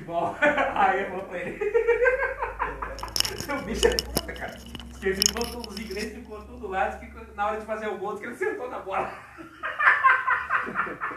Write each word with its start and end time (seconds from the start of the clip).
futebol. 0.00 0.36
Aí 0.74 1.02
eu 1.04 1.10
vou 1.10 1.22
pra 1.24 1.38
ele. 1.38 1.58
o 3.58 3.62
bicho 3.64 3.86
é 3.86 3.96
puta, 3.96 4.32
cara. 4.32 4.52
Diz 4.56 4.98
que 4.98 5.06
ele 5.08 5.16
ficou, 5.16 5.60
os 5.68 5.78
ingleses 5.78 6.14
ficou 6.14 6.42
tudo 6.44 6.68
lá, 6.68 6.90
que 6.92 7.34
na 7.34 7.46
hora 7.48 7.60
de 7.60 7.66
fazer 7.66 7.86
o 7.88 7.98
gol, 7.98 8.16
que 8.18 8.26
ele 8.26 8.34
sentou 8.36 8.68
na 8.70 8.78
bola. 8.80 9.12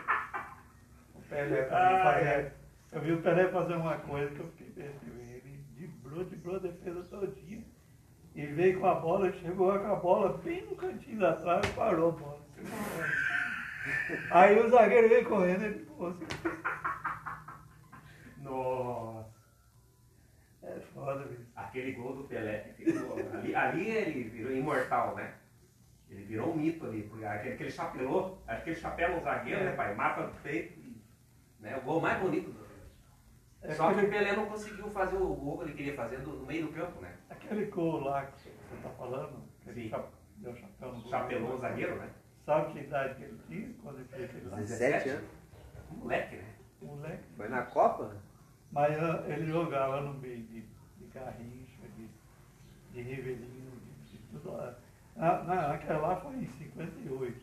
O 1.15 1.21
Pelé 1.29 1.63
também 1.63 1.77
Ah, 1.97 2.03
fazia. 2.03 2.29
é. 2.29 2.53
Eu 2.91 3.01
vi 3.01 3.11
o 3.11 3.21
Pelé 3.21 3.47
fazer 3.49 3.73
uma 3.73 3.95
coisa 3.97 4.29
que 4.33 4.39
eu 4.39 4.47
fiquei 4.49 4.67
pensando. 4.67 5.19
Ele 5.19 5.59
driblou, 5.75 6.23
driblou 6.25 6.55
a 6.57 6.59
defesa 6.59 7.03
todinha. 7.05 7.63
E 8.35 8.45
veio 8.45 8.79
com 8.79 8.85
a 8.87 8.95
bola, 8.95 9.31
chegou 9.33 9.77
com 9.79 9.91
a 9.91 9.95
bola 9.95 10.37
bem 10.43 10.63
no 10.65 10.75
cantinho 10.75 11.19
da 11.19 11.33
trave 11.33 11.67
e 11.67 11.71
parou 11.73 12.09
a 12.09 12.11
bola. 12.11 12.39
Aí 14.31 14.59
o 14.59 14.69
zagueiro 14.69 15.09
veio 15.09 15.25
correndo 15.25 15.61
e 15.63 15.65
ele 15.65 15.79
pô, 15.85 16.13
Nossa. 18.43 19.29
é 20.63 20.79
foda, 20.93 21.25
bicho. 21.25 21.41
Aquele 21.55 21.91
gol 21.93 22.15
do 22.15 22.23
Pelé, 22.25 22.73
ficou- 22.77 23.17
ali, 23.33 23.55
ali 23.55 23.87
ele 23.89 24.23
virou 24.29 24.51
imortal, 24.51 25.15
né? 25.15 25.33
Ele 26.09 26.23
virou 26.25 26.51
um 26.53 26.57
mito 26.57 26.85
ali, 26.85 27.03
porque 27.03 27.25
aquele, 27.25 27.53
aquele 27.55 27.71
chapelou, 27.71 28.41
aquele 28.47 28.75
chapéu 28.75 29.15
no 29.15 29.21
zagueiro, 29.23 29.63
né, 29.63 29.71
pai? 29.75 29.95
Mata 29.95 30.27
no 30.27 30.33
peito, 30.41 30.79
né? 31.59 31.75
O 31.77 31.81
gol 31.81 31.99
mais 32.01 32.19
bonito 32.21 32.51
do 32.51 32.63
É 33.61 33.73
Só 33.73 33.93
que 33.93 34.05
o 34.05 34.09
Pelé 34.09 34.35
não 34.35 34.45
conseguiu 34.45 34.89
fazer 34.91 35.15
o 35.15 35.33
gol 35.35 35.57
que 35.59 35.63
ele 35.65 35.73
queria 35.73 35.95
fazer 35.95 36.19
no, 36.19 36.45
meio 36.45 36.67
do 36.67 36.73
campo, 36.73 37.01
né? 37.01 37.15
aquele 37.29 37.65
gol 37.65 37.99
lá 38.01 38.25
que 38.27 38.41
você 38.41 38.51
tá 38.83 38.89
falando, 38.91 39.43
aquele 39.61 39.83
Sim. 39.83 39.89
chap- 39.89 40.11
deu 40.37 40.55
chapéu 40.55 40.91
no 40.93 41.01
gol. 41.01 41.09
Chapelou 41.11 41.55
o 41.55 41.57
zagueiro, 41.59 41.95
né? 41.95 42.09
Sabe 42.45 42.73
que 42.73 42.79
idade 42.79 43.15
que 43.15 43.23
ele 43.23 43.39
tinha 43.47 43.73
quando 43.81 43.99
ele 43.99 44.07
fez 44.09 44.23
aquele 44.25 44.49
lá? 44.49 44.57
17 44.57 45.09
anos. 45.09 45.29
Um 45.91 45.95
moleque, 45.95 46.35
né? 46.35 46.53
Moleque. 46.81 47.23
Foi 47.37 47.47
na 47.47 47.61
Copa? 47.63 48.17
Mas 48.73 48.97
ah, 48.97 49.23
ele 49.27 49.45
jogava 49.45 50.01
no 50.01 50.15
meio 50.15 50.41
de, 50.45 50.61
de 50.61 51.05
Garrincha, 51.13 51.87
de, 51.95 52.09
de 52.91 53.01
Rivelino, 53.01 53.79
de, 53.79 54.17
de 54.17 54.17
tudo 54.31 54.51
lá. 54.51 54.73
Na, 55.15 55.43
na, 55.43 55.67
naquela 55.69 56.07
lá 56.07 56.15
foi 56.15 56.37
em 56.37 56.47
58. 56.47 57.41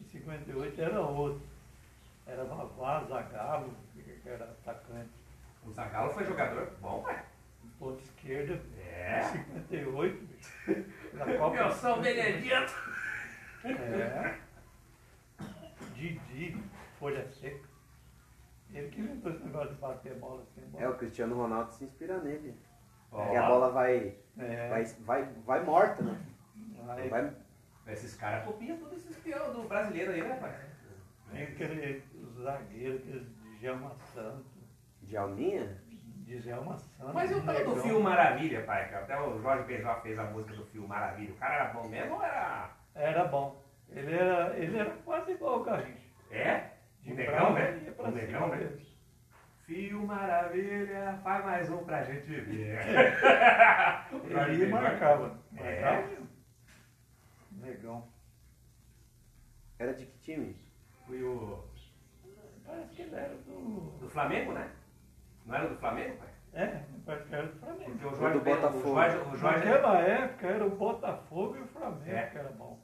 Em 0.00 0.04
58 0.04 0.80
era 0.80 1.00
outro. 1.02 1.42
Era 2.26 2.42
Vavá, 2.44 3.04
Zagallo, 3.04 3.70
que 3.94 4.28
era 4.28 4.44
atacante. 4.44 5.10
O 5.66 5.72
Zagallo 5.72 6.10
foi 6.10 6.24
jogador 6.24 6.70
bom, 6.80 7.02
pai. 7.02 7.22
Ponta 7.78 8.02
esquerda, 8.02 8.58
É. 8.78 9.22
58, 9.68 10.26
bicho. 10.26 10.84
Na 11.12 11.24
Copa 11.36 11.50
Meu 11.50 11.70
São 11.70 12.02
58. 12.02 12.02
Benedito. 12.02 12.74
É. 13.64 14.38
Didi, 15.94 16.56
folha 16.98 17.28
seca. 17.28 17.75
Ele 18.76 18.88
que 18.90 19.00
inventou 19.00 19.32
esse 19.32 19.44
negócio 19.44 19.74
de 19.74 19.80
bater 19.80 20.12
a 20.12 20.14
bola 20.16 20.42
assim. 20.42 20.62
a 20.62 20.66
bola. 20.68 20.84
É, 20.84 20.88
o 20.88 20.94
Cristiano 20.96 21.34
Ronaldo 21.36 21.72
se 21.72 21.84
inspira 21.84 22.18
nele. 22.18 22.54
Ó, 23.12 23.22
Porque 23.22 23.36
a 23.36 23.46
bola 23.48 23.70
vai, 23.70 24.16
É. 24.38 24.68
vai, 24.68 24.84
vai, 25.00 25.24
vai 25.46 25.64
morta, 25.64 26.02
né? 26.02 26.20
Aí 26.88 27.08
Vai, 27.08 27.32
Esses 27.88 28.14
caras 28.14 28.44
copiam 28.44 28.76
todos 28.78 28.98
esses 28.98 29.16
peão 29.18 29.52
do 29.52 29.62
brasileiro 29.68 30.12
aí, 30.12 30.22
né, 30.22 30.36
pai? 30.36 30.54
Tem 31.32 31.42
aquele 31.44 32.04
zagueiro, 32.42 32.96
aquele 32.96 33.26
Djalma 33.58 33.94
Santos. 34.12 34.52
Djalminha? 35.02 35.80
Djalma 36.26 36.76
Santos. 36.76 37.14
Mas 37.14 37.30
e 37.30 37.34
o 37.34 37.42
tal 37.44 37.64
do. 37.64 37.76
Fio 37.76 38.00
Maravilha, 38.02 38.64
pai? 38.64 38.88
Que 38.88 38.94
até 38.94 39.20
o 39.20 39.40
Jorge 39.40 39.64
Benjó 39.64 40.00
fez 40.02 40.18
a 40.18 40.24
música 40.24 40.54
do 40.54 40.64
Fio 40.66 40.86
Maravilha. 40.86 41.32
O 41.32 41.36
cara 41.36 41.54
era 41.54 41.72
bom 41.72 41.88
mesmo 41.88 42.14
ou 42.16 42.22
era. 42.22 42.70
Era 42.94 43.24
bom. 43.24 43.62
Ele 43.88 44.14
era, 44.14 44.56
ele 44.56 44.78
era 44.78 44.90
quase 45.04 45.32
igual 45.32 45.54
ao 45.54 45.62
Garrincha. 45.64 46.06
É? 46.30 46.70
O 47.06 47.14
negão, 47.14 47.52
né? 47.54 47.72
pra 47.96 48.08
O 48.08 48.10
negão, 48.12 48.42
cima 48.44 48.56
né? 48.56 48.64
dele. 48.64 48.86
Fio 49.64 50.06
Maravilha, 50.06 51.18
faz 51.24 51.44
mais 51.44 51.70
um 51.70 51.84
pra 51.84 52.04
gente 52.04 52.26
ver. 52.40 52.78
O 54.12 54.28
Jorge 54.28 54.50
Ele 54.52 54.64
Benjó- 54.66 54.80
marcava. 54.80 55.38
É. 55.56 55.80
Marcava 55.82 56.06
mesmo. 56.08 56.28
Negão. 57.52 58.08
Era 59.78 59.92
de 59.94 60.06
que 60.06 60.18
time? 60.20 60.56
Foi 61.06 61.22
o. 61.22 61.64
Parece 62.64 62.94
que 62.94 63.02
ele 63.02 63.14
era 63.14 63.34
do. 63.34 63.98
Do 64.00 64.08
Flamengo, 64.08 64.52
né? 64.52 64.70
Não 65.44 65.54
era 65.54 65.68
do 65.68 65.76
Flamengo, 65.76 66.16
pai? 66.16 66.28
É, 66.54 66.82
parece 67.04 67.28
que 67.28 67.34
era 67.34 67.46
do 67.48 67.58
Flamengo. 67.58 67.90
Porque 67.90 68.06
o 68.06 68.14
Jorge, 68.16 68.38
do 68.38 68.44
Botafogo. 68.44 68.78
O 68.78 68.94
Jorge, 68.94 69.16
o 69.16 69.36
Jorge, 69.36 69.64
Naquela 69.66 70.00
época 70.00 70.46
era 70.46 70.66
o 70.66 70.70
Botafogo 70.76 71.56
e 71.56 71.60
o 71.60 71.66
Flamengo 71.66 72.10
É. 72.16 72.26
que 72.26 72.38
era 72.38 72.50
bom. 72.50 72.80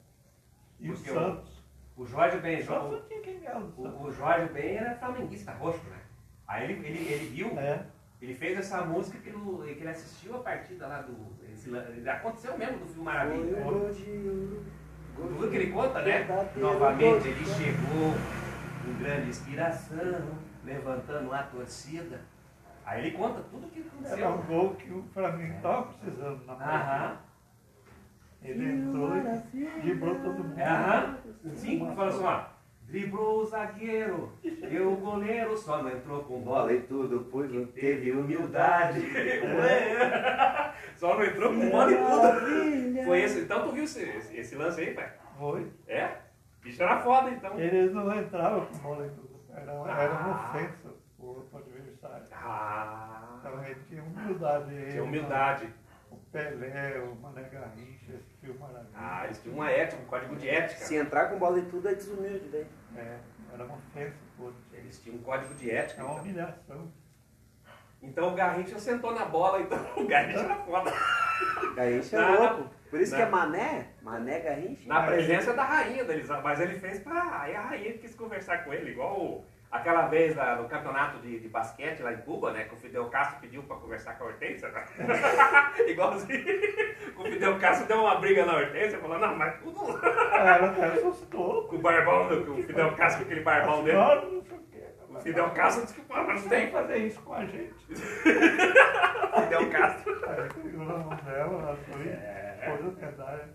E 0.81 0.89
Porque 0.89 1.11
o- 1.11 1.15
Santos. 1.15 1.62
O 1.97 2.07
Jorge 2.07 2.39
O 2.39 2.41
do 2.41 3.83
O, 3.83 4.05
o 4.05 4.13
Jorge 4.13 4.49
Ben 4.53 4.77
era 4.77 4.95
flamenguista 4.97 5.53
roxo, 5.53 5.85
né? 5.91 5.99
Aí 6.49 6.65
ele, 6.65 6.87
ele, 6.87 7.13
ele 7.13 7.27
viu, 7.27 7.59
É. 7.59 7.85
ele 8.21 8.35
fez 8.35 8.59
essa 8.59 8.83
música 8.85 9.19
que, 9.19 9.31
no- 9.31 9.63
que 9.63 9.71
ele 9.71 9.89
assistiu 9.89 10.37
a 10.37 10.41
partida 10.41 10.87
lá 10.87 11.03
do. 11.03 11.15
aconteceu 12.09 12.57
mesmo 12.59 12.79
do 12.79 12.87
filme 12.87 13.05
Maravilha. 13.05 13.63
Tudo 15.17 15.51
que 15.51 15.57
ele 15.57 15.71
conta, 15.73 16.03
né? 16.03 16.27
Novamente 16.57 17.29
ele 17.29 17.45
chegou 17.45 18.15
com 18.85 18.99
grande 19.03 19.29
inspiração, 19.29 20.39
levantando 20.65 21.33
a 21.33 21.43
torcida. 21.45 22.21
Aí 22.85 23.07
ele 23.07 23.17
conta 23.17 23.43
tudo 23.43 23.67
o 23.67 23.71
que 23.71 23.85
Era 24.05 24.29
um 24.29 24.35
aconteceu. 24.35 24.57
gol 24.59 24.75
que 24.75 24.91
o 24.93 25.03
Flamengo 25.15 25.55
estava 25.55 25.83
precisando 25.85 26.45
na 26.47 26.55
partida. 26.55 26.75
Aham. 26.83 27.19
Ele 28.45 28.65
entrou 28.73 29.11
e 29.17 29.65
driblou 29.83 30.15
todo 30.17 30.45
mundo. 30.45 30.59
É, 30.59 30.65
Aham. 30.67 31.19
Sim, 31.55 31.93
fala 31.95 32.09
assim, 32.09 32.25
ó. 32.25 32.53
Driblou 32.87 33.41
o 33.41 33.47
zagueiro, 33.47 34.33
e 34.43 34.79
o 34.81 34.97
goleiro 34.97 35.57
só 35.57 35.83
não 35.83 35.91
entrou 35.91 36.25
com 36.25 36.41
bola. 36.41 36.63
Falei 36.63 36.81
tudo, 36.83 37.27
pois 37.31 37.51
não 37.51 37.65
Teve 37.67 38.13
humildade. 38.13 39.01
Só 40.97 41.15
não 41.17 41.25
entrou 41.25 41.53
com 41.55 41.71
bola 41.71 41.91
e 41.91 41.97
tudo. 41.97 43.05
Foi 43.05 43.23
esse. 43.23 43.41
Então 43.41 43.67
tu 43.67 43.73
viu 43.73 43.85
esse, 43.85 44.03
esse, 44.03 44.37
esse 44.37 44.55
lance 44.57 44.81
aí, 44.81 44.95
pai? 44.95 45.11
Foi. 45.39 45.67
É? 45.89 46.17
Bicho 46.63 46.83
era 46.83 47.01
foda, 47.01 47.31
então. 47.31 47.59
Eles 47.59 47.93
não 47.93 48.15
entravam 48.21 48.67
com 48.67 48.79
bola 48.79 49.07
e 49.07 49.11
tudo. 49.11 49.41
Era, 49.51 49.73
era 49.73 50.13
uma 50.13 50.35
Ah. 50.35 50.51
ofensa 50.55 50.89
pro, 51.17 51.47
adversário. 51.59 52.25
Ah, 52.33 53.37
Então 53.41 53.65
ele 53.65 53.77
tinha 53.89 54.03
humildade. 54.03 54.91
tinha 54.91 55.03
humildade. 55.05 55.69
Pelé, 56.33 56.99
o 56.99 57.15
Mané 57.17 57.43
Garrincha, 57.51 58.13
esse 58.15 58.33
filme 58.41 58.59
maravilhoso. 58.59 58.95
Ah, 58.97 59.25
eles 59.27 59.39
tinham 59.43 59.55
uma 59.57 59.71
ética, 59.71 60.03
um 60.03 60.07
código 60.07 60.37
de 60.37 60.49
ética. 60.49 60.81
Se 60.85 60.97
entrar 60.97 61.27
com 61.29 61.39
bola 61.39 61.59
e 61.59 61.63
tudo 61.67 61.89
é 61.89 61.95
desumilde 61.95 62.49
daí. 62.49 62.67
É, 62.97 63.19
era 63.53 63.65
uma 63.65 63.75
ofensa 63.77 64.15
outro. 64.39 64.57
Eles 64.73 64.99
tinham 65.01 65.19
um 65.19 65.23
código 65.23 65.55
de 65.55 65.71
ética. 65.71 66.01
É 66.01 66.05
uma 66.05 66.13
Então, 66.15 66.23
humilhação. 66.25 66.93
então 68.03 68.29
o 68.33 68.35
Garrincha 68.35 68.79
sentou 68.79 69.13
na 69.15 69.27
bola, 69.27 69.61
então 69.61 69.79
o 69.97 70.07
Garrincha 70.07 70.41
era 70.41 70.57
foda. 70.57 70.91
Garrincha 71.77 72.17
é 72.17 72.21
Não, 72.21 72.41
louco. 72.41 72.71
Por 72.91 73.01
isso 73.01 73.13
não. 73.13 73.19
que 73.19 73.23
é 73.23 73.31
Mané. 73.31 73.89
Mané 74.03 74.41
Garrincha. 74.41 74.89
Na 74.89 75.03
presença 75.03 75.53
da 75.55 75.65
rainha 75.65 76.05
deles, 76.05 76.29
mas 76.29 76.61
ele 76.61 76.79
fez 76.79 76.99
pra. 77.01 77.41
Aí 77.43 77.55
a 77.55 77.61
rainha 77.61 77.93
quis 77.99 78.15
conversar 78.15 78.65
com 78.65 78.73
ele, 78.73 78.91
igual 78.93 79.21
o- 79.21 79.45
aquela 79.73 80.07
vez 80.07 80.37
no 80.37 80.69
campeonato 80.69 81.19
de, 81.19 81.41
de 81.41 81.49
basquete 81.49 82.01
lá 82.03 82.13
em 82.13 82.19
Cuba, 82.19 82.53
né? 82.53 82.65
Que 82.65 82.75
o 82.75 82.79
Fidel 82.79 83.07
Castro 83.07 83.41
pediu 83.41 83.63
pra 83.63 83.77
conversar 83.77 84.19
com 84.19 84.25
a 84.25 84.27
Hortência, 84.29 84.69
né? 84.69 84.85
Igualzinho. 85.89 86.45
O 87.17 87.25
Fidel 87.25 87.59
Castro 87.59 87.89
deu 87.89 88.01
uma 88.01 88.17
briga 88.17 88.45
na 88.45 88.57
Hortência, 88.57 88.99
falou, 88.99 89.19
não, 89.19 89.35
mas 89.37 89.59
tudo. 89.61 89.81
Ela 90.33 90.67
até 90.71 90.85
assustou. 90.87 91.67
Com 91.69 91.77
o 91.77 91.81
barbão, 91.81 92.29
do- 92.29 92.45
com 92.45 92.53
o 92.53 92.63
Fidel 92.63 92.93
Castro, 92.95 93.25
com 93.25 93.31
aquele 93.31 93.45
barbão 93.45 93.83
dele. 93.83 93.97
Não, 93.97 94.31
não 94.31 94.43
sei 94.43 94.59
o 94.59 94.63
quê. 94.71 94.83
O 95.09 95.21
Fidel 95.21 95.51
Castro 95.51 95.85
disse 95.85 95.95
que, 96.01 96.07
pô, 96.07 96.15
mas 96.23 96.43
não 96.43 96.49
tem. 96.49 96.71
fazer 96.71 96.97
isso 96.99 97.21
com 97.23 97.33
a 97.35 97.45
gente. 97.47 97.75
Fidel 97.95 99.71
Castro. 99.71 100.15
Foi, 100.21 102.09
É. 102.09 102.67
pôs 102.77 102.81
a 103.03 103.07
medalha. 103.07 103.49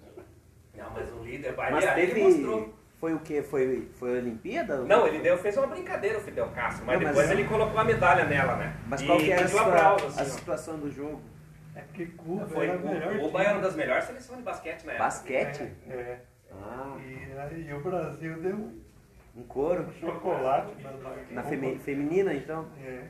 Não, 0.75 0.89
mas 0.91 1.11
o 1.11 1.23
líder, 1.23 1.55
Mas 1.57 1.93
teve. 1.93 2.21
mostrou. 2.21 2.76
Foi 2.99 3.13
o 3.13 3.19
quê? 3.19 3.43
Foi, 3.43 3.87
foi 3.93 4.15
a 4.17 4.21
Olimpíada? 4.21 4.77
Não, 4.79 5.05
ele 5.07 5.19
deu, 5.19 5.37
fez 5.37 5.55
uma 5.55 5.67
brincadeira 5.67 6.17
o 6.17 6.21
Fidel 6.21 6.47
Castro, 6.49 6.83
mas 6.85 6.95
Não, 6.97 7.03
mas- 7.05 7.15
depois 7.15 7.31
ele 7.31 7.47
colocou 7.47 7.79
a 7.79 7.83
medalha 7.83 8.25
nela, 8.25 8.55
né? 8.55 8.75
Mas 8.87 9.01
E 9.01 9.05
qual 9.05 9.17
que 9.19 9.31
era 9.31 9.41
a, 9.43 9.61
aplauso, 9.61 10.05
a 10.05 10.07
assim, 10.09 10.21
ó. 10.21 10.23
situação 10.39 10.79
do 10.79 10.91
jogo? 10.91 11.21
É 11.75 11.81
porque 11.81 12.07
Cuba 12.07 12.47
Foi, 12.47 12.65
era 12.67 12.73
a 12.75 12.79
Cuba 12.79 12.95
time. 12.95 13.37
era 13.45 13.51
uma 13.53 13.61
das 13.61 13.75
melhores 13.75 14.03
seleções 14.05 14.39
de 14.39 14.43
basquete 14.43 14.83
na 14.83 14.93
época. 14.93 15.03
Basquete? 15.05 15.71
É, 15.87 15.93
é. 15.93 16.21
Ah, 16.51 16.97
E 16.99 17.37
aí 17.67 17.73
o 17.73 17.81
Brasil 17.81 18.41
deu 18.41 18.55
um 18.55 18.87
um 19.35 19.43
couro. 19.43 19.93
chocolate 19.99 20.73
na, 20.81 21.33
Na 21.35 21.43
femi- 21.43 21.77
feminina, 21.77 22.33
então? 22.33 22.65
É, 22.83 23.03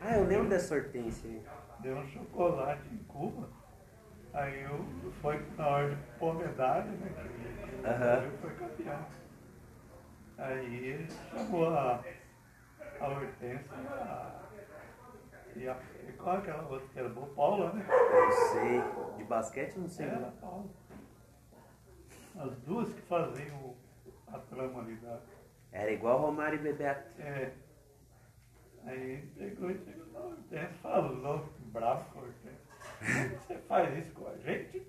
Ah, 0.00 0.16
eu 0.16 0.24
lembro 0.24 0.48
dessa 0.48 0.74
hortência 0.74 1.28
aí. 1.28 1.42
deu 1.80 1.96
um 1.96 2.06
chocolate 2.08 2.80
em 2.90 2.96
Cuba. 3.06 3.50
Aí 4.32 4.62
eu, 4.62 4.86
foi 5.20 5.38
na 5.58 5.66
hora 5.66 5.90
de 5.90 5.96
pôr 6.18 6.34
medalha, 6.38 6.84
né? 6.84 7.10
Uhum. 7.80 8.28
O 8.28 8.38
foi 8.38 8.50
campeão. 8.54 9.06
Aí 10.36 11.06
chamou 11.08 11.68
a, 11.68 12.02
a 13.00 13.08
Hortência 13.08 13.76
e 15.56 15.68
a. 15.68 15.76
E 16.08 16.12
qual 16.12 16.36
é 16.36 16.38
aquela 16.38 16.68
outra 16.68 16.88
que 16.88 16.98
era 16.98 17.08
boa? 17.08 17.26
Paula, 17.28 17.72
né? 17.72 17.86
Não 17.88 18.32
sei. 18.32 19.16
De 19.16 19.24
basquete 19.24 19.76
não 19.76 19.88
sei. 19.88 20.06
Era 20.06 20.18
né? 20.18 20.32
Paula. 20.40 20.66
As 22.36 22.56
duas 22.60 22.92
que 22.92 23.00
faziam 23.02 23.74
a 24.28 24.38
trama 24.38 24.80
ali 24.80 24.96
da. 24.96 25.20
Era 25.72 25.90
igual 25.90 26.20
Romário 26.20 26.58
e 26.58 26.62
Bebeto. 26.62 27.20
É. 27.20 27.52
Aí 28.84 29.26
pegou 29.36 29.70
e 29.70 29.78
chegou 29.78 30.06
na 30.12 30.20
Hortência, 30.20 30.72
falou, 30.82 31.48
bravo 31.66 32.10
com 32.12 32.20
a 32.20 32.22
Hortência. 32.22 32.70
Você 33.46 33.58
faz 33.68 33.98
isso 33.98 34.12
com 34.14 34.26
a 34.26 34.36
gente? 34.38 34.86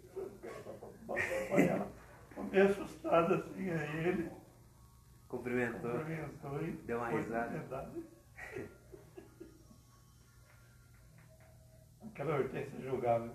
Ela 1.69 2.00
meio 2.51 2.65
assustado 2.65 3.33
assim, 3.35 3.69
aí 3.69 4.07
ele 4.07 4.31
cumprimentou, 5.27 5.91
cumprimentou 5.91 6.61
e 6.61 6.71
deu 6.71 6.97
uma 6.97 7.09
risada. 7.09 7.89
Aquela 12.05 12.37
hortência 12.37 12.79
julgável. 12.81 13.31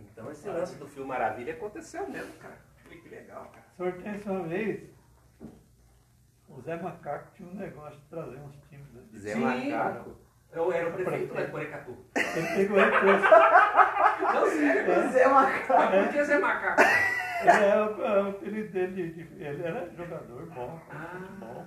Então 0.00 0.30
esse 0.30 0.48
lance 0.48 0.76
do 0.76 0.86
filme 0.86 1.08
Maravilha 1.08 1.52
aconteceu 1.54 2.08
mesmo, 2.08 2.32
cara. 2.34 2.58
Que 2.88 3.08
legal, 3.08 3.44
cara. 3.52 3.66
Essa 3.72 3.84
hortência 3.84 4.32
uma 4.32 4.48
vez, 4.48 4.90
o 6.48 6.60
Zé 6.60 6.76
Macaco 6.80 7.30
tinha 7.34 7.48
um 7.48 7.54
negócio 7.54 7.98
de 7.98 8.06
trazer 8.06 8.38
uns 8.38 8.56
times. 8.68 8.88
Zé 9.14 9.34
Sim. 9.34 9.40
Macaco? 9.40 10.16
Eu 10.50 10.72
era 10.72 10.88
o 10.88 10.92
prefeito 10.94 11.34
lá 11.34 11.42
de 11.42 11.50
Porecatu. 11.50 11.96
Ele 12.16 12.48
pegou 12.56 12.78
a 12.80 14.32
Não, 14.32 14.46
sério, 14.46 14.92
é. 14.92 15.08
Zé 15.08 15.28
Macaco. 15.28 15.72
É. 15.94 16.04
Por 16.04 16.12
que 16.12 16.24
Zé 16.24 16.38
Macaco? 16.38 16.82
Ele 17.40 17.64
é 17.64 17.76
o 18.22 18.28
apelido 18.30 18.72
dele, 18.72 19.10
de, 19.12 19.24
de- 19.24 19.42
ele 19.44 19.62
era 19.62 19.88
jogador 19.94 20.46
bom, 20.46 20.80
Ah. 20.90 21.36
bom. 21.38 21.66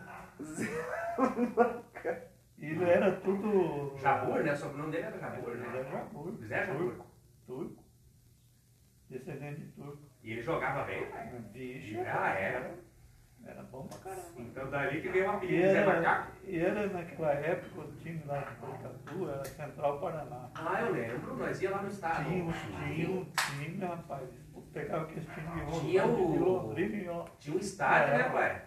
E 2.57 2.65
ele 2.65 2.83
era 2.89 3.11
tudo. 3.17 3.95
Jabur, 3.97 4.43
né? 4.43 4.53
O 4.53 4.57
sobrenome 4.57 4.91
dele 4.91 5.05
era 5.05 5.17
Jabur, 5.19 5.49
Ele 5.51 5.59
né? 5.59 5.67
era 5.79 5.83
Jabur. 5.89 6.37
Zé 6.45 6.65
Jabur. 6.65 6.77
Turco. 6.77 7.05
Turco. 7.47 7.83
Descendente 9.09 9.61
de 9.61 9.71
turco. 9.71 10.03
E 10.23 10.31
ele 10.31 10.41
jogava 10.41 10.83
bem, 10.83 11.01
né? 11.09 11.41
Bicho. 11.51 11.99
Ah, 12.05 12.29
era. 12.29 12.75
Era, 13.43 13.63
bom 13.63 13.87
pra 13.87 13.97
caramba. 13.97 14.23
Então 14.37 14.69
daí 14.69 15.01
que 15.01 15.09
veio 15.09 15.23
E 15.23 15.27
apelido 15.27 15.71
Zé 15.71 15.83
Macaco. 15.85 16.31
e 16.45 16.59
era 16.59 16.87
naquela 16.87 17.31
época 17.33 17.81
o 17.81 17.91
time 17.93 18.23
lá 18.27 18.37
de 18.41 18.55
Boicatu, 18.55 19.29
era 19.29 19.45
Central 19.45 19.99
Paraná. 19.99 20.49
Ah, 20.53 20.81
eu 20.81 20.93
lembro. 20.93 21.35
Nós 21.37 21.59
ia 21.59 21.71
lá 21.71 21.81
no 21.81 21.87
estado. 21.89 22.23
Tinha, 22.25 22.53
tinha 22.53 23.09
um 23.09 23.25
time, 23.25 23.83
rapaz. 23.83 24.29
Pegava 24.73 25.03
aquele 25.03 25.25
time 25.25 25.65
de 25.65 25.79
Tinha 25.81 26.05
o- 26.05 26.31
de 26.31 26.39
Londrina. 26.39 27.25
Tinha 27.39 27.55
um 27.55 27.59
estádio, 27.59 28.17
né, 28.17 28.19
É. 28.25 28.29
pai? 28.29 28.61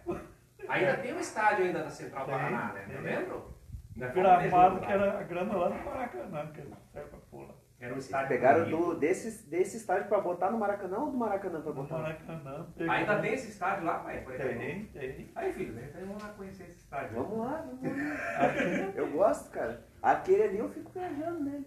Ainda 0.68 0.96
tem 0.98 1.14
um 1.14 1.20
estádio 1.20 1.64
ainda 1.66 1.82
da 1.84 1.90
Central 1.90 2.24
Tem, 2.26 2.34
Paraná, 2.34 2.72
né? 2.72 2.84
tem. 2.86 2.96
Eu 2.96 3.02
lembro. 3.02 3.54
Ver 3.96 4.12
Gramado 4.12 4.80
que 4.80 4.90
era 4.92 5.18
a 5.20 5.22
grama 5.22 5.56
lá 5.56 5.68
do 5.68 5.84
Maracanã, 5.84 6.46
que 6.52 6.62
serve 6.92 7.08
pra 7.10 7.18
pular. 7.30 7.54
Era 7.78 7.90
um 7.92 7.96
Eles 7.96 8.04
estádio 8.06 8.28
pegaram 8.28 8.70
do, 8.70 8.94
desse, 8.94 9.46
desse 9.48 9.76
estádio 9.76 10.08
pra 10.08 10.20
botar 10.20 10.50
no 10.50 10.58
Maracanã 10.58 10.98
ou 11.00 11.10
do 11.10 11.16
Maracanã 11.18 11.60
pra 11.60 11.70
No 11.72 11.82
botar? 11.82 11.98
Maracanã. 11.98 12.66
pegou- 12.76 12.92
Ainda 12.92 13.18
tem 13.20 13.34
esse 13.34 13.50
estádio 13.50 13.84
lá, 13.84 13.98
pai? 13.98 14.24
Tem, 14.24 14.84
tem. 14.86 15.30
Aí, 15.34 15.52
filho, 15.52 15.74
né? 15.74 15.88
Então 15.90 16.06
vamos 16.06 16.22
lá 16.22 16.28
conhecer 16.30 16.64
esse 16.64 16.78
estádio. 16.78 17.14
Vamos 17.22 17.38
lá, 17.38 17.64
vamos 17.66 17.82
lá. 17.82 18.14
Eu 18.96 19.10
gosto, 19.12 19.50
cara. 19.50 19.84
Aquele 20.02 20.42
ali 20.44 20.58
eu 20.58 20.68
fico 20.70 20.90
viajando 20.92 21.44
nele. 21.44 21.66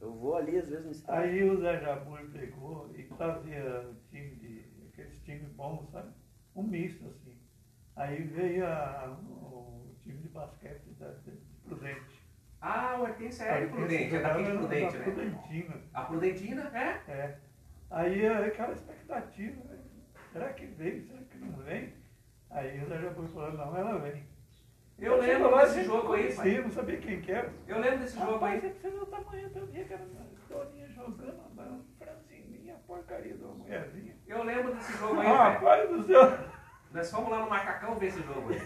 Eu 0.00 0.12
vou 0.14 0.36
ali 0.36 0.56
às 0.58 0.68
vezes 0.68 0.84
no 0.84 0.90
estádio. 0.92 1.22
Aí 1.30 1.44
o 1.50 1.60
Zé 1.60 1.80
Jabur 1.80 2.20
pegou 2.32 2.90
e 2.94 3.02
fazia 3.04 3.90
time 4.10 4.36
de. 4.36 4.64
aqueles 4.92 5.20
times 5.22 5.50
bons, 5.52 5.90
sabe? 5.90 6.12
Um 6.54 6.62
misto 6.62 7.06
assim. 7.08 7.36
Aí 7.96 8.22
veio 8.22 8.64
a- 8.66 9.18
o 9.30 9.94
time 10.02 10.18
de 10.22 10.28
basquete 10.28 10.90
da, 10.98 11.10
de 11.10 11.32
Prudente. 11.64 12.26
Ah, 12.60 12.96
o 12.98 13.02
Hortência 13.02 13.44
é 13.44 13.66
de 13.66 13.72
Prudente, 13.72 14.16
é 14.16 14.20
daqui 14.20 14.44
de 14.44 14.50
Prudente, 14.58 14.96
né? 14.96 15.04
Prudentina. 15.04 15.82
A 15.94 16.02
Prudentina, 16.04 16.62
é? 16.78 17.10
É. 17.10 17.38
Aí 17.90 18.24
é 18.24 18.46
aquela 18.46 18.72
expectativa, 18.72 19.64
né? 19.64 19.78
será 20.32 20.52
que 20.52 20.66
vem, 20.66 21.00
será 21.02 21.22
que 21.22 21.38
não 21.38 21.56
vem? 21.58 21.94
Aí 22.50 22.82
o 22.82 22.86
Zé 22.88 23.00
Jabur 23.00 23.28
falou, 23.28 23.52
não, 23.52 23.76
ela 23.76 23.98
vem. 23.98 24.24
Eu 24.98 25.22
chego 25.22 25.32
lembro 25.32 25.50
lá, 25.50 25.64
desse 25.64 25.84
jogo 25.84 26.12
aí, 26.12 26.34
pai. 26.34 26.58
não 26.60 26.70
sabia 26.70 26.96
quem 26.98 27.20
que 27.20 27.30
era. 27.32 27.52
Eu 27.68 27.78
lembro 27.78 27.98
desse 28.00 28.18
jogo 28.18 28.44
aí. 28.44 28.60
você 28.60 28.68
precisa 28.70 28.90
ver 28.90 29.02
o 29.02 29.06
tamanho 29.06 29.48
do 29.50 29.66
dia 29.68 29.84
que 29.84 29.92
era 29.94 30.02
uma 30.02 30.28
Doninha 30.48 30.88
jogando, 30.88 31.40
uma 31.52 31.80
franzininha, 31.98 32.74
a 32.74 32.78
porcaria 32.78 33.34
de 33.34 33.44
uma 33.44 33.54
mulherzinha. 33.54 34.16
Eu 34.26 34.42
lembro 34.42 34.74
desse 34.74 34.92
jogo 34.98 35.20
aí, 35.20 35.26
Ah, 35.28 35.48
rapaz 35.50 35.88
do 35.88 36.02
céu! 36.02 36.38
Nós 36.90 37.10
fomos 37.10 37.30
lá 37.30 37.38
no 37.40 37.50
Macacão 37.50 37.94
ver 37.96 38.06
esse 38.06 38.22
jogo 38.22 38.50
aí. 38.50 38.60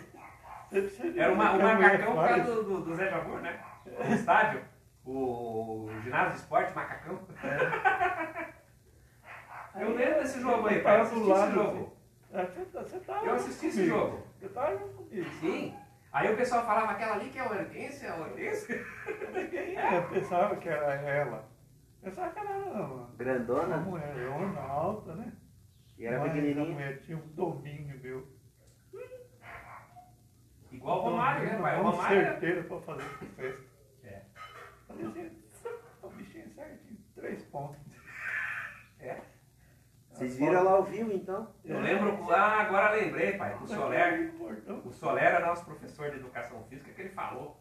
Era 1.19 1.33
uma, 1.33 1.53
o 1.53 1.59
Macacão 1.63 2.15
por 2.15 2.29
causa 2.29 2.45
do, 2.45 2.63
do, 2.65 2.81
do 2.85 2.95
Zé 2.95 3.11
Jabur, 3.11 3.41
né? 3.41 3.61
O 3.87 4.13
estádio. 4.15 4.65
O 5.05 5.91
ginásio 6.05 6.31
de 6.33 6.39
esporte 6.39 6.73
Macacão. 6.75 7.19
Eu 9.75 9.95
lembro 9.95 10.21
desse 10.23 10.41
jogo 10.41 10.69
aí, 10.69 10.81
pai. 10.81 11.01
Eu 11.01 11.05
tava 11.05 11.15
do 11.21 11.33
assisti 11.33 11.45
esse 11.45 11.55
jogo. 11.55 11.93
Você 12.73 13.01
tá- 13.01 13.21
Eu 13.25 13.35
assisti 13.35 13.67
esse 13.67 13.87
jogo. 13.87 14.27
Você 14.39 14.49
tava 14.49 14.79
junto 14.79 14.95
comigo. 14.95 15.31
Sim. 15.41 15.75
Aí 16.13 16.31
o 16.33 16.37
pessoal 16.37 16.65
falava, 16.67 16.93
aquela 16.93 17.15
ali 17.15 17.31
que 17.31 17.39
é 17.39 17.41
a 17.41 17.49
Hortência, 17.49 18.13
a 18.13 18.17
Hortência. 18.17 18.85
Ninguém 19.33 19.77
é, 19.79 20.01
pensava 20.03 20.57
que 20.57 20.69
era 20.69 20.95
ela. 20.95 21.49
Pensava 22.03 22.31
que 22.33 22.39
ela 22.39 22.51
era 22.51 22.65
uma, 22.65 22.85
uma 22.85 23.17
Grandona 23.17 23.77
mulherona 23.79 24.61
alta, 24.61 25.15
né? 25.15 25.33
e 25.97 26.05
era 26.05 26.19
Mas 26.19 26.31
a 26.31 26.35
pequenininha. 26.35 26.67
mulher 26.67 27.01
tinha 27.01 27.17
um 27.17 27.27
domínio, 27.29 27.99
meu. 28.01 28.29
Igual 30.71 30.99
o 30.99 31.03
Romário, 31.03 31.47
né, 31.47 31.59
pai? 31.61 31.77
O 31.79 31.81
Uma 31.83 31.91
Romário 31.91 32.19
era... 32.19 32.31
certeira 32.33 32.63
pra 32.65 32.81
fazer 32.81 33.05
festa. 33.37 33.63
É. 34.05 34.23
Falei 34.89 35.07
assim, 35.07 35.31
o 36.03 36.09
bichinho 36.11 36.49
certinho, 36.55 36.99
três 37.15 37.43
pontos. 37.45 37.92
Vocês 40.23 40.39
viram 40.39 40.63
lá 40.63 40.71
ao 40.73 40.85
vivo 40.85 41.13
então? 41.13 41.53
Eu 41.65 41.81
lembro, 41.81 42.33
ah, 42.33 42.61
agora 42.61 42.95
lembrei, 42.95 43.33
pai, 43.37 43.59
o 43.61 43.67
Soler. 43.67 44.33
O 44.85 44.93
Soler 44.93 45.25
era 45.25 45.47
nosso 45.47 45.65
professor 45.65 46.11
de 46.11 46.19
educação 46.19 46.63
física 46.69 46.93
que 46.93 47.03
ele 47.03 47.09
falou. 47.09 47.61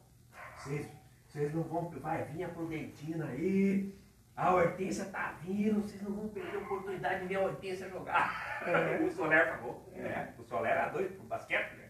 Vocês, 0.56 0.88
vocês 1.28 1.52
não 1.56 1.64
vão, 1.64 1.90
vai 1.90 2.24
vir 2.26 2.44
a 2.44 2.50
Prudentina 2.50 3.26
aí, 3.26 3.98
a 4.36 4.54
Hortência 4.54 5.06
tá 5.06 5.36
vindo, 5.42 5.82
vocês 5.82 6.04
não 6.04 6.14
vão 6.14 6.30
perder 6.30 6.58
a 6.58 6.60
oportunidade 6.60 7.22
de 7.22 7.28
ver 7.30 7.36
a 7.38 7.42
Hortência 7.42 7.90
jogar. 7.90 8.62
É. 8.68 8.98
O 9.04 9.10
Soler 9.10 9.58
falou. 9.58 9.92
É, 9.96 10.28
o 10.38 10.44
Soler 10.44 10.72
era 10.72 10.90
doido 10.90 11.16
pro 11.16 11.26
basquete, 11.26 11.74
né? 11.78 11.90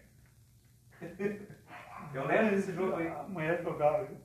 Eu 2.14 2.26
lembro 2.26 2.56
desse 2.56 2.72
jogo 2.72 2.96
aí. 2.96 3.08
A 3.08 3.24
mulher 3.24 3.62
jogava, 3.62 4.04
viu? 4.04 4.16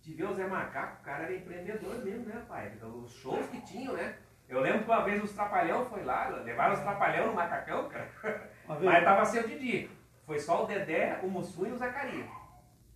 De 0.00 0.14
ver 0.14 0.24
o 0.24 0.34
Zé 0.34 0.46
Macaco, 0.46 1.00
o 1.00 1.04
cara 1.04 1.24
era 1.24 1.36
empreendedor 1.36 2.02
mesmo, 2.02 2.24
né, 2.24 2.42
pai? 2.48 2.72
Os 2.82 3.12
shows 3.12 3.46
que 3.48 3.60
tinham, 3.60 3.92
né? 3.92 4.16
Eu 4.52 4.60
lembro 4.60 4.80
que 4.84 4.90
uma 4.90 5.02
vez 5.02 5.24
os 5.24 5.32
Trapalhão 5.32 5.86
foi 5.86 6.04
lá, 6.04 6.28
levaram 6.28 6.74
os 6.74 6.80
Trapalhão 6.80 7.28
no 7.28 7.34
Macacão, 7.34 7.88
cara. 7.88 8.50
Mas 8.68 9.04
tava 9.04 9.24
sem 9.24 9.40
o 9.40 9.48
Didi. 9.48 9.90
Foi 10.26 10.38
só 10.38 10.64
o 10.64 10.66
Dedé, 10.66 11.18
o 11.22 11.28
Mussum 11.28 11.66
e 11.66 11.72
o 11.72 11.76
Zacarias. 11.78 12.28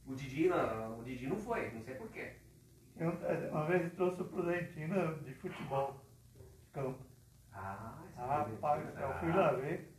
O 0.07 0.15
Didi 0.15 0.49
não, 0.49 0.99
o 0.99 1.03
Didi 1.03 1.27
não 1.27 1.37
foi, 1.37 1.71
não 1.73 1.81
sei 1.83 1.95
porquê. 1.95 2.33
eu, 2.99 3.11
uma 3.51 3.65
vez 3.65 3.85
eu 3.85 3.91
trouxe 3.91 4.21
o 4.21 4.27
Prudentina 4.27 5.15
de 5.25 5.35
futebol, 5.35 6.05
de 6.37 6.45
campo. 6.73 6.99
Ah, 7.53 7.95
Ah, 8.19 8.47
rapaz, 8.49 8.85
eu 9.01 9.15
fui 9.15 9.33
lá 9.33 9.53
ver. 9.53 9.93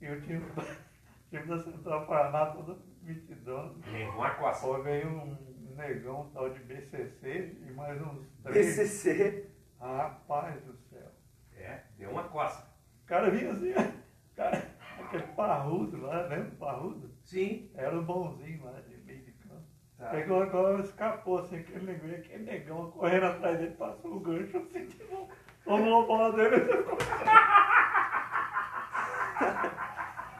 E 0.00 0.08
o 0.10 0.20
time, 0.22 0.42
o 0.46 1.30
time 1.30 1.46
da 1.46 1.62
Central 1.62 2.06
Paraná 2.06 2.46
todo 2.46 2.82
mitidão. 3.02 3.76
Levou 3.92 4.14
uma 4.14 4.30
coça. 4.30 4.66
Pô, 4.66 4.82
veio 4.82 5.08
um 5.08 5.74
negão 5.76 6.30
tal 6.32 6.48
de 6.50 6.58
BCC 6.60 7.58
e 7.66 7.70
mais 7.72 8.00
uns 8.00 8.26
três. 8.42 8.66
PCC. 8.76 9.50
Rapaz 9.80 10.62
do 10.64 10.76
céu. 10.76 11.10
É, 11.56 11.80
deu 11.96 12.10
uma 12.10 12.24
coça. 12.24 12.70
O 13.02 13.06
cara 13.06 13.30
vinha 13.30 13.50
assim, 13.52 13.72
ó. 13.74 13.80
O 13.80 14.36
cara, 14.36 14.62
aquele 14.98 15.26
parrudo 15.28 16.02
lá, 16.02 16.22
lembra 16.26 16.48
o 16.48 16.56
parrudo? 16.56 17.10
Sim. 17.24 17.70
Era 17.74 17.98
o 17.98 18.02
bonzinho 18.02 18.62
lá 18.64 18.78
de 18.80 18.96
meio 18.98 19.24
de 19.24 19.32
campo. 19.32 19.64
Tá. 19.96 20.10
Pegou 20.10 20.42
agora, 20.42 20.82
escapou 20.82 21.38
assim, 21.38 21.56
aquele 21.56 21.86
negão, 21.86 22.10
aquele 22.10 22.44
negão 22.44 22.90
correndo 22.90 23.24
atrás 23.26 23.58
dele, 23.58 23.74
passou 23.74 24.16
o 24.16 24.20
gancho 24.20 24.58
assim, 24.58 24.88
novo. 25.10 25.30
Tomou 25.64 26.02
a 26.02 26.06
bola 26.06 26.32
dele 26.32 26.56
e 26.56 26.60
ficou. 26.60 26.98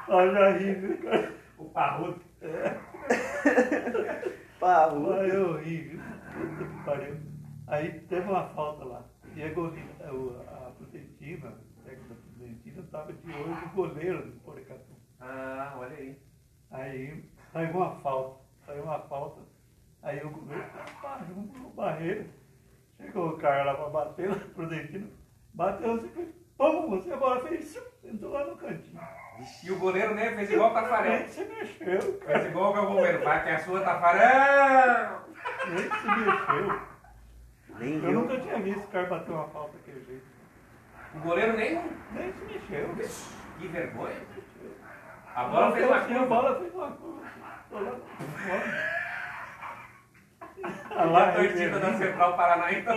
Ó, 0.09 0.29
já 0.29 0.51
ri, 0.51 0.75
viu, 0.75 0.99
cara? 1.03 1.35
O 1.57 1.65
parrudo. 1.67 2.21
Parru. 4.59 5.13
Aí 5.13 5.31
eu 5.31 5.57
ri, 5.59 5.77
viu? 5.83 6.01
Puta 6.01 6.65
que 6.65 6.85
pariu. 6.85 7.17
Aí 7.67 8.01
teve 8.01 8.29
uma 8.29 8.49
falta 8.49 8.85
lá. 8.85 9.10
E 9.37 9.43
a, 9.43 10.13
o- 10.13 10.41
a 10.49 10.71
Prudentina, 10.73 11.49
o 11.51 11.83
técnico 11.83 12.09
da 12.09 12.15
Prudentina, 12.21 12.81
estava 12.83 13.13
de 13.13 13.33
olho 13.33 13.49
no 13.49 13.69
goleiro 13.71 14.23
do 14.31 14.41
Porecatu. 14.41 14.97
Ah, 15.21 15.75
olha 15.79 15.97
aí. 15.97 16.19
Aí 16.71 17.25
saiu 17.53 17.71
uma 17.77 18.01
falta, 18.01 18.41
saiu 18.67 18.83
uma 18.85 18.99
falta. 19.01 19.41
Aí 20.03 20.21
o 20.25 20.31
goleiro 20.31 20.65
pá, 21.03 21.21
junto 21.29 21.59
no 21.59 21.71
barreiro. 21.71 22.27
Chegou 22.97 23.31
o 23.31 23.39
cara 23.39 23.65
lá 23.65 23.75
para 23.75 23.89
bater 23.89 24.29
na 24.31 24.37
Prudentina, 24.37 25.09
bateu 25.55 25.95
assim, 25.95 26.33
pum, 26.59 26.91
você 26.91 27.13
a 27.13 27.17
bola 27.17 27.41
fez, 27.49 27.73
tchum, 27.73 28.09
entrou 28.09 28.33
lá 28.33 28.45
no 28.47 28.57
cantinho. 28.57 29.01
E 29.65 29.71
o 29.71 29.79
goleiro 29.79 30.15
nem 30.15 30.35
fez 30.35 30.51
igual 30.51 30.71
o 30.71 30.75
Tafarel. 30.75 31.27
Se 31.29 31.45
mexeu, 31.45 32.19
cara. 32.19 32.41
Fez 32.41 32.51
igual 32.51 32.73
o 32.77 32.87
goleiro. 32.95 33.25
Vai 33.25 33.43
que 33.43 33.49
é 33.49 33.55
a 33.55 33.59
sua 33.61 33.81
Tafarel. 33.81 35.23
Nem 35.71 35.79
se 35.79 36.07
mexeu. 36.07 36.90
Nem 37.81 37.95
Eu 37.95 38.01
viu. 38.01 38.13
nunca 38.13 38.39
tinha 38.39 38.59
visto 38.61 38.85
o 38.85 38.89
cara 38.89 39.07
bater 39.07 39.33
uma 39.33 39.49
falta 39.49 39.73
daquele 39.79 40.05
jeito. 40.05 40.25
O 41.15 41.19
goleiro 41.21 41.57
nem. 41.57 41.75
Nem 42.13 42.33
se 42.33 42.45
mexeu. 42.45 42.89
Que 43.59 43.67
vergonha. 43.69 44.17
A 45.35 45.45
bola 45.45 45.73
fez 45.73 45.87
uma 45.87 45.97
assim, 45.97 46.13
A 46.15 46.19
curva. 46.19 46.27
bola 46.35 46.61
fez 46.61 46.75
uma 46.75 46.91
curva. 46.93 47.21
A 50.95 51.05
lá, 51.05 51.33
torcida 51.33 51.79
da 51.81 51.95
Central 51.95 52.37
Paraná, 52.37 52.73
então. 52.73 52.95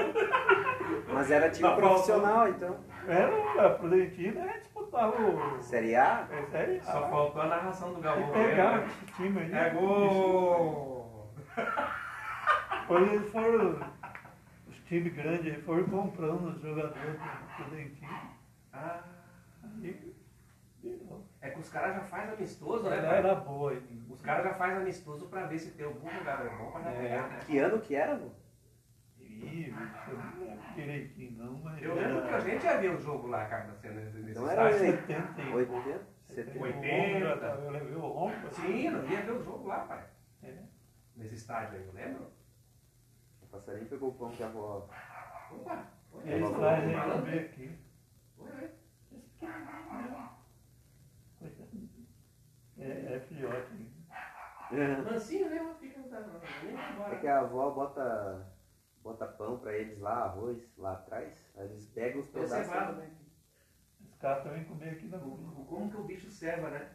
Mas 1.14 1.32
era 1.32 1.50
time 1.50 1.74
profissional, 1.76 2.48
então. 2.50 2.76
Era 3.08 3.66
a 3.66 3.70
Prudentina, 3.72 4.42
era 4.42 4.60
disputada. 4.60 5.12
disputava 5.12 5.56
o. 5.58 5.64
Série 5.64 5.96
A? 5.96 6.28
É 6.32 6.42
série 6.52 6.80
A. 6.80 6.84
Só 6.84 7.10
faltou 7.10 7.42
a 7.42 7.48
narração 7.48 7.94
do 7.94 8.02
Galvão 8.02 8.32
pegaram 8.32 8.80
Bueno. 8.80 8.86
esse 8.88 9.06
time 9.14 9.40
aí. 9.42 9.54
É 9.54 9.70
gol! 9.70 11.32
Eles 12.90 13.32
foram. 13.32 13.80
Grandes 15.02 15.54
aí 15.56 15.62
foram 15.62 15.84
comprando 15.86 16.48
os 16.50 16.62
jogadores 16.62 17.20
do 17.20 17.62
Estudantil. 17.64 18.10
Ah, 18.72 19.04
Aí 19.64 20.14
virou. 20.82 21.24
é 21.42 21.50
que 21.52 21.60
os 21.60 21.70
caras 21.70 21.96
já 21.96 22.02
fazem 22.04 22.34
amistoso, 22.36 22.90
né? 22.90 22.98
Ela 22.98 23.14
era 23.16 23.36
boa. 23.36 23.74
hein? 23.74 24.04
Os 24.10 24.22
caras 24.22 24.44
já 24.46 24.54
fazem 24.54 24.78
amistoso 24.78 25.28
pra 25.28 25.46
ver 25.46 25.60
se 25.60 25.72
tem 25.72 25.86
algum 25.86 26.10
jogador 26.10 26.50
bom 26.58 26.72
pra 26.72 26.92
É. 26.92 27.02
pegar, 27.02 27.28
né? 27.30 27.40
Que 27.46 27.58
ano 27.60 27.80
que 27.80 27.96
era, 27.96 28.16
vô? 28.16 28.30
Ih, 29.20 29.70
eu 30.08 30.18
não 30.18 30.40
lembro 30.48 30.74
direitinho 30.76 31.32
não, 31.38 31.54
mas. 31.64 31.82
Eu 31.82 31.96
lembro 31.96 32.22
que 32.22 32.28
a 32.28 32.32
era 32.32 32.42
gente 32.42 32.64
já 32.64 32.78
viu 32.78 32.94
o 32.94 33.02
jogo 33.02 33.28
lá, 33.28 33.46
cara, 33.46 33.66
na 33.68 33.76
cena 33.76 34.02
nesse 34.02 34.40
Não 34.40 34.50
era 34.50 34.70
estádio. 34.72 34.98
70 34.98 35.42
e 35.42 35.54
80? 35.54 36.08
70? 36.30 36.58
O 36.60 36.62
80. 36.64 36.88
Romulo 36.88 37.20
já 37.20 37.38
tava- 37.38 37.62
Eu 37.64 37.72
levei 37.72 37.96
o 37.96 38.00
Romulo. 38.00 38.52
Sim, 38.54 38.90
nós 38.90 39.10
ia 39.10 39.22
ver 39.22 39.32
o 39.32 39.44
jogo 39.44 39.68
lá, 39.68 39.80
pai. 39.82 40.04
É. 40.44 40.54
Nesse 41.16 41.36
estádio 41.36 41.78
aí, 41.80 41.86
eu 41.86 41.94
lembro? 41.94 42.28
O 43.54 43.56
passarinho 43.56 43.86
pegou 43.88 44.10
o 44.10 44.14
pão 44.16 44.32
que 44.32 44.42
a 44.42 44.48
avó. 44.48 44.90
Opa! 45.52 45.86
Eles 46.26 46.50
trazem 46.50 46.88
oi, 46.90 46.96
aí 46.96 47.00
falando, 47.00 47.20
comer 47.22 47.36
né? 47.36 47.42
aqui. 47.42 47.80
Oi, 48.40 48.52
mesmo. 48.52 48.78
Coitado. 51.40 51.64
É, 52.80 53.16
é 53.16 53.20
filhote. 53.20 53.94
Mansinho, 55.06 55.50
né? 55.52 55.76
Fica 55.80 56.00
não 56.00 56.10
tá- 56.10 56.22
nem 56.64 56.76
vai 56.98 57.14
É 57.14 57.20
que 57.20 57.28
a 57.28 57.42
avó 57.42 57.70
bota, 57.70 58.52
bota 59.04 59.28
pão 59.28 59.60
pra 59.60 59.74
eles 59.74 60.00
lá, 60.00 60.24
arroz 60.24 60.76
lá 60.76 60.94
atrás. 60.94 61.52
Aí 61.56 61.66
eles 61.66 61.86
pegam 61.90 62.22
os 62.22 62.30
pedaços. 62.30 62.66
cevado. 62.66 62.94
também. 62.96 63.12
Os 64.02 64.16
caras 64.16 64.44
também 64.44 64.64
comer 64.66 64.90
aqui 64.90 65.06
na 65.06 65.18
rua. 65.18 65.66
Como 65.68 65.92
que 65.92 65.98
o 65.98 66.06
bicho 66.06 66.32
serva, 66.32 66.72
né? 66.72 66.90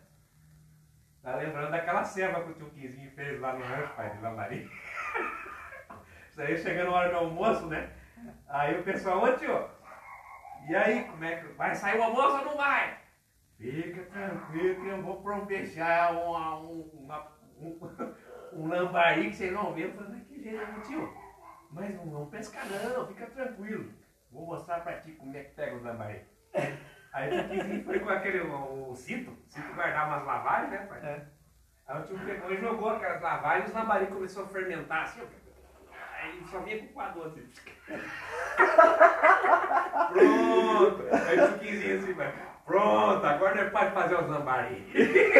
Tá 1.22 1.36
lembrando 1.36 1.70
daquela 1.70 2.02
serva 2.04 2.42
que 2.42 2.50
o 2.50 2.54
tio 2.54 2.70
Quinzinho 2.70 3.12
fez 3.12 3.40
lá 3.40 3.52
no 3.56 3.64
rancho, 3.64 3.94
pai, 3.94 4.16
de 4.16 4.22
Lambari. 4.22 4.68
Isso 6.38 6.46
aí 6.46 6.56
chegando 6.56 6.92
na 6.92 6.96
hora 6.96 7.10
do 7.10 7.16
almoço, 7.16 7.66
né? 7.66 7.90
Aí 8.48 8.78
o 8.78 8.84
pessoal, 8.84 9.24
ô 9.24 9.32
tio, 9.36 9.68
e 10.68 10.76
aí, 10.76 11.02
como 11.04 11.24
é 11.24 11.36
que. 11.36 11.48
Vai 11.54 11.74
sair 11.74 11.98
o 11.98 12.02
almoço 12.04 12.38
ou 12.38 12.44
não 12.44 12.56
vai? 12.56 12.96
Fica 13.56 14.04
tranquilo 14.04 14.80
que 14.80 14.86
eu 14.86 15.02
vou 15.02 15.20
providenciar 15.20 16.14
um, 16.14 16.82
uma, 16.92 17.26
um, 17.60 17.76
um 18.52 18.68
lambari 18.68 19.30
que 19.30 19.36
vocês 19.36 19.52
vão 19.52 19.74
ver. 19.74 19.86
Eu 19.86 19.92
falei, 19.94 20.10
mas 20.12 20.28
que 20.28 20.40
jeito, 20.40 20.80
tio? 20.86 21.12
Mas 21.72 21.92
não 21.96 22.08
vamos 22.08 22.30
pescar 22.30 22.64
não, 22.66 23.08
fica 23.08 23.26
tranquilo. 23.26 23.92
Vou 24.30 24.46
mostrar 24.46 24.80
pra 24.84 25.00
ti 25.00 25.10
como 25.12 25.36
é 25.36 25.42
que 25.42 25.54
pega 25.56 25.74
os 25.74 25.82
lambari. 25.82 26.22
Aí 27.14 27.36
o 27.36 27.48
Tiquinho 27.48 27.84
foi 27.84 27.98
com 27.98 28.10
aquele, 28.10 28.40
o, 28.42 28.90
o 28.90 28.94
cinto, 28.94 29.32
o 29.32 29.50
cinto 29.50 29.74
guardava 29.74 30.14
umas 30.14 30.26
lavagens, 30.26 30.70
né, 30.70 30.86
pai? 30.86 31.00
É. 31.04 31.26
Aí 31.88 32.00
o 32.00 32.04
tio 32.04 32.18
pegou 32.24 32.52
e 32.52 32.60
jogou 32.60 32.90
aquelas 32.90 33.20
lavagens 33.20 33.64
e 33.64 33.68
os 33.70 33.74
lambari 33.74 34.06
começou 34.06 34.44
a 34.44 34.48
fermentar 34.48 35.02
assim, 35.02 35.22
ó. 35.22 35.47
Aí 36.28 36.44
só 36.50 36.58
vinha 36.60 36.78
com 36.78 36.84
o 36.84 36.88
coador 36.88 37.26
assim. 37.26 37.46
Pronto! 40.12 41.02
Aí 41.28 41.40
o 41.40 41.58
Tiquinho 41.58 41.98
assim, 41.98 42.12
vai. 42.14 42.32
Pronto, 42.64 43.24
agora 43.26 43.54
nós 43.54 43.72
pode 43.72 43.92
fazer 43.92 44.14
os 44.16 44.28
lambari. 44.28 44.86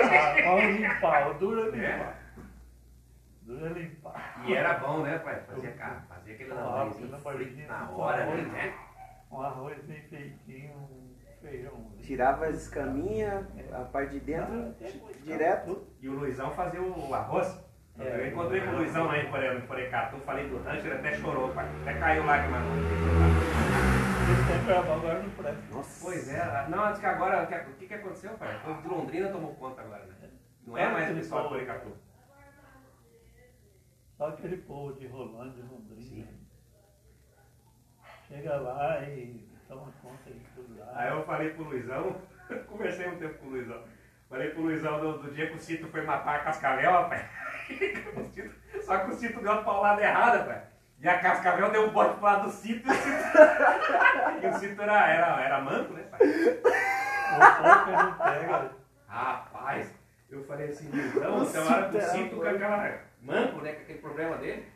Ah, 0.02 0.34
Vamos 0.44 0.80
limpar, 0.80 1.30
o 1.30 1.34
duro 1.34 1.60
é 1.60 1.68
É. 1.78 1.92
limpar. 1.96 2.18
Duro 3.42 3.66
é 3.66 3.68
limpar. 3.70 4.42
E 4.46 4.54
era 4.54 4.74
bom, 4.78 5.02
né, 5.02 5.18
pai? 5.18 5.40
Fazia, 5.46 5.72
ca- 5.72 6.02
fazia 6.08 6.34
aquele 6.34 6.52
Ah, 6.52 6.88
frito 6.94 7.10
na 7.68 7.90
hora 7.90 8.22
arroz. 8.24 8.46
né? 8.48 8.74
Um 9.30 9.42
arroz 9.42 9.82
bem 9.84 10.02
feitinho, 10.04 10.72
um 10.74 11.14
feijão. 11.42 11.92
Tirava 12.00 12.46
as 12.46 12.62
escaminhas, 12.62 13.44
a 13.74 13.84
parte 13.84 14.12
de 14.12 14.20
dentro, 14.20 14.74
direto. 15.22 15.86
E 16.00 16.08
o 16.08 16.12
Luizão 16.14 16.50
fazia 16.54 16.80
o 16.80 17.14
arroz. 17.14 17.58
É. 18.00 18.20
eu 18.20 18.28
encontrei 18.28 18.60
com 18.60 18.70
o 18.70 18.76
Luizão 18.76 19.06
lá 19.06 19.18
em 19.18 19.28
Pore- 19.30 19.60
Porecatu, 19.62 20.16
falei 20.18 20.48
do 20.48 20.58
rancho, 20.62 20.86
ele 20.86 20.94
até 20.94 21.14
chorou, 21.14 21.48
pai. 21.52 21.66
Até 21.82 21.98
caiu 21.98 22.24
lágrima. 22.24 22.58
Não 25.22 25.30
presta. 25.30 25.74
Nossa. 25.74 26.04
Pois 26.04 26.28
é, 26.28 26.66
não, 26.68 26.84
acho 26.84 27.00
que 27.00 27.06
agora, 27.06 27.42
o 27.42 27.46
que- 27.46 27.86
que, 27.86 27.94
aconteceu, 27.94 28.32
pai? 28.34 28.60
O 28.66 28.82
de 28.82 28.88
Londrina 28.88 29.28
tomou 29.30 29.54
conta 29.54 29.80
agora, 29.82 30.04
né? 30.06 30.30
Não 30.66 30.76
é 30.76 30.88
mais 30.92 31.10
o 31.10 31.14
pessoal 31.14 31.42
de 31.44 31.48
Porecatu. 31.48 31.96
Só 34.16 34.28
aquele 34.28 34.58
povo 34.58 34.92
de 34.98 35.06
Rolândia, 35.06 35.64
Londrina. 35.64 36.26
Sim. 36.26 36.38
Chega 38.28 38.56
lá 38.56 39.02
e 39.04 39.48
toma 39.66 39.90
conta 40.02 40.30
de 40.30 40.40
tudo 40.54 40.78
lá. 40.78 40.92
Aí 40.94 41.10
eu 41.10 41.24
falei 41.24 41.50
pro 41.54 41.64
Luizão, 41.64 42.16
conversei 42.68 43.08
um 43.08 43.18
tempo 43.18 43.38
com 43.38 43.46
o 43.46 43.50
Luizão. 43.50 43.82
Falei 44.28 44.50
pro 44.50 44.62
Luizão 44.62 45.00
do, 45.00 45.18
do 45.18 45.30
dia 45.30 45.46
que 45.48 45.56
o 45.56 45.58
Cito 45.58 45.88
foi 45.88 46.02
matar 46.02 46.36
a 46.36 46.38
Cascavel, 46.40 47.08
Cito- 48.30 48.54
Só 48.84 48.98
que 48.98 49.10
o 49.10 49.14
Cito 49.14 49.40
deu 49.40 49.52
uma 49.52 49.62
paulada 49.62 50.02
errada, 50.02 50.44
pai. 50.44 50.62
E 51.00 51.08
a 51.08 51.18
Cascavel 51.18 51.70
deu 51.70 51.86
um 51.86 51.90
bote 51.90 52.14
pro 52.16 52.24
lado 52.24 52.42
do 52.44 52.50
Cito 52.50 52.86
e 52.86 52.90
o 52.90 52.94
Cito, 52.94 53.38
e 54.42 54.46
o 54.46 54.52
Cito 54.58 54.82
era, 54.82 55.08
era, 55.08 55.40
era 55.42 55.60
manco, 55.60 55.94
né, 55.94 56.02
pai? 56.10 56.20
O 56.20 57.62
pouco 57.62 57.90
não 57.90 58.12
pega. 58.14 58.70
Rapaz, 59.06 59.94
eu 60.30 60.44
falei 60.44 60.68
assim, 60.68 60.90
Luizão, 60.90 61.36
O 61.36 61.38
você 61.40 61.58
hora 61.58 62.00
Cito 62.00 62.36
com 62.36 62.42
manco. 62.44 62.48
aquela 62.56 62.98
manco, 63.22 63.60
né, 63.62 63.72
com 63.72 63.82
aquele 63.82 63.98
problema 64.00 64.36
dele. 64.36 64.66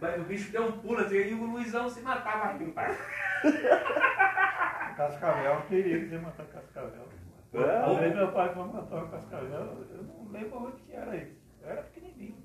Mas 0.00 0.16
o 0.20 0.24
bicho 0.24 0.50
deu 0.52 0.64
um 0.66 0.72
pulo 0.80 1.00
assim, 1.00 1.16
e 1.16 1.34
o 1.34 1.44
Luizão 1.44 1.88
se 1.90 2.00
matava 2.00 2.52
rindo, 2.52 2.72
pai. 2.72 2.96
Cascavel, 4.96 5.62
queria 5.68 5.98
que 6.00 6.06
você 6.08 6.18
matar 6.18 6.46
Cascavel. 6.46 7.08
É? 7.52 7.98
Vez 7.98 8.14
meu 8.14 8.32
pai 8.32 8.54
foi 8.54 8.64
matar 8.64 9.04
o 9.04 9.08
Cascavel, 9.10 9.86
eu 9.90 10.02
não 10.04 10.28
lembro 10.30 10.66
onde 10.66 10.82
que 10.82 10.92
era 10.92 11.16
isso. 11.16 11.40
Eu 11.60 11.68
era 11.68 11.82
pequenininho. 11.82 12.36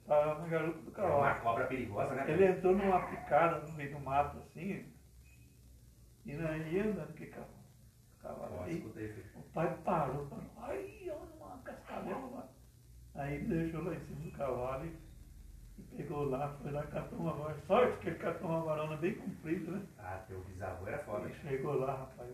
Estava 0.00 0.40
na 0.40 0.48
garupa 0.48 0.78
do 0.78 1.00
É 1.00 1.04
uma 1.04 1.18
cavalo. 1.28 1.40
cobra 1.42 1.66
perigosa, 1.66 2.14
né? 2.14 2.24
Ele 2.28 2.46
entrou 2.46 2.76
numa 2.76 3.06
picada 3.06 3.58
no 3.60 3.72
meio 3.74 3.94
do 3.94 4.00
mato 4.00 4.38
assim, 4.38 4.92
e 6.26 6.34
nós 6.34 6.72
ia 6.72 6.84
andando 6.84 7.10
o 7.10 7.30
cavalo. 7.30 7.48
cavalo. 8.20 8.62
Aí, 8.64 8.92
aí, 8.96 9.24
o 9.36 9.42
pai 9.52 9.78
parou, 9.84 10.26
falou, 10.26 10.44
ai, 10.58 11.10
olha 11.10 11.34
uma 11.46 11.58
cascavel 11.58 12.30
lá. 12.34 12.48
Aí 13.14 13.34
ele 13.34 13.46
deixou 13.46 13.82
lá 13.84 13.94
em 13.94 14.00
cima 14.00 14.20
do 14.20 14.30
cavalo 14.32 14.86
e, 14.86 15.82
pegou 15.96 16.24
lá, 16.28 16.48
foi 16.60 16.70
lá, 16.72 16.82
catou 16.84 17.18
uma 17.18 17.32
varona. 17.32 17.60
Sorte 17.66 17.98
que 17.98 18.08
ele 18.08 18.18
catou 18.18 18.48
uma 18.48 18.60
varona 18.62 18.96
bem 18.96 19.14
comprida, 19.14 19.70
né? 19.72 19.86
Ah, 19.98 20.24
teu 20.26 20.40
bisavô 20.44 20.86
era 20.86 20.98
foda. 21.04 21.26
Ele 21.26 21.34
chegou 21.34 21.74
lá, 21.78 21.94
rapaz, 21.94 22.30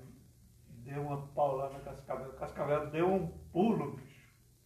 deu 0.85 1.03
uma 1.03 1.27
paulada 1.35 1.73
na 1.75 1.81
cascavel. 1.81 2.31
A 2.31 2.35
cascavel 2.35 2.87
deu 2.91 3.13
um 3.13 3.27
pulo, 3.53 3.93
bicho. 3.93 4.15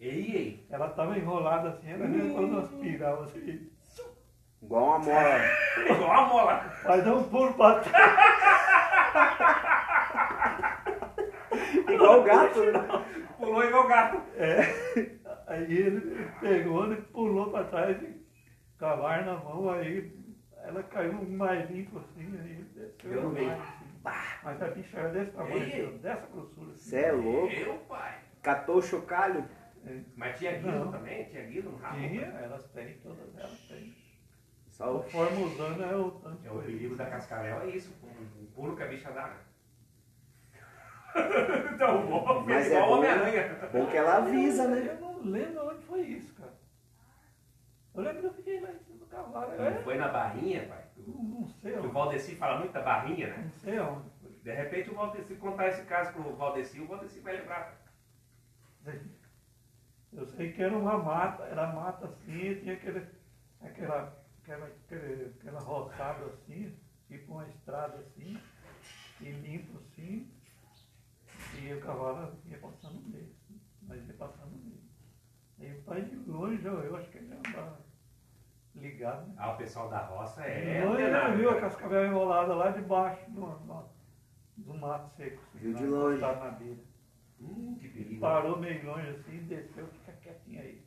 Ei, 0.01 0.37
ei. 0.37 0.67
Ela 0.71 0.89
tava 0.91 1.19
enrolada 1.19 1.71
assim, 1.71 1.91
ela 1.91 2.07
veio 2.07 2.33
quando 2.35 2.53
nós 2.53 2.71
pirava 2.81 3.25
assim. 3.25 3.71
Igual 4.63 4.85
uma 4.85 4.99
mola. 4.99 5.41
Igual 5.91 6.13
a 6.13 6.27
mola. 6.27 6.61
Faz 6.83 7.07
um 7.07 7.23
pulo 7.25 7.55
pra 7.55 7.81
trás. 7.81 8.19
Igual 11.89 12.21
o 12.21 12.25
gato. 12.25 12.61
né? 12.65 13.05
Pulou 13.39 13.65
igual 13.65 13.89
gato. 13.89 14.23
É. 14.37 14.61
Aí 15.47 15.73
ele 15.79 16.29
pegou, 16.41 16.85
ele 16.85 17.03
pulou 17.03 17.51
pra 17.51 17.65
trás 17.65 18.03
e 18.03 18.21
cavar 18.79 19.25
na 19.25 19.37
mão, 19.37 19.71
aí 19.71 20.13
ela 20.65 20.83
caiu 20.83 21.13
mais 21.31 21.71
limpo 21.71 21.99
assim, 21.99 22.39
aí 22.39 22.65
desceu 22.75 23.11
Deu 23.11 23.23
no 23.23 23.31
meio. 23.31 23.57
Assim. 24.09 24.39
Mas 24.45 24.63
a 24.63 24.69
bicha 24.69 24.99
era 24.99 25.09
desse 25.11 25.31
tamanho, 25.33 25.63
Ei, 25.63 25.99
dessa 25.99 26.27
grossura. 26.27 26.73
Assim. 26.73 26.91
Cê 26.91 27.01
é 27.01 27.13
louco. 27.13 27.49
Meu 27.55 27.79
pai. 27.89 28.19
Catou 28.43 28.77
o 28.77 28.83
chocalho. 28.83 29.45
É. 29.87 30.01
Mas 30.17 30.39
tinha 30.39 30.59
guilo 30.59 30.85
Não. 30.85 30.93
também? 30.93 31.25
Tinha 31.27 31.45
guilo 31.45 31.73
no 31.73 31.79
rabo? 31.79 31.97
Tinha, 31.97 32.23
elas 32.27 32.65
têm, 32.73 32.99
todas 32.99 33.37
elas 33.37 33.61
têm. 33.69 33.95
Só 34.71 34.97
o 34.97 35.03
Conforme 35.03 35.43
usando 35.45 35.83
é 35.85 35.97
o 35.97 36.11
tanto 36.13 36.41
de 36.43 36.47
É 36.49 36.53
o 36.53 36.63
perigo 36.63 36.97
da 36.97 37.07
cascavel, 37.07 37.63
é 37.63 37.67
isso. 37.71 37.93
O 38.41 38.47
pulo 38.55 38.77
que 38.77 38.83
a 38.83 38.87
bicha 38.87 39.11
dá, 39.11 39.29
né? 39.29 39.37
então, 41.75 42.07
bom, 42.07 42.45
Mas 42.47 42.65
fez 42.65 42.67
é 42.67 42.75
igual 42.77 42.89
bom. 42.89 42.97
Homem-Aranha. 42.99 43.59
Bom 43.73 43.87
que 43.87 43.97
ela 43.97 44.17
avisa, 44.19 44.69
né? 44.69 44.89
Eu 44.89 45.01
não 45.01 45.23
lembro 45.25 45.67
onde 45.69 45.83
foi 45.85 46.01
isso, 46.03 46.35
cara. 46.35 46.53
Eu 47.95 48.03
lembro 48.03 48.21
que 48.21 48.27
eu 48.27 48.35
fiquei 48.35 48.61
lá 48.61 48.71
em 48.71 48.79
cima 48.79 48.99
do 48.99 49.07
cavalo. 49.07 49.57
Não 49.57 49.65
Eu 49.65 49.83
foi 49.83 49.97
na 49.97 50.09
barrinha, 50.09 50.67
pai? 50.69 50.85
Não, 51.15 51.49
sei 51.49 51.79
O. 51.79 51.91
Valdeci 51.91 52.37
fala 52.37 52.59
muito 52.59 52.73
da 52.73 52.83
barrinha, 52.83 53.29
né? 53.29 53.43
Não 53.45 53.53
sei 53.53 53.79
onde. 53.79 54.09
De 54.43 54.53
repente 54.53 54.91
o 54.91 54.95
Valdeci 54.95 55.35
contar 55.37 55.69
esse 55.69 55.85
caso 55.85 56.13
pro 56.13 56.37
Valdeci, 56.37 56.81
o 56.81 56.87
Valdeci 56.87 57.21
vai 57.21 57.37
lembrar. 57.37 57.79
Eu 60.13 60.27
sei 60.27 60.53
que 60.53 60.63
era 60.63 60.77
uma 60.77 60.97
mata, 60.97 61.43
era 61.45 61.73
mata 61.73 62.07
assim, 62.07 62.55
tinha 62.61 62.75
aquele, 62.75 63.07
aquela, 63.61 64.25
aquela, 64.43 64.67
aquele, 64.67 65.35
aquela 65.39 65.61
roçada 65.61 66.25
assim, 66.27 66.75
tipo 67.07 67.33
uma 67.33 67.47
estrada 67.49 67.99
assim, 67.99 68.41
e 69.21 69.31
limpo 69.31 69.79
assim, 69.79 70.31
e 71.61 71.75
o 71.75 71.81
cavalo 71.81 72.39
ia 72.47 72.59
passando 72.59 72.95
no 72.95 73.09
meio, 73.09 73.35
mas 73.83 74.07
ia 74.09 74.15
passando 74.15 74.51
no 74.51 74.59
meio. 74.59 74.89
Aí 75.61 75.79
o 75.79 75.83
pai 75.83 76.03
de 76.03 76.17
longe, 76.17 76.65
eu 76.65 76.97
acho 76.97 77.11
que 77.11 77.19
ele 77.19 77.35
andava 77.35 77.79
ligado, 78.79 79.27
né? 79.29 79.35
Ah, 79.37 79.53
o 79.53 79.57
pessoal 79.57 79.89
da 79.89 79.99
roça 79.99 80.43
é. 80.45 80.83
antenado, 80.83 81.29
ele 81.29 81.37
viu 81.39 81.51
a 81.51 81.55
né? 81.55 81.61
cascavel 81.61 82.07
enrolada 82.07 82.55
lá 82.55 82.71
debaixo 82.71 83.31
do, 83.31 83.89
do 84.57 84.75
mato 84.75 85.09
seco. 85.17 85.43
Viu 85.55 85.75
de 85.75 85.87
longe. 85.87 86.21
na 86.21 86.51
beira. 86.51 86.81
Hum, 87.41 87.77
que 87.81 87.89
perigo. 87.89 88.21
Parou 88.21 88.59
meio 88.59 88.85
longe 88.87 89.09
assim, 89.11 89.39
desceu, 89.45 89.87
fica 89.87 90.13
quietinho 90.13 90.61
aí. 90.61 90.83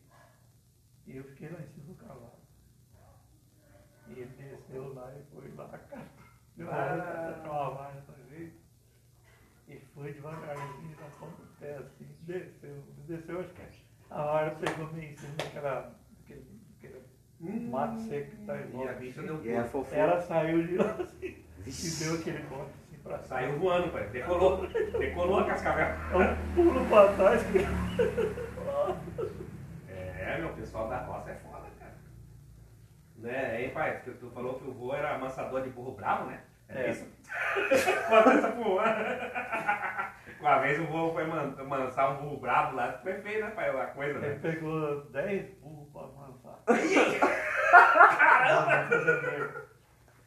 E 1.07 1.17
eu 1.17 1.23
fiquei 1.23 1.49
lá 1.49 1.59
em 1.59 1.67
cima 1.67 1.85
do 1.87 1.95
cavalo. 1.95 2.41
E 4.07 4.11
ele 4.11 4.25
desceu 4.37 4.93
lá 4.93 5.13
e 5.15 5.23
foi 5.33 5.53
lá, 5.55 5.67
cara. 5.67 6.07
Deu 6.57 6.67
uma 6.67 6.75
Ah. 6.75 7.91
jeito. 8.29 8.59
E 9.67 9.79
foi 9.93 10.13
devagarzinho, 10.13 10.97
na 10.99 11.07
ponta 11.17 11.41
do 11.41 11.47
pé 11.59 11.77
assim, 11.77 12.07
desceu. 12.21 12.83
Desceu, 13.07 13.39
acho 13.39 13.53
que 13.53 13.61
a 14.09 14.23
vara 14.23 14.55
pegou 14.55 14.91
meio 14.91 15.11
em 15.11 15.15
cima 15.15 15.33
daquela, 15.37 15.95
daquele, 16.19 16.61
daquele 16.73 16.97
Hum. 17.43 17.69
mato 17.71 17.99
seco 18.01 18.29
que 18.31 18.37
tá 18.45 18.55
em 18.55 18.59
E 18.59 18.63
a 18.63 18.65
volta. 18.67 18.93
bicha 18.93 19.21
deu 19.23 19.43
E 19.43 19.49
é. 19.49 19.69
Ela 19.93 20.21
saiu 20.21 20.63
de 20.67 20.77
lá 20.77 20.91
assim, 20.99 21.35
e 21.65 22.03
deu 22.03 22.13
aquele 22.15 22.39
bote 22.43 22.71
assim 22.83 22.97
pra 23.03 23.17
cima. 23.17 23.27
Saiu 23.27 23.57
voando, 23.59 23.89
pai. 23.91 24.07
Decolou. 24.09 24.67
Decolou 24.67 25.39
a 25.39 25.45
cascavel. 25.45 25.87
Um 26.13 26.53
pulo 26.55 26.85
pra 26.87 27.07
trás. 27.13 27.41
É, 29.89 30.37
meu, 30.39 30.49
o 30.49 30.53
pessoal 30.53 30.87
da 30.87 30.99
roça 31.01 31.31
é 31.31 31.35
foda, 31.35 31.65
cara. 31.79 31.91
Né, 33.17 33.55
aí, 33.57 33.69
pai, 33.69 34.01
tu, 34.03 34.11
tu 34.13 34.29
falou 34.31 34.55
que 34.59 34.67
o 34.67 34.73
vô 34.73 34.93
era 34.93 35.15
amansador 35.15 35.61
de 35.63 35.69
burro 35.69 35.91
bravo, 35.95 36.25
né? 36.29 36.41
É. 36.69 36.91
isso? 36.91 37.05
Conta 38.07 38.33
essa 38.33 38.51
porra. 38.51 40.13
Uma 40.39 40.59
vez 40.59 40.79
o 40.79 40.85
vô 40.85 41.11
foi 41.11 41.25
man- 41.27 41.53
amansar 41.59 42.13
um 42.13 42.23
burro 42.23 42.39
bravo 42.39 42.75
lá, 42.75 42.93
foi 43.03 43.13
feio, 43.15 43.43
né, 43.43 43.51
pai? 43.51 43.69
Uma 43.75 43.87
coisa, 43.87 44.17
Ele 44.19 44.27
né? 44.27 44.39
pegou 44.41 45.01
10 45.11 45.49
burros 45.59 45.89
pra. 45.91 46.01
Caramba! 47.91 48.87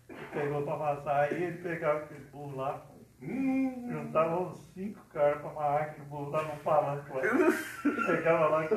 Ele 0.08 0.18
pegou 0.32 0.62
pra 0.62 0.74
amassar, 0.74 1.16
aí 1.20 1.42
ele 1.42 1.58
pegava 1.58 1.98
aquele 2.00 2.24
burro 2.26 2.56
lá, 2.56 2.82
Hum, 3.22 3.86
juntava 3.90 4.40
uns 4.40 4.58
5 4.74 5.00
caras 5.12 5.40
pra 5.40 5.50
amarrar 5.50 5.82
aquele 5.82 6.06
burro 6.06 6.30
lá 6.30 6.42
no 6.42 6.56
palanque 6.58 7.10
lá. 7.10 7.22
Pegava 8.06 8.46
lá, 8.48 8.68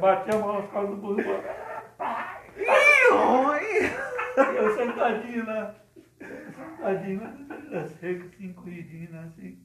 batia 0.00 0.34
a 0.34 0.38
mão 0.38 0.60
nas 0.62 0.70
costas 0.70 0.90
do 0.90 0.96
burro 0.96 1.20
e 1.20 1.24
falava, 1.24 2.40
E 3.60 3.90
eu 4.56 4.76
sentadinho 4.76 5.44
lá, 5.46 5.74
sentadinho 6.18 7.20
lá, 7.20 7.34
assim, 7.80 8.22
assim, 8.22 8.52
corridinho 8.54 9.12
lá, 9.12 9.22
assim, 9.24 9.58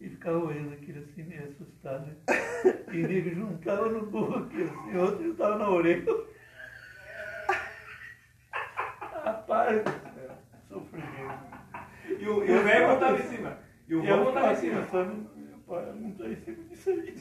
e 0.00 0.08
ficava 0.10 0.38
olhando 0.38 0.74
aquilo 0.74 1.00
assim, 1.02 1.22
meio 1.24 1.44
assustado. 1.44 2.06
né? 2.06 2.14
E 2.92 2.96
nego 3.02 3.30
juntava 3.30 3.88
no 3.88 4.06
burro 4.06 4.44
aqui, 4.44 4.62
assim, 4.62 4.96
outro 4.96 5.24
juntava 5.24 5.56
na 5.58 5.68
orelha. 5.70 6.04
Rapaz 9.24 9.82
do 9.82 9.90
céu, 9.90 10.30
sofrimento. 10.68 11.50
E 12.18 12.26
o, 12.28 12.44
e 12.44 12.58
velho 12.62 12.88
montava 12.88 13.18
em 13.18 13.22
cima. 13.22 13.58
E 13.88 13.94
o 13.94 14.04
E 14.04 14.08
montava 14.10 14.26
ficava 14.26 14.52
em 14.52 14.56
cima. 14.56 14.80
pensando, 14.82 15.30
meu 15.36 15.58
pai, 15.66 15.92
não 15.94 16.10
tô 16.12 16.24
em 16.24 16.36
cima 16.36 16.64
disso 16.64 16.90
aí. 16.90 17.16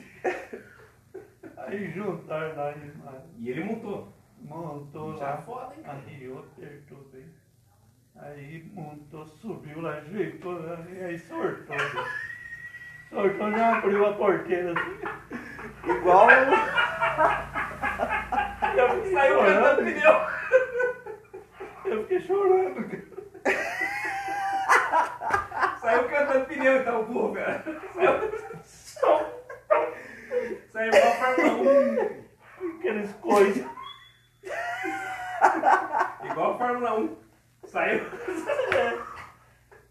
Aí 1.57 1.91
juntaram 1.91 2.55
lá 2.55 2.71
e 2.71 2.91
mas 3.03 3.21
E 3.37 3.49
ele 3.49 3.63
montou. 3.63 4.13
montou 4.41 5.17
Já 5.17 5.25
lá. 5.31 5.37
foda, 5.37 5.75
hein? 5.75 5.83
Arriou, 5.85 6.39
apertou 6.39 6.97
bem. 7.11 7.25
Aí 8.15 8.69
montou, 8.73 9.25
subiu 9.25 9.81
lá, 9.81 9.93
ajeitou 9.97 10.59
e 10.91 11.03
aí 11.03 11.17
sortou. 11.19 11.75
Sortou, 13.09 13.51
já 13.51 13.77
abriu 13.77 14.05
a 14.05 14.13
porteira 14.13 14.71
assim. 14.73 15.89
Igual. 15.89 16.27
E 18.75 18.77
eu 18.77 18.89
fiquei 18.95 19.11
Saiu 19.13 19.39
cantando 19.39 19.81
pneu. 19.83 20.13
Eu 21.89 22.03
fiquei 22.03 22.21
chorando. 22.21 22.85
Saiu 25.81 26.07
cantando 26.07 26.45
pneu, 26.45 26.81
então, 26.81 27.01
o 27.01 27.05
burro, 27.05 27.33
cara. 27.33 27.63
Saiu. 27.93 28.31
Saiu 30.69 30.93
igual 30.93 31.07
a 31.07 31.15
Fórmula 31.15 31.53
1. 32.61 32.77
Aqueles 32.77 33.11
coisas. 33.13 33.65
Igual 36.29 36.53
a 36.53 36.57
Fórmula 36.59 36.99
1. 36.99 37.17
Saiu. 37.65 38.01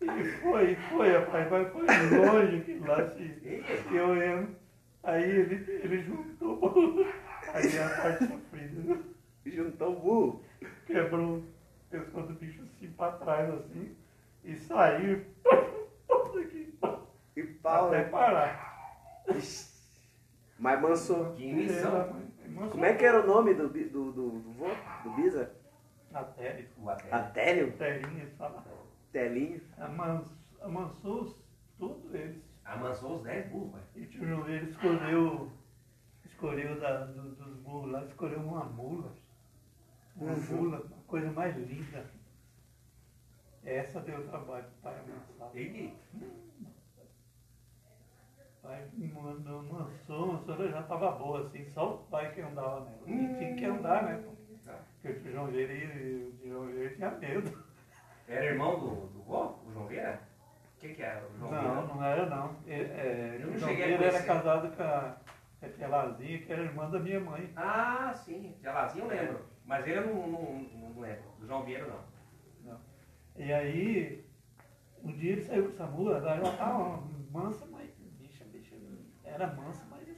E 0.01 0.25
foi, 0.41 0.77
foi, 0.77 1.13
rapaz, 1.13 1.51
mas 1.51 1.73
foi 1.73 1.85
longe 2.17 2.59
aquilo 2.59 2.87
lá, 2.87 3.01
assim. 3.01 3.35
E 3.43 3.65
eu 3.97 4.15
lembro. 4.15 4.55
Aí 5.03 5.25
ele, 5.25 5.81
ele 5.83 6.01
juntou. 6.03 7.05
Aí 7.53 7.79
a 7.79 7.89
parte 7.89 8.25
sofrida? 8.27 9.01
Juntou 9.45 9.93
o 9.93 10.01
burro. 10.01 10.45
quebrou 10.87 11.43
pescoço 11.91 12.29
do 12.29 12.35
bicho 12.35 12.63
assim 12.63 12.91
pra 12.93 13.13
trás, 13.13 13.53
assim, 13.55 13.97
e 14.45 14.57
saiu 14.57 15.25
daqui, 16.35 16.79
E 17.37 17.43
pau, 17.45 17.89
até 17.89 18.05
né? 18.05 18.09
parar. 18.11 18.69
Mas 20.59 20.81
mansou. 20.83 21.33
Que 21.35 21.53
missão. 21.53 22.23
Como 22.71 22.85
é 22.85 22.95
que 22.95 23.05
era 23.05 23.23
o 23.23 23.27
nome 23.27 23.55
do, 23.55 23.69
do, 23.69 24.13
do, 24.13 24.13
do 24.13 24.53
vô? 24.53 24.67
Do 25.05 25.11
O 26.13 26.17
Atélio. 26.17 26.69
Atélio? 27.13 27.73
telinha, 27.77 28.27
fala. 28.39 28.65
Telinho? 29.13 29.61
Amans, 29.79 30.27
amansou 30.61 31.23
os- 31.23 31.37
tudo 31.79 32.17
eles. 32.17 32.43
Amansou 32.65 33.17
os 33.17 33.23
10 33.23 33.49
burros, 33.51 33.73
pai. 33.73 33.81
E 33.95 34.03
o 34.03 34.07
tio 34.09 34.27
João 34.27 34.49
ele 34.49 34.71
escolheu, 34.71 35.51
escolheu 36.25 36.81
da, 36.81 37.05
do- 37.05 37.35
dos 37.35 37.57
burros 37.59 37.93
lá, 37.93 38.05
escolheu 38.05 38.41
uma 38.41 38.65
mula. 38.65 39.13
Uma 40.17 40.33
Uhum. 40.33 40.57
mula, 40.57 40.83
coisa 41.09 41.31
mais 41.33 41.57
linda. 41.57 42.05
Essa 43.65 44.01
deu 44.01 44.27
trabalho 44.29 44.67
para 44.83 44.93
amansar. 45.01 45.51
E 45.57 45.93
Pai 48.63 48.87
me 48.93 49.09
mandou, 49.13 49.63
mansou, 49.63 50.45
ela 50.49 50.69
já 50.69 50.81
estava 50.81 51.13
boa, 51.13 51.41
assim, 51.47 51.65
só 51.73 51.95
o 51.95 51.99
pai 52.09 52.33
que 52.35 52.41
andava 52.41 52.81
nela. 52.81 53.03
E 53.07 53.39
tinha 53.39 53.55
que 53.57 53.65
andar, 53.65 54.03
né? 54.03 54.25
Tá. 54.65 54.79
Porque 55.01 55.29
o 55.29 55.33
João 55.33 55.47
Vieira, 55.47 55.73
ele- 55.73 56.35
o 56.45 56.49
João 56.49 56.67
Vieira 56.67 56.95
tinha 56.95 57.11
medo. 57.13 57.65
Era 58.27 58.45
irmão 58.45 58.79
do, 58.79 59.07
do 59.07 59.23
vô, 59.23 59.45
o 59.65 59.73
João 59.73 59.87
Vieira? 59.87 60.21
Quem 60.81 60.95
que 60.95 61.03
era? 61.03 61.25
O 61.27 61.39
João 61.39 61.51
Não, 61.53 61.61
Vieira? 61.61 61.83
não 61.95 62.05
era 62.05 62.27
não. 62.27 62.57
Ele, 62.67 62.91
é, 62.93 63.39
Eu 63.41 63.49
o 63.49 63.51
não 63.53 63.59
João 63.59 63.71
cheguei 63.71 63.85
a 63.95 63.99
Vieira 63.99 64.17
era 64.17 64.27
casado 64.27 64.77
com 64.77 64.83
a, 64.83 65.17
com 65.61 65.67
aquela 65.67 66.03
Lazinha, 66.05 66.39
que 66.43 66.53
era 66.53 66.63
irmã 66.63 66.91
da 66.91 66.99
minha 66.99 67.21
mãe. 67.21 67.53
Ah, 67.57 68.13
sim. 68.15 68.55
De 68.61 68.69
Alazinho 68.69 69.05
eu 69.05 69.09
lembro. 69.09 69.47
Mas 69.69 69.87
ele 69.87 69.99
eu 69.99 70.07
não, 70.07 70.27
não, 70.27 70.63
não 70.63 71.01
lembro. 71.01 71.31
Do 71.39 71.47
João 71.47 71.63
Vieira, 71.63 71.87
não. 71.87 72.73
Não. 72.73 72.81
E 73.37 73.53
aí, 73.53 74.25
um 75.05 75.13
dia 75.13 75.33
ele 75.33 75.45
saiu 75.45 75.65
com 75.65 75.69
essa 75.69 75.87
mula, 75.87 76.17
ela 76.17 76.37
já 76.41 76.51
estava 76.53 77.03
mansa, 77.31 77.67
mas 77.67 77.91
bicha, 78.19 78.45
bicha, 78.47 78.75
era 79.23 79.53
mansa, 79.53 79.85
mas 79.91 80.09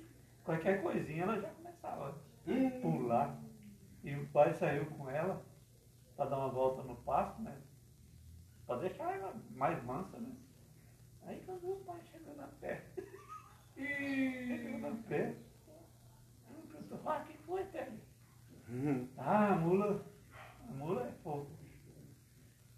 qualquer 0.44 0.80
coisinha 0.80 1.24
ela 1.24 1.40
já 1.40 1.48
começava 1.50 2.10
a 2.10 2.30
Hum. 2.50 2.80
pular. 2.80 3.36
E 4.04 4.14
o 4.14 4.26
pai 4.28 4.54
saiu 4.54 4.86
com 4.86 5.10
ela 5.10 5.44
para 6.16 6.30
dar 6.30 6.38
uma 6.38 6.48
volta 6.48 6.82
no 6.82 6.94
pasto, 6.96 7.42
né? 7.42 7.60
Para 8.66 8.80
deixar 8.80 9.12
ela 9.14 9.34
mais 9.50 9.82
mansa, 9.82 10.16
né? 10.18 10.32
Aí 11.22 11.42
quando 11.44 11.72
o 11.72 11.84
pai 11.84 12.00
chegou 12.10 12.34
na 12.36 12.46
pé, 12.46 12.84
chegou 13.76 14.78
na 14.78 14.96
pé, 15.08 15.34
ela 16.48 16.62
perguntou, 16.70 17.00
ah, 17.04 17.18
o 17.18 17.24
que 17.24 17.36
foi, 17.38 17.64
Télio? 17.64 18.10
Ah, 19.18 19.52
a 19.52 19.56
mula, 19.56 20.04
a 20.68 20.72
mula 20.72 21.02
é 21.02 21.12
pouco. 21.22 21.50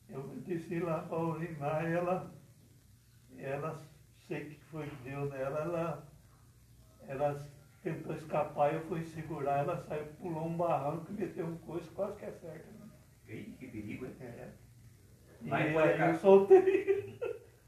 Eu 0.08 0.22
desci 0.46 0.78
lá 0.80 1.02
para 1.02 1.18
urinar 1.18 1.88
e 1.88 1.92
ela, 1.92 2.34
ela, 3.38 3.82
sei 4.26 4.44
que 4.46 4.64
foi 4.64 4.88
que 4.88 4.96
deu 4.96 5.26
nela, 5.26 5.58
ela, 5.58 6.08
ela 7.08 7.48
tentou 7.82 8.14
escapar, 8.14 8.72
eu 8.72 8.80
fui 8.86 9.02
segurar, 9.04 9.60
ela 9.60 9.76
saiu, 9.76 10.06
pulou 10.20 10.46
um 10.46 10.56
barranco, 10.56 11.12
meteu 11.12 11.46
um 11.46 11.56
coice, 11.58 11.88
quase 11.90 12.16
que 12.18 12.26
acerta. 12.26 12.70
Né? 12.70 12.88
Ih, 13.28 13.56
que 13.58 13.66
perigo? 13.68 14.06
É. 14.20 14.48
E 15.42 15.50
Lá 15.50 15.60
em 15.60 15.76
aí 15.76 16.00
eu 16.00 16.14
soltei. 16.16 17.18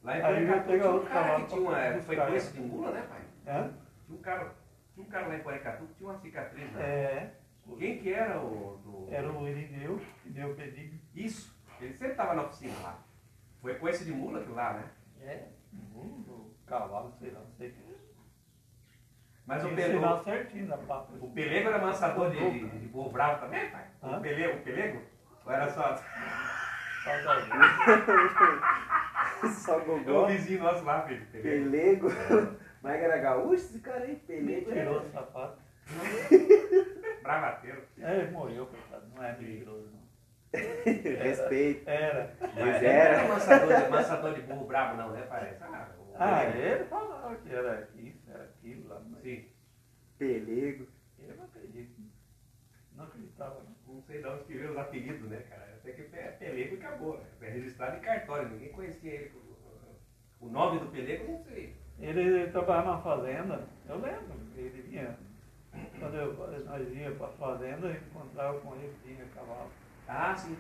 Lá 0.03 0.19
em 0.19 0.23
Aí 0.23 0.43
eu 0.43 0.47
Porecatu 0.47 0.69
pegar 0.69 0.83
tinha 0.83 0.91
um 0.91 0.95
outro 0.95 1.09
cara 1.09 1.25
cavalo 1.25 1.45
que 1.45 1.51
tinha 1.51 1.61
uma... 1.61 2.03
Foi 2.03 2.17
coice 2.17 2.47
ela. 2.47 2.53
de 2.53 2.61
mula, 2.61 2.91
né, 2.91 3.03
pai? 3.03 3.23
Hã? 3.47 3.73
Tinha 4.07 4.19
um 4.19 4.23
cara, 4.23 4.55
tinha 4.95 5.07
um 5.07 5.09
cara 5.11 5.27
lá 5.29 5.37
em 5.37 5.43
Porecatu 5.43 5.87
que 5.87 5.95
tinha 5.95 6.11
uma 6.11 6.19
cicatriz, 6.19 6.73
né? 6.73 6.83
É. 6.83 7.44
Quem 7.79 7.99
que 7.99 8.13
era 8.13 8.39
o... 8.41 8.79
Do... 8.85 9.09
Era 9.13 9.31
o 9.31 9.49
Irineu, 9.49 10.01
que 10.23 10.31
deu 10.31 10.51
o 10.51 10.55
pedido. 10.55 10.99
Isso. 11.15 11.55
Ele 11.81 11.93
sempre 11.93 12.13
estava 12.13 12.35
na 12.35 12.43
oficina 12.45 12.75
lá. 12.83 12.99
Foi 13.61 13.75
coice 13.77 14.05
de 14.05 14.13
mula 14.13 14.41
aquilo 14.41 14.55
lá, 14.55 14.75
né? 14.75 14.85
É, 15.21 15.49
burro, 15.73 16.55
cavalo, 16.67 17.13
sei 17.19 17.31
lá, 17.31 17.41
não 17.41 17.51
sei 17.53 17.69
o 17.71 17.73
que. 17.73 17.95
Mas 19.47 19.63
o, 19.63 19.67
Tinha 19.67 19.77
pele... 19.77 19.95
sinal 19.95 20.25
certinho 20.25 20.79
pata. 20.87 21.13
o 21.21 21.31
pelego 21.31 21.69
era 21.69 21.77
amansador 21.79 22.31
de, 22.31 22.39
de, 22.51 22.79
de 22.79 22.89
bravo 23.13 23.41
também, 23.41 23.71
pai? 23.71 23.87
O 24.03 24.07
Hã? 24.07 24.21
pelego, 24.21 24.59
o 24.59 24.63
pelego? 24.63 25.03
Ou 25.45 25.53
era 25.53 25.71
só... 25.71 25.97
Saudade. 27.05 27.51
Só 29.55 29.79
É 29.79 29.83
o 29.83 29.85
gogó. 29.85 30.27
vizinho 30.27 30.63
nosso 30.63 30.85
lá, 30.85 31.03
filho. 31.03 31.27
Pelego. 31.27 32.09
Pelego. 32.11 32.57
Mas 32.83 33.03
era 33.03 33.19
gaúcho 33.19 33.55
esse 33.55 33.81
cara 33.81 34.05
aí? 34.05 34.17
Pelego. 34.17 34.73
tirou 34.73 35.01
o 35.01 35.11
sapato. 35.11 35.59
Bravateiro. 37.25 37.83
É, 37.99 38.17
ele 38.19 38.31
morreu, 38.31 38.67
coitado. 38.67 39.07
Não 39.15 39.23
é 39.25 39.37
milagroso, 39.39 39.91
não. 39.93 40.05
Respeito. 41.23 41.89
Era. 41.89 42.37
Mas 42.41 42.77
ele 42.77 42.87
era. 42.87 43.27
não 43.27 43.35
era 43.37 43.67
de, 43.81 43.85
amansador 43.87 44.35
de 44.35 44.43
burro 44.43 44.67
bravo, 44.67 44.97
não, 44.97 45.11
né, 45.11 45.23
parece? 45.29 45.63
Ah, 45.65 45.89
o 45.99 46.15
Ah, 46.17 46.41
pelego. 46.45 46.59
ele 46.69 46.85
falava 46.85 47.37
que 47.37 47.53
era 47.53 47.89
isso, 47.97 48.31
era 48.31 48.45
aquilo 48.45 48.89
lá, 48.89 49.03
mas 49.11 49.23
Sim. 49.23 49.49
Pelego. 50.19 50.87
eu 51.19 51.37
não 51.37 51.45
acredito. 51.45 52.01
Não 52.93 53.05
acreditava. 53.05 53.63
não. 53.65 53.95
Não 53.95 54.03
sei 54.03 54.21
de 54.23 54.29
onde 54.29 54.45
que 54.45 54.55
veio 54.55 54.71
os 54.73 54.77
apelidos, 54.79 55.29
né, 55.31 55.41
cara? 55.49 55.75
Até 55.77 55.93
que 55.93 56.17
é 56.17 56.29
Pelego 56.39 56.75
e 56.77 56.79
acabou. 56.79 57.19
né? 57.19 57.25
É 57.43 57.49
registrado 57.51 57.97
em 57.97 58.01
cartório, 58.01 58.49
ninguém 58.51 58.73
conhecia 58.73 59.11
ele. 59.13 59.33
O 60.41 60.49
nome 60.49 60.79
do 60.81 60.87
Pelego, 60.87 61.33
não 61.33 61.45
sei. 61.45 61.75
Ele 61.99 62.49
trabalhava 62.51 62.93
na 62.93 62.99
fazenda, 63.03 63.67
eu 63.89 63.97
lembro, 63.99 64.35
ele 64.57 64.83
vinha, 64.83 65.17
quando 65.99 66.15
eu, 66.17 66.35
nós 66.65 66.93
íamos 66.95 67.19
para 67.19 67.27
a 67.27 67.33
fazenda, 67.33 67.87
eu 67.89 67.95
encontrava 67.95 68.61
com 68.61 68.75
ele, 68.77 68.99
tinha 69.03 69.25
cavalo. 69.27 69.73
Ah, 70.07 70.35
sim. 70.37 70.57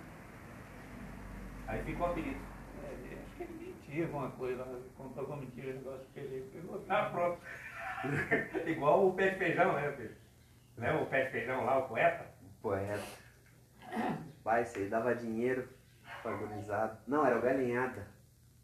Aí 1.66 1.82
ficou 1.82 2.06
o 2.08 2.10
apelido. 2.10 2.40
É, 2.82 3.22
acho 3.24 3.36
que 3.36 3.42
ele 3.44 3.54
mentia 3.54 4.04
alguma 4.04 4.30
coisa, 4.32 4.64
lá, 4.64 4.78
contou 4.96 5.20
alguma 5.20 5.38
mentira, 5.40 5.72
o 5.72 5.76
negócio 5.76 6.06
que 6.12 6.20
ele 6.20 6.50
pegou. 6.50 6.84
Ah, 6.88 7.10
pronto. 7.10 7.40
Igual 8.68 9.08
o 9.08 9.14
pé 9.14 9.30
de 9.30 9.38
feijão, 9.38 9.72
né, 9.72 9.90
Pedro? 9.92 10.16
Lembra 10.76 11.02
o 11.02 11.06
pé 11.06 11.24
de 11.24 11.30
feijão 11.30 11.64
lá, 11.64 11.78
o 11.78 11.88
poeta? 11.88 12.26
Poeta. 12.60 13.24
Pai, 14.42 14.62
isso 14.62 14.78
aí 14.78 14.88
dava 14.88 15.14
dinheiro 15.14 15.68
pra. 16.22 16.36
Não, 17.06 17.24
era 17.24 17.38
o 17.38 17.42
galinhada. 17.42 18.06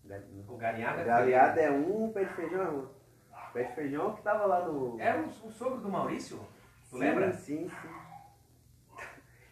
Gal- 0.05 0.21
O 0.49 0.57
galinhada. 0.57 1.03
O 1.03 1.07
galinhada 1.07 1.61
é 1.61 1.71
um, 1.71 2.07
o 2.07 2.13
pé 2.13 2.25
de 2.25 2.35
feijão 2.35 2.63
é 2.63 2.69
outro. 2.69 3.00
O 3.51 3.53
pé 3.53 3.65
de 3.65 3.75
feijão 3.75 4.03
é 4.05 4.07
o 4.09 4.13
que 4.15 4.23
tava 4.23 4.47
lá 4.47 4.65
no. 4.65 4.99
Era 5.01 5.19
o, 5.21 5.27
o 5.27 5.51
sogro 5.53 5.79
do 5.81 5.89
Maurício? 5.89 6.39
Tu 6.89 6.97
Sim, 6.97 6.99
lembra? 6.99 7.33
Sim, 7.33 7.69
sim. 7.69 7.89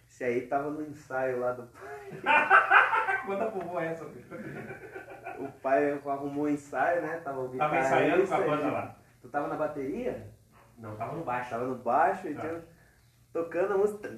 Esse 0.09 0.25
aí 0.25 0.47
tava 0.47 0.71
no 0.71 0.83
ensaio 0.83 1.41
lá 1.41 1.53
do. 1.53 1.69
Conta 3.27 3.47
pro 3.51 3.61
vô 3.61 3.79
essa, 3.79 4.05
Pedro. 4.05 5.45
O 5.45 5.49
pai 5.61 5.93
arrumou 5.93 6.45
um 6.45 6.49
ensaio, 6.49 7.03
né? 7.03 7.21
Tava 7.23 7.41
o 7.41 7.49
Tava 7.57 7.79
ensaiando 7.79 8.27
com 8.27 8.35
a 8.35 8.41
banda 8.41 8.71
lá. 8.71 8.97
Tu 9.21 9.29
tava 9.29 9.49
na 9.49 9.57
bateria? 9.57 10.27
Não, 10.79 10.97
tava 10.97 11.17
no 11.17 11.25
baixo. 11.25 11.51
Tava 11.51 11.65
no 11.65 11.75
baixo 11.77 12.27
e 12.29 12.35
Tá. 12.35 12.41
tinha- 12.41 12.65
tocando 13.33 13.75
a 13.75 13.79
música. 13.79 14.11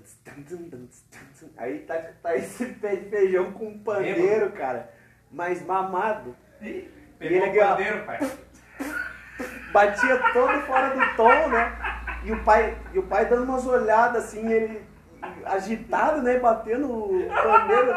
Aí 1.57 1.81
tá, 1.81 1.95
tá 2.23 2.37
esse 2.37 2.65
pé 2.75 2.97
de 2.97 3.11
feijão 3.11 3.53
com 3.53 3.69
um 3.69 3.79
pandeiro, 3.83 4.53
cara. 4.53 4.93
Mas 5.31 5.65
mamado. 5.65 6.35
Ih, 6.61 6.67
E 6.67 6.91
Pegou 7.19 7.47
ele 7.49 7.59
o 7.59 7.63
ó. 7.65 7.69
pandeiro, 7.71 8.07
pai. 8.07 8.19
Batia 9.73 10.19
todo 10.33 10.61
fora 10.63 10.91
do 10.91 11.17
tom, 11.17 11.49
né? 11.49 11.73
E 12.25 12.33
o 12.33 12.45
pai, 12.45 12.77
e 12.93 12.99
o 12.99 13.03
pai 13.05 13.27
dando 13.27 13.45
umas 13.45 13.67
olhadas 13.67 14.25
assim, 14.25 14.47
ele 14.51 14.83
agitado, 15.47 16.23
né? 16.23 16.39
Batendo 16.39 16.91
o 16.91 17.29
pandeiro 17.29 17.95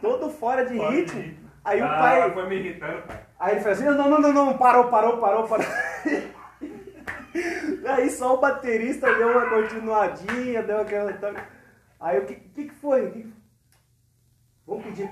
todo 0.00 0.30
fora 0.30 0.64
de 0.66 0.78
ritmo. 0.78 1.34
Aí 1.64 1.80
o 1.80 1.84
Ah, 1.84 1.88
pai. 1.98 2.30
foi 2.32 2.48
me 2.48 2.56
irritando, 2.56 3.02
pai. 3.02 3.20
Aí 3.38 3.52
ele 3.54 3.60
fez 3.60 3.78
assim, 3.80 3.88
não, 3.96 4.08
não, 4.08 4.20
não, 4.20 4.32
não, 4.32 4.58
parou, 4.58 4.88
parou, 4.88 5.18
parou, 5.18 5.46
parou. 5.48 5.66
Aí 7.88 8.10
só 8.10 8.34
o 8.34 8.38
baterista 8.40 9.12
deu 9.14 9.30
uma 9.30 9.48
continuadinha, 9.48 10.62
deu 10.62 10.80
aquela. 10.80 11.12
Aí 12.00 12.18
o 12.18 12.26
que, 12.26 12.34
que, 12.34 12.64
que 12.66 12.74
foi? 12.74 13.32
Vamos 14.66 14.84
pedir, 14.84 15.10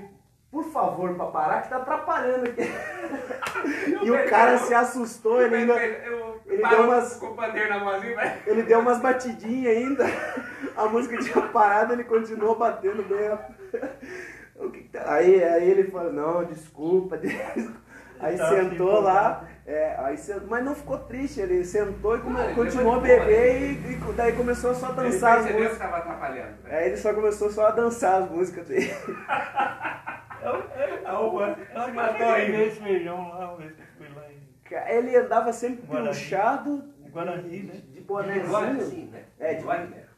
por 0.51 0.65
favor, 0.65 1.13
pra 1.15 1.25
parar, 1.27 1.61
que 1.61 1.69
tá 1.69 1.77
atrapalhando 1.77 2.49
aqui. 2.49 2.61
E 4.03 4.09
o 4.09 4.27
cara 4.29 4.57
se 4.57 4.73
assustou, 4.73 5.39
ele 5.41 5.55
ainda. 5.55 5.73
Eu, 5.73 6.39
ele 6.47 6.67
deu 6.67 6.81
umas- 6.83 7.13
com 7.17 7.35
na 7.35 7.79
mãozinha. 7.79 8.37
Ele 8.47 8.63
deu 8.63 8.79
umas 8.79 8.99
batidinhas 8.99 9.77
ainda. 9.77 10.05
A 10.75 10.85
música 10.87 11.17
tinha 11.19 11.45
parado, 11.47 11.93
ele 11.93 12.03
continuou 12.03 12.55
batendo 12.55 13.03
bem. 13.03 13.29
Tá- 14.91 15.13
Aí, 15.13 15.43
aí 15.43 15.69
ele 15.69 15.91
falou, 15.91 16.11
não, 16.11 16.43
desculpa. 16.45 17.17
desculpa." 17.19 17.79
Aí 18.19 18.37
Tava 18.37 18.55
sentou 18.55 18.99
lá, 19.01 19.43
é, 19.65 19.95
aí 19.99 20.15
sen- 20.17 20.41
mas 20.47 20.63
não 20.63 20.75
ficou 20.75 20.97
triste, 20.99 21.39
ele 21.39 21.63
sentou 21.65 22.17
e 22.17 22.21
come- 22.21 22.39
ele 22.39 22.53
continuou 22.55 22.93
a 22.93 22.99
boa, 22.99 23.07
beber 23.07 23.61
e, 23.61 23.93
e 23.93 24.13
daí 24.15 24.33
começou 24.33 24.73
só 24.75 24.87
a 24.87 24.89
Ele 24.89 24.97
dançar 25.11 25.37
as 25.39 25.43
percebeu 25.45 25.55
que 25.69 25.73
músicas. 25.73 25.77
tava 25.91 25.97
atrapalhando. 25.97 26.55
né? 26.63 26.77
Aí 26.77 26.85
ele 26.87 26.97
só 26.97 27.13
começou 27.13 27.49
só 27.49 27.67
a 27.67 27.71
dançar 27.71 28.21
as 28.23 28.29
músicas 28.29 28.67
dele. 28.67 28.93
Ah, 30.43 31.85
se 31.85 31.91
matou 31.91 32.29
aí 32.29 32.61
esse 32.67 32.79
feijão 32.81 33.29
lá, 33.29 33.49
uma 33.49 33.57
vez 33.57 33.73
que 33.73 33.81
eu 33.81 33.85
fui 33.97 34.07
lá 34.15 34.27
em 34.31 34.95
Ele 34.97 35.15
andava 35.15 35.53
sempre 35.53 35.85
Guarani. 35.85 36.07
puxado, 36.09 36.83
Guarani, 37.11 37.63
né? 37.63 37.81
de 37.89 38.01
bonézinho. 38.01 39.11
né? 39.11 39.25
É, 39.39 39.53
de- 39.55 39.65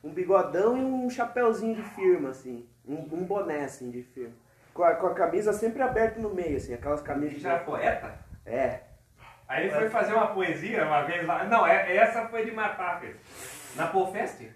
um 0.04 0.10
bigodão 0.12 0.78
e 0.78 0.82
um 0.82 1.10
chapéuzinho 1.10 1.76
de 1.76 1.82
firma, 1.82 2.30
assim. 2.30 2.68
Um, 2.86 2.96
um 3.00 3.24
boné, 3.24 3.64
assim, 3.64 3.90
de 3.90 4.04
firma. 4.04 4.34
Com 4.74 4.84
a, 4.84 4.96
com 4.96 5.08
a 5.08 5.14
camisa 5.14 5.54
sempre 5.54 5.82
aberta 5.82 6.20
no 6.20 6.34
meio, 6.34 6.58
assim, 6.58 6.74
aquelas 6.74 7.00
Ele 7.00 7.08
camisas. 7.08 7.42
já 7.42 7.54
era 7.54 7.64
poeta? 7.64 8.20
É. 8.46 8.82
Aí 9.48 9.66
ele 9.66 9.74
foi 9.76 9.90
fazer 9.90 10.14
uma 10.14 10.28
poesia 10.28 10.86
uma 10.86 11.04
vez 11.04 11.26
lá. 11.26 11.44
Não, 11.46 11.66
é- 11.66 11.96
essa 11.96 12.28
foi 12.28 12.46
de 12.46 12.52
matar, 12.52 13.00
filho. 13.00 13.16
Na 13.76 13.88
Polfest, 13.88 14.50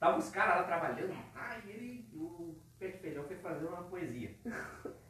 tava 0.00 0.16
os 0.18 0.30
caras 0.30 0.56
lá 0.56 0.62
trabalhando. 0.64 1.12
Aí 1.34 1.60
ele, 1.70 2.08
o 2.14 2.54
pé 2.78 2.88
de 2.88 2.98
feijão, 2.98 3.24
foi 3.24 3.36
fazer 3.36 3.66
uma 3.66 3.82
poesia. 3.84 4.30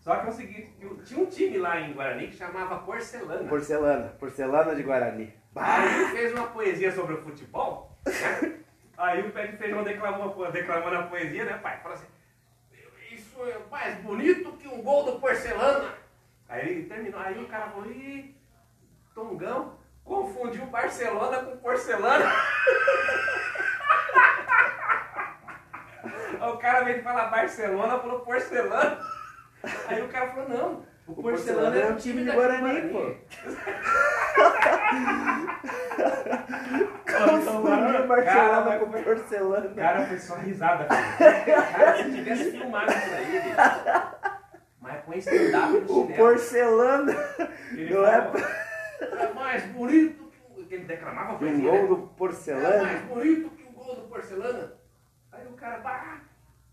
Só 0.08 0.16
que 0.16 0.26
é 0.26 0.30
o 0.30 0.32
seguinte, 0.32 0.72
tinha 1.04 1.20
um 1.20 1.26
time 1.26 1.58
lá 1.58 1.78
em 1.78 1.92
Guarani 1.92 2.28
que 2.28 2.36
chamava 2.38 2.78
Porcelana. 2.78 3.46
Porcelana. 3.46 4.08
Porcelana 4.18 4.74
de 4.74 4.82
Guarani. 4.82 5.34
Aí 5.54 5.94
ele 6.00 6.06
fez 6.16 6.32
uma 6.32 6.46
poesia 6.46 6.90
sobre 6.90 7.16
o 7.16 7.22
futebol. 7.22 7.94
né? 8.06 8.60
Aí 8.96 9.20
o 9.20 9.30
pé 9.30 9.48
de 9.48 9.58
feijão 9.58 9.84
declamou, 9.84 10.50
declamando 10.50 10.96
a 10.96 11.02
poesia, 11.02 11.44
né, 11.44 11.58
pai? 11.58 11.78
Falou 11.82 11.98
assim: 11.98 12.06
Isso 13.10 13.38
é 13.44 13.58
mais 13.70 14.00
bonito 14.00 14.52
que 14.52 14.66
um 14.66 14.80
gol 14.80 15.04
do 15.04 15.20
porcelana. 15.20 15.92
Aí 16.48 16.66
ele 16.66 16.88
terminou, 16.88 17.20
aí 17.20 17.38
o 17.44 17.46
cara 17.46 17.68
falou: 17.68 17.92
Ih, 17.92 18.34
Tongão 19.14 19.74
confundiu 20.02 20.64
Barcelona 20.68 21.42
com 21.42 21.58
porcelana. 21.58 22.24
O 26.40 26.56
cara 26.56 26.84
veio 26.84 27.02
falar 27.02 27.26
Barcelona, 27.26 27.98
falou 27.98 28.20
porcelana. 28.20 29.17
Aí 29.88 30.02
o 30.02 30.08
cara 30.08 30.28
falou: 30.30 30.48
Não, 30.48 30.84
o, 31.06 31.12
O 31.12 31.22
porcelana, 31.22 31.70
Porcelana 31.70 31.76
é 31.76 31.90
um 31.92 31.96
time 31.96 32.24
de 32.24 32.30
Guarani, 32.30 32.88
pô. 32.90 33.14
Confundiu 37.06 38.06
Barcelona 38.06 38.78
com 38.78 38.90
porcelana. 39.02 39.66
O 39.66 39.74
cara 39.74 40.06
foi 40.06 40.18
só 40.18 40.34
risada. 40.36 40.84
Cara, 40.86 41.96
se 41.96 42.12
tivesse 42.12 42.50
filmado 42.52 42.90
isso 42.92 43.14
aí, 43.14 43.40
bicho. 43.40 43.56
Mas 44.80 45.04
com 45.04 45.12
esse 45.12 45.34
stand-up 45.34 45.84
O 45.92 46.06
porcelana 46.16 47.12
Ele 47.72 47.94
não 47.94 48.04
falou, 48.04 48.08
é 48.08 49.24
é 49.24 49.32
mais 49.32 49.64
bonito 49.66 50.30
que 50.30 50.60
o... 50.60 50.66
Ele 50.70 50.84
declamava 50.84 51.34
um 51.34 51.38
poesia, 51.38 51.70
gol 51.70 51.72
né? 51.82 51.86
do 51.88 51.94
É 51.94 52.16
porcelana. 52.18 52.82
mais 52.82 53.02
bonito 53.02 53.50
que 53.50 53.62
o 53.64 53.72
gol 53.72 53.94
do 53.96 54.02
porcelana. 54.08 54.72
Aí 55.32 55.46
o 55.46 55.52
cara, 55.52 55.78
bah, 55.78 56.20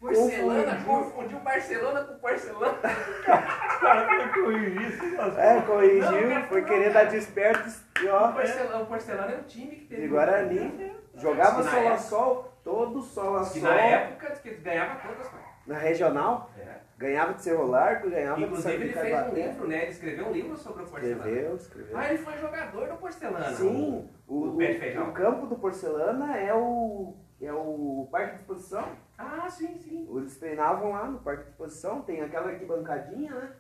porcelana, 0.06 0.84
Confundiu. 0.86 1.40
Barcelona 1.40 2.04
com 2.04 2.16
porcelana. 2.20 2.78
cara 3.26 4.30
corrigir 4.34 4.82
isso. 4.82 5.06
É, 5.38 5.54
Não, 5.56 5.62
corrigiu, 5.64 6.30
cara, 6.30 6.48
foi 6.48 6.62
não, 6.62 6.68
querer 6.68 6.94
dar 6.94 7.04
desperto 7.06 7.70
e 8.02 8.06
O 8.08 8.14
ó, 8.14 8.32
porcelana, 8.32 8.84
o 8.84 8.86
porcelana 8.86 9.32
é 9.32 9.38
um 9.38 9.44
time 9.44 9.76
que 9.76 9.86
teve... 9.86 10.02
de 10.04 10.08
Guarani. 10.08 10.94
Jogava 11.16 11.64
Na 11.64 11.72
sol 11.72 11.88
a 11.88 11.98
sol, 11.98 12.54
todo 12.64 13.02
sol 13.02 13.38
a 13.38 13.44
sol. 13.46 13.62
na 13.62 13.76
época 13.76 14.32
que 14.42 14.50
ganhava 14.56 15.00
todas, 15.08 15.28
cara. 15.28 15.44
Na 15.66 15.78
regional, 15.78 16.52
É. 16.60 16.76
ganhava 16.98 17.34
de 17.34 17.42
Cerro 17.42 17.66
Largo, 17.66 18.10
ganhava 18.10 18.40
Inclusive 18.40 18.78
de 18.78 18.84
ele 18.84 18.94
Santa 18.94 19.06
fez 19.06 19.28
um 19.28 19.34
livro, 19.34 19.68
né? 19.68 19.82
Ele 19.82 19.92
escreveu 19.92 20.28
um 20.28 20.32
livro 20.32 20.58
sobre 20.58 20.84
o 20.84 20.86
porcelana. 20.86 21.18
Escreveu, 21.26 21.56
escreveu. 21.56 21.98
Ah, 21.98 22.10
ele 22.10 22.18
foi 22.20 22.38
jogador 22.38 22.88
do 22.88 22.96
porcelana. 22.98 23.54
Sim, 23.56 24.10
o, 24.28 24.48
o 24.50 24.58
pé 24.58 24.74
de 24.74 24.80
feijão. 24.80 25.10
o 25.10 25.14
campo 25.14 25.48
do 25.48 25.56
Porcelana 25.56 26.38
é 26.38 26.54
o, 26.54 27.16
é 27.48 27.54
o 27.54 28.08
parque 28.12 28.36
de 28.36 28.42
exposição. 28.42 28.96
Ah, 29.18 29.50
sim, 29.50 29.78
sim. 29.78 30.08
Eles 30.16 30.38
treinavam 30.38 30.92
lá 30.92 31.06
no 31.06 31.20
parque 31.20 31.44
de 31.44 31.50
exposição, 31.50 32.02
tem 32.02 32.22
aquela 32.22 32.50
arquibancadinha, 32.52 33.32
né? 33.34 33.54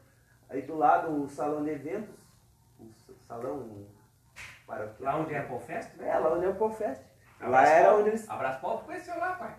Aí 0.50 0.62
do 0.62 0.76
lado 0.76 1.24
o 1.24 1.28
salão 1.28 1.63
de 1.63 1.71
eventos, 1.71 2.15
o 2.80 2.89
salão 3.28 3.86
paroquial. 4.67 5.13
Lá 5.13 5.19
onde 5.21 5.34
é 5.34 5.39
a 5.39 5.48
Polfest, 5.48 5.95
né? 5.98 6.10
É, 6.10 6.17
lá 6.17 6.34
onde 6.34 6.45
é 6.45 6.50
o 6.50 6.56
Confest. 6.56 7.04
Lá 7.39 7.48
Abraço 7.48 7.71
era 7.71 7.86
Paulo. 7.86 8.00
onde 8.00 8.10
eles. 8.10 8.30
Abraço 8.30 8.62
Paulo, 8.62 8.84
conheceu 8.84 9.17
lá, 9.19 9.34
pai. 9.36 9.56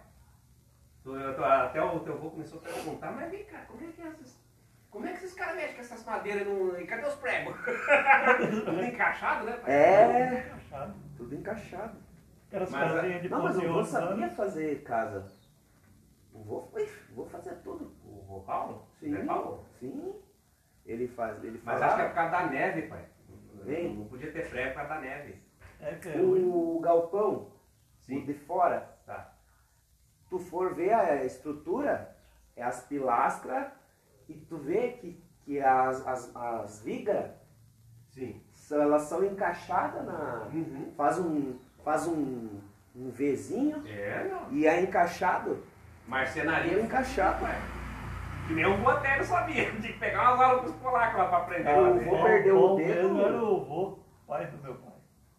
Até 1.65 1.81
o 1.83 2.01
teu 2.01 2.15
avô 2.15 2.31
começou 2.31 2.59
a 2.59 2.63
perguntar, 2.63 3.13
mas 3.13 3.31
vem 3.31 3.45
cá, 3.45 3.61
como 3.69 3.85
é 3.85 3.93
que 3.93 4.03
é 4.03 4.07
essas... 4.07 4.45
Como 4.91 5.07
é 5.07 5.11
que 5.11 5.17
esses 5.19 5.35
caras 5.35 5.57
mexem 5.57 5.75
com 5.75 5.81
essas 5.83 6.05
madeiras 6.05 6.47
no... 6.47 6.81
e 6.81 6.87
cadê 6.87 7.07
os 7.07 7.15
pregos? 7.17 7.55
Tudo 8.65 8.83
encaixado, 8.83 9.45
né, 9.45 9.53
pai? 9.59 9.73
É, 9.73 10.39
Encaixado. 10.47 10.95
tudo 11.17 11.35
encaixado. 11.35 11.99
Aquelas 12.49 12.71
Mas, 12.71 12.93
casinhas 12.93 13.23
de 13.23 13.29
Não, 13.29 13.43
mas 13.43 13.57
o 13.57 13.73
vô 13.73 13.85
sabia 13.85 14.31
fazer 14.31 14.83
casa. 14.83 15.27
O 16.33 16.43
vô, 16.43 16.69
vô 17.15 17.25
fazia 17.27 17.55
tudo. 17.57 17.93
O 18.05 18.23
vô 18.27 18.41
Paulo? 18.41 18.87
Sim, 19.01 19.11
Zé 19.13 19.25
Paulo? 19.25 19.65
sim. 19.81 20.15
Ele 20.85 21.09
faz, 21.09 21.43
ele 21.43 21.61
Mas 21.65 21.83
acho 21.83 21.97
que 21.97 22.03
é 22.03 22.07
por 22.09 22.15
causa 22.15 22.31
da 22.31 22.47
neve, 22.47 22.83
pai. 22.83 23.05
Vem. 23.65 23.97
Não 23.97 24.07
podia 24.07 24.31
ter 24.33 24.49
prego 24.49 24.69
por 24.71 24.77
causa 24.77 24.95
da 24.95 25.01
neve. 25.01 25.43
É 25.81 25.95
ferro. 25.97 26.77
O 26.77 26.81
galpão, 26.81 27.51
Sim. 27.99 28.23
o 28.23 28.27
de 28.27 28.35
fora, 28.35 28.97
Tá. 29.05 29.33
tu 30.31 30.39
for 30.39 30.75
ver 30.75 30.93
a 30.95 31.25
estrutura, 31.25 32.17
é 32.55 32.63
as 32.63 32.85
pilastras, 32.87 33.73
e 34.29 34.35
tu 34.35 34.57
vê 34.59 34.93
que, 34.93 35.21
que 35.45 35.61
as, 35.61 36.07
as, 36.07 36.37
as 36.37 36.81
vigas 36.83 37.33
Sim. 38.11 38.41
são- 38.55 38.81
elas 38.81 39.03
são 39.03 39.25
encaixadas 39.25 40.05
na. 40.07 40.49
Uhum. 40.53 40.93
Faz 40.97 41.19
um. 41.19 41.59
Faz 41.87 42.05
um, 42.09 42.49
um 42.97 43.11
Vzinho 43.13 43.81
É, 43.87 44.25
não. 44.29 44.51
e 44.53 44.67
é 44.67 44.81
encaixado. 44.81 45.63
Marcenaria. 46.09 46.73
Eu 46.73 46.85
encaixar, 46.85 47.41
ué. 47.41 47.55
Que 48.49 48.55
nem 48.55 48.67
o 48.67 48.77
Botelho 48.79 49.25
sabia. 49.25 49.71
Tinha 49.81 49.93
que 49.93 49.99
pegar 50.01 50.31
umas 50.35 50.41
aulas 50.41 50.61
com 50.63 50.71
os 50.71 50.77
polacos 50.83 51.17
lá 51.17 51.29
pra 51.29 51.39
aprender. 51.39 51.71
Eu 51.71 52.01
vou 52.05 52.23
perder 52.25 52.51
o 52.53 52.59
bom 52.61 52.77
dedo. 52.77 52.89
mesmo 52.89 53.21
era 53.21 53.37
o 53.45 53.57
avô, 53.61 53.99
pai 54.27 54.47
do 54.49 54.59
meu 54.65 54.75
pai. 54.75 54.93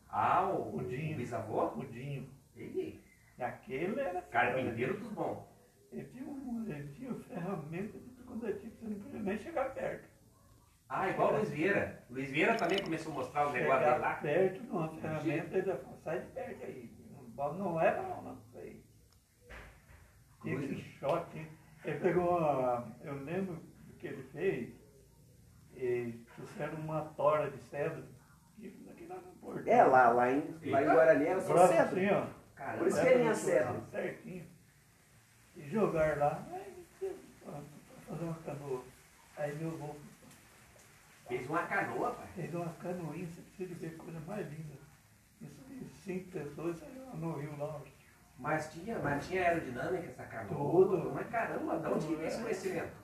Ah, 0.09 0.45
o, 0.45 0.77
O 0.77 0.83
Dinho. 0.85 1.15
o 1.15 1.17
bisavô? 1.17 1.65
O 1.75 1.85
Dinho. 1.85 2.29
Ih, 2.55 3.03
E 3.37 3.43
aquele 3.43 3.99
era. 3.99 4.21
carpinteiro 4.21 4.97
dos 4.97 5.09
bons. 5.09 5.39
Ele 5.91 6.05
tinha, 6.05 6.23
um, 6.23 6.63
ele 6.65 6.93
tinha 6.93 7.13
ferramenta 7.13 7.97
de 7.99 8.05
tudo 8.11 8.23
quanto 8.25 8.47
é 8.47 8.53
tipo, 8.53 8.77
você 8.77 8.85
não 8.87 8.99
podia 9.01 9.19
nem 9.21 9.37
chegar 9.37 9.73
perto. 9.73 10.06
Ah, 10.89 11.09
igual 11.09 11.33
o 11.33 11.37
Luiz 11.37 11.49
Vieira. 11.49 12.03
Luiz 12.09 12.29
Vieira 12.31 12.55
também 12.55 12.81
começou 12.81 13.11
a 13.11 13.15
mostrar 13.15 13.47
os 13.47 13.53
negócios 13.53 13.85
dele 13.85 13.99
lá. 13.99 14.15
perto 14.15 14.61
de 14.61 14.69
uma 14.69 14.87
ferramenta, 14.89 15.57
ele 15.57 15.77
falou, 15.77 15.97
sai 16.03 16.19
de 16.21 16.27
perto 16.27 16.63
aí. 16.63 16.91
Não, 17.35 17.53
não 17.53 17.81
é 17.81 18.01
não, 18.01 18.21
não 18.23 18.37
sei. 18.53 18.83
Tinha 20.41 20.57
Coisa. 20.57 20.73
esse 20.73 20.81
shot, 20.81 21.47
ele 21.83 21.99
pegou 21.99 22.37
uma, 22.37 22.95
eu 23.03 23.13
lembro 23.23 23.55
do 23.55 23.93
que 23.95 24.07
ele 24.07 24.23
fez, 24.31 24.73
e 25.75 26.25
trouxeram 26.35 26.75
uma 26.75 27.01
tora 27.15 27.51
de 27.51 27.57
cedro, 27.57 28.03
aqui 28.57 28.87
aqui 28.89 29.05
lá 29.07 29.15
no 29.15 29.31
Porto. 29.41 29.67
É, 29.67 29.83
lá, 29.83 30.09
lá, 30.09 30.31
em, 30.31 30.57
lá 30.65 30.81
em 30.81 30.85
Guarani 30.85 31.25
era 31.25 31.41
só 31.41 31.67
cedro. 31.67 31.83
assim, 31.83 32.09
ó. 32.09 32.27
Caramba. 32.55 32.77
Por 32.79 32.87
isso 32.87 33.01
que 33.01 33.07
ele 33.07 33.19
tinha 33.19 33.33
cedro. 33.35 33.83
Certinho. 33.91 34.47
E 35.55 35.69
jogar 35.69 36.17
lá, 36.17 36.47
fazer 38.07 38.23
uma 38.23 38.35
canoa. 38.35 38.83
Aí 39.37 39.55
meu 39.55 39.69
avô 39.69 39.95
Fez 41.27 41.49
uma 41.49 41.63
canoa, 41.63 42.11
pai. 42.11 42.27
fez 42.35 42.53
uma 42.53 42.69
canoinha, 42.73 43.27
você 43.27 43.41
precisa 43.41 43.75
ver 43.75 43.97
coisa 43.97 44.19
mais 44.21 44.47
linda. 44.49 44.75
Isso 45.41 45.61
cinco 46.03 46.31
pessoas 46.31 46.77
saíram 46.77 47.05
lá 47.05 47.15
no 47.15 47.37
rio 47.37 47.57
lá. 47.57 47.81
Mas 48.39 48.71
tinha, 48.71 48.99
mas 48.99 49.27
tinha 49.27 49.41
aerodinâmica 49.41 50.07
essa 50.07 50.23
canoa. 50.23 50.47
Tudo. 50.47 51.11
Mas 51.13 51.27
caramba, 51.27 51.79
de 51.79 51.87
onde 51.87 52.07
que 52.07 52.15
veio 52.15 52.27
esse 52.27 52.41
conhecimento? 52.41 52.97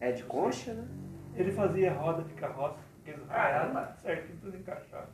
É 0.00 0.12
de 0.12 0.24
concha, 0.24 0.74
né? 0.74 0.88
Ele 1.34 1.52
fazia 1.52 1.92
roda 1.92 2.22
de 2.24 2.34
carroça, 2.34 2.78
aqueles 3.02 3.26
Caramba. 3.26 3.94
certinho, 4.00 4.38
tudo 4.40 4.56
encaixado. 4.56 5.12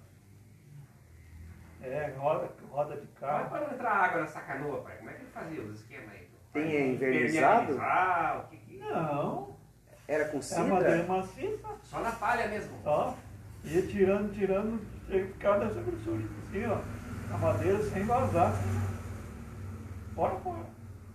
É, 1.83 2.15
roda, 2.17 2.49
roda 2.71 2.95
de 2.95 3.09
Mas 3.09 3.19
carro. 3.19 3.51
para 3.51 3.67
não 3.67 3.75
entrar 3.75 3.91
água 3.91 4.21
nessa 4.21 4.41
canoa, 4.41 4.83
pai, 4.83 4.97
como 4.99 5.11
é 5.11 5.15
que 5.15 5.23
ele 5.23 5.31
fazia 5.33 5.63
os 5.63 5.81
esquemas 5.81 6.11
aí? 6.15 6.29
Tem 6.53 6.63
é 6.63 6.87
envernizado? 6.87 7.73
Impermeabilizar, 7.73 8.45
o 8.45 8.49
que 8.49 8.57
que... 8.59 8.79
Não, 8.79 9.57
Era 10.09 10.29
com 10.29 10.39
é 10.39 10.57
a 10.57 10.65
madeira 10.65 10.99
cidra? 11.01 11.17
maciça, 11.17 11.69
Só 11.85 12.01
na 12.01 12.13
palha 12.13 12.49
mesmo. 12.49 12.77
ó. 12.85 13.15
Ia 13.65 13.87
tirando, 13.87 14.33
tirando, 14.35 14.81
chega 15.07 15.25
a 15.25 15.29
ficar 15.29 15.59
dessa 15.59 15.81
grossura 15.83 16.25
assim, 16.49 16.65
ó. 16.67 17.35
A 17.35 17.39
madeira 17.39 17.83
sem 17.85 18.05
vazar. 18.05 18.53
Fora, 20.15 20.37
fora. 20.41 20.67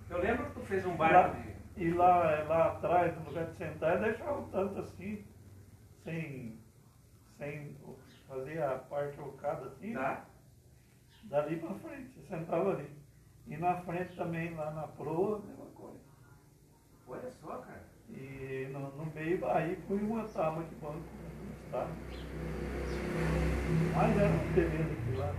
Eu 0.10 0.20
lembro 0.20 0.46
que 0.48 0.52
tu 0.54 0.62
fez 0.62 0.86
um 0.86 0.92
Lá, 0.98 1.10
barco 1.10 1.36
de... 1.76 1.84
e 1.84 1.92
lá, 1.94 2.44
lá 2.48 2.68
atrás, 2.68 3.16
no 3.20 3.26
lugar 3.26 3.46
de 3.48 3.56
sentar, 3.58 4.00
deixava 4.00 4.40
o 4.40 4.48
tanto 4.48 4.80
assim, 4.80 5.26
sem, 6.04 6.58
sem 7.38 7.78
fazer 8.28 8.64
a 8.64 8.78
parte 8.78 9.20
ocada 9.20 9.68
assim, 9.68 9.94
Tá? 9.94 10.26
dali 11.26 11.58
pra 11.58 11.74
frente, 11.76 12.10
você 12.14 12.22
sentava 12.28 12.72
ali. 12.72 12.90
E 13.46 13.58
na 13.58 13.76
frente 13.82 14.16
também, 14.16 14.56
lá 14.56 14.72
na 14.72 14.88
proa, 14.88 15.40
mesma 15.46 15.66
coisa. 15.76 16.00
Olha 17.08 17.30
só, 17.32 17.58
cara. 17.58 17.86
E 18.10 18.68
no, 18.72 18.80
no 18.92 19.06
meio, 19.14 19.46
aí 19.50 19.76
foi 19.88 19.98
uma 19.98 20.24
tábua 20.28 20.64
de 20.64 20.76
banco, 20.76 21.04
tá? 21.72 21.88
Mas 23.96 24.18
era 24.18 24.30
um 24.30 24.54
beleza 24.54 24.94
aquilo 24.94 25.18
lá. 25.18 25.34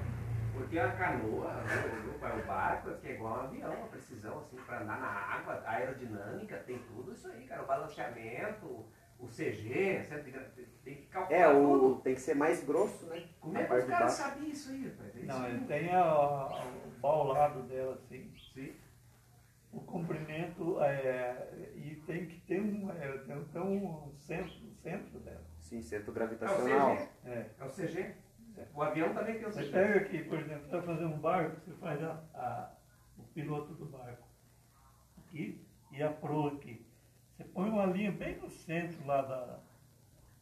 Porque 0.53 0.79
a 0.79 0.93
canoa, 0.93 1.51
o, 1.65 2.09
o, 2.11 2.41
o 2.43 2.47
barco, 2.47 2.91
que 3.01 3.09
é 3.09 3.15
igual 3.15 3.33
um 3.35 3.41
avião, 3.47 3.73
a 3.73 3.87
precisão, 3.89 4.39
assim, 4.41 4.57
para 4.67 4.83
andar 4.83 5.01
na 5.01 5.07
água, 5.07 5.63
a 5.65 5.71
aerodinâmica, 5.71 6.57
tem 6.67 6.79
tudo 6.79 7.13
isso 7.13 7.29
aí, 7.29 7.47
cara. 7.47 7.63
O 7.63 7.67
balanceamento, 7.67 8.85
o 9.19 9.27
CG, 9.29 10.03
tem 10.85 10.95
que- 10.97 11.07
calcular 11.07 11.39
É, 11.39 11.53
tudo. 11.53 11.87
o, 11.87 12.01
tem 12.01 12.15
que 12.15 12.21
ser 12.21 12.35
mais 12.35 12.65
grosso, 12.65 13.07
né? 13.07 13.29
Como 13.41 13.57
é 13.57 13.65
que 13.65 13.75
os 13.75 13.85
caras 13.85 14.13
sabiam 14.13 14.49
isso 14.49 14.71
aí, 14.71 14.89
rapaz? 14.89 15.15
É 15.17 15.19
isso 15.19 15.27
Não, 15.27 15.47
ele 15.49 15.65
tem 15.67 15.95
a, 15.95 16.03
a- 16.03 16.65
o 16.87 17.01
paulado 17.01 17.63
dela 17.63 17.95
assim. 17.95 18.33
O 19.73 19.81
comprimento 19.83 20.81
é, 20.83 21.73
e 21.77 21.97
tem 22.07 22.27
que 22.27 22.41
ter 22.41 22.61
um, 22.61 22.91
é, 22.91 23.19
tem 23.19 23.45
ter 23.45 23.61
um 23.61 24.11
centro, 24.17 24.53
um 24.67 24.75
centro 24.75 25.21
dela. 25.21 25.45
Sim, 25.61 25.83
centro 25.83 26.09
É 26.09 26.11
o 26.11 26.15
gravitacional. 26.15 26.97
CG. 26.97 27.09
É. 27.27 27.51
É 27.59 27.65
o 27.65 27.69
CG. 27.71 28.15
O 28.75 28.83
avião 28.83 29.13
também 29.15 29.35
tem 29.39 29.47
o 29.47 29.53
Você 29.53 29.61
CG. 29.65 29.73
pega 29.73 30.01
aqui, 30.01 30.25
por 30.25 30.39
exemplo, 30.41 30.65
você 30.65 30.77
vai 30.77 30.83
fazer 30.87 31.05
um 31.05 31.19
barco, 31.21 31.61
você 31.61 31.73
faz 31.75 32.03
a, 32.03 32.13
a- 32.35 32.75
o 33.19 33.23
piloto 33.25 33.75
do 33.75 33.85
barco 33.87 34.27
aqui 35.19 35.65
e 35.93 36.03
a 36.03 36.11
proa 36.13 36.55
aqui. 36.55 36.87
Você 37.37 37.45
põe 37.45 37.69
uma 37.69 37.87
linha 37.87 38.11
bem 38.11 38.37
no 38.41 38.49
centro 38.51 39.07
lá 39.07 39.23
da, 39.23 39.61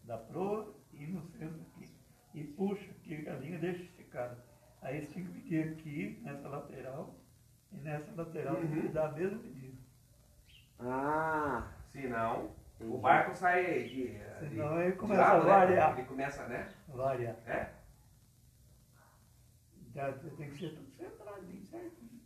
da 0.05 0.19
proa 0.19 0.73
e 0.95 1.07
no 1.07 1.21
centro 1.23 1.61
aqui. 1.75 1.91
E 2.33 2.45
puxa 2.45 2.91
aqui, 2.93 3.29
a 3.29 3.35
linha 3.35 3.59
deixa 3.59 3.83
esticada. 3.83 4.43
Aí 4.81 5.05
você 5.05 5.15
tem 5.15 5.25
que 5.25 5.31
medir 5.33 5.69
aqui, 5.73 6.21
nessa 6.23 6.49
lateral, 6.49 7.15
e 7.77 7.81
nessa 7.81 8.13
lateral 8.15 8.57
você 8.57 8.67
tem 8.67 8.81
que 8.81 8.87
Uhum. 8.87 8.93
dar 8.93 9.07
a 9.07 9.13
mesma 9.13 9.39
medida. 9.39 9.77
Ah, 10.79 11.69
Se 11.91 12.07
não, 12.09 12.51
o 12.81 12.99
barco 12.99 13.35
sai 13.35 13.85
de. 13.85 14.09
de- 14.09 14.49
Senão 14.51 14.81
ele 14.83 14.93
começa 14.97 15.23
lado, 15.23 15.41
a 15.43 15.45
né? 15.45 15.51
variar. 15.51 15.99
Ele 15.99 16.07
começa, 16.09 16.47
né? 16.49 16.69
Variar. 16.89 17.37
É? 17.47 17.71
Já 19.95 20.13
tem 20.13 20.51
que 20.51 20.59
ser 20.59 20.75
tudo 20.75 20.91
centradinho, 20.91 21.65
certinho. 21.65 22.21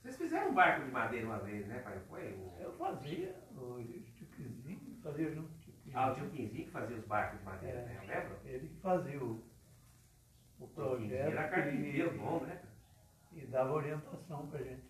Vocês 0.00 0.16
fizeram 0.16 0.50
um 0.50 0.54
barco 0.54 0.84
de 0.84 0.90
madeira 0.92 1.26
uma 1.26 1.38
vez, 1.38 1.66
né, 1.66 1.78
pai? 1.80 1.98
Foi 2.08 2.32
o. 2.32 2.56
Eu 2.60 2.72
fazia 2.74 3.34
o 3.56 3.82
tioquinzinho, 4.14 4.98
fazia 5.02 5.30
junto 5.32 5.48
com 5.48 5.70
o. 5.70 5.72
Ah, 5.94 6.10
o 6.12 6.14
tio 6.14 6.30
Quinzinho 6.30 6.64
que 6.64 6.70
fazia 6.70 6.96
os 6.96 7.04
barcos 7.04 7.38
de 7.40 7.44
madeira, 7.44 7.78
É. 7.80 7.84
né? 7.84 7.98
Eu 8.02 8.06
lembro? 8.08 8.38
Ele 8.44 8.68
que 8.68 8.80
fazia 8.80 9.18
o, 9.22 9.30
o 10.60 10.64
O 10.64 10.68
Quinzinho 10.68 10.74
projeto 11.08 11.32
era 11.32 11.48
carpinteiro 11.48 12.18
bom, 12.18 12.40
né? 12.40 12.62
E 13.36 13.46
dava 13.46 13.72
orientação 13.72 14.46
pra 14.46 14.58
gente. 14.60 14.82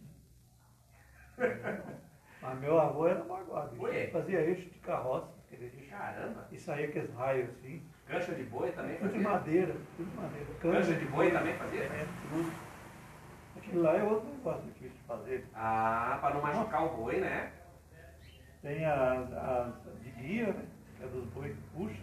né? 1.38 1.83
Mas 2.42 2.59
meu 2.59 2.78
avô 2.81 3.07
era 3.07 3.22
magoado. 3.24 3.88
Ele 3.88 4.11
fazia 4.11 4.40
eixo 4.40 4.68
de 4.68 4.78
carroça, 4.81 5.28
eixo. 5.52 5.76
Caramba! 5.88 6.48
E 6.50 6.59
saía 6.59 6.88
aqueles 6.88 7.14
raios 7.14 7.50
assim. 7.50 7.83
Cancha 8.07 8.35
de 8.35 8.42
boi 8.44 8.72
também 8.72 8.96
Tudo 8.96 9.12
de 9.12 9.22
fazia? 9.22 9.31
madeira, 9.31 9.76
tudo 9.96 10.11
de 10.11 10.16
madeira. 10.16 10.46
Cancha 10.61 10.94
de 10.94 11.05
boi 11.07 11.31
também 11.31 11.55
fazia? 11.57 11.83
É, 11.85 12.07
tudo. 12.28 12.52
Aquilo 13.57 13.83
lá 13.83 13.96
é 13.96 14.02
outro 14.02 14.28
negócio 14.28 14.62
difícil 14.64 14.90
de 14.98 15.05
fazer. 15.07 15.46
Ah, 15.55 16.18
pra 16.20 16.35
não 16.35 16.42
machucar 16.42 16.85
o 16.85 16.96
boi, 16.96 17.20
né? 17.20 17.52
Tem 18.61 18.85
as, 18.85 19.33
as 19.33 19.74
de 20.02 20.11
guia, 20.11 20.52
né? 20.52 20.64
Que 20.96 21.05
é 21.05 21.07
dos 21.07 21.24
bois 21.26 21.55
que 21.55 21.62
puxa. 21.76 22.02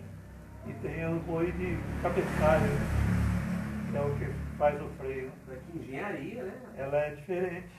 E 0.67 0.73
tem 0.81 1.05
os 1.13 1.21
bois 1.23 1.53
de 1.57 1.77
cabeçalho, 2.01 2.63
né? 2.63 3.89
que 3.91 3.97
é 3.97 4.01
o 4.01 4.15
que 4.17 4.25
faz 4.59 4.79
o 4.81 4.89
freio. 4.89 5.31
Que 5.65 5.79
engenharia, 5.79 6.43
né? 6.43 6.73
Ela 6.77 6.97
é 6.97 7.15
diferente, 7.15 7.71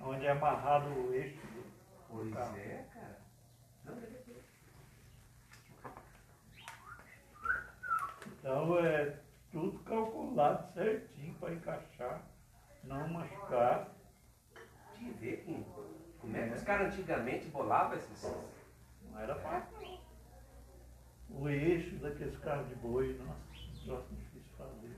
onde 0.00 0.24
é 0.24 0.30
amarrado 0.30 0.88
o 0.88 1.12
eixo 1.12 1.36
do 1.46 1.64
Pois 2.08 2.32
carro. 2.32 2.56
é, 2.56 2.84
cara. 2.94 3.18
Não. 3.84 3.98
Então 8.38 8.78
é 8.78 9.18
tudo 9.50 9.78
calculado 9.80 10.72
certinho 10.72 11.34
para 11.34 11.52
encaixar, 11.54 12.22
não 12.84 13.08
machucar. 13.08 13.88
De 14.96 15.10
ver 15.12 15.44
que, 15.44 15.64
como 16.20 16.36
é 16.36 16.48
que 16.48 16.54
os 16.54 16.62
caras 16.62 16.92
antigamente 16.92 17.46
bolavam 17.46 17.96
esses. 17.96 18.22
Não 19.10 19.20
era 19.20 19.34
fácil. 19.36 19.98
O 21.30 21.48
eixo 21.48 21.96
daqueles 21.96 22.36
carros 22.38 22.68
de 22.68 22.74
boi, 22.76 23.16
nossa, 23.18 23.38
um 23.54 23.84
troço 23.84 24.08
difícil 24.14 24.40
de 24.42 24.56
fazer. 24.56 24.96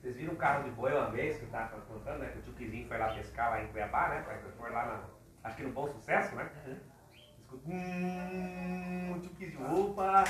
Vocês 0.00 0.16
viram 0.16 0.32
um 0.32 0.36
carro 0.36 0.64
de 0.64 0.70
boi 0.70 0.92
uma 0.92 1.10
vez 1.10 1.36
que 1.38 1.44
eu 1.44 1.50
tava 1.50 1.78
contando, 1.82 2.20
né? 2.20 2.28
Que 2.32 2.38
o 2.38 2.42
tio 2.42 2.52
Quizinho 2.54 2.88
foi 2.88 2.96
lá 2.98 3.08
pescar 3.12 3.50
lá 3.50 3.62
em 3.62 3.66
Cuiabá, 3.68 4.08
né? 4.08 4.24
Foi 4.58 4.70
lá 4.70 4.86
na. 4.86 5.00
Acho 5.44 5.56
que 5.56 5.62
no 5.62 5.72
Bom 5.72 5.86
Sucesso, 5.88 6.34
né? 6.36 6.48
Escuta, 7.38 7.68
hum, 7.68 9.12
o 9.16 9.20
tio 9.20 9.30
Quizinho, 9.34 9.90
opa! 9.90 10.24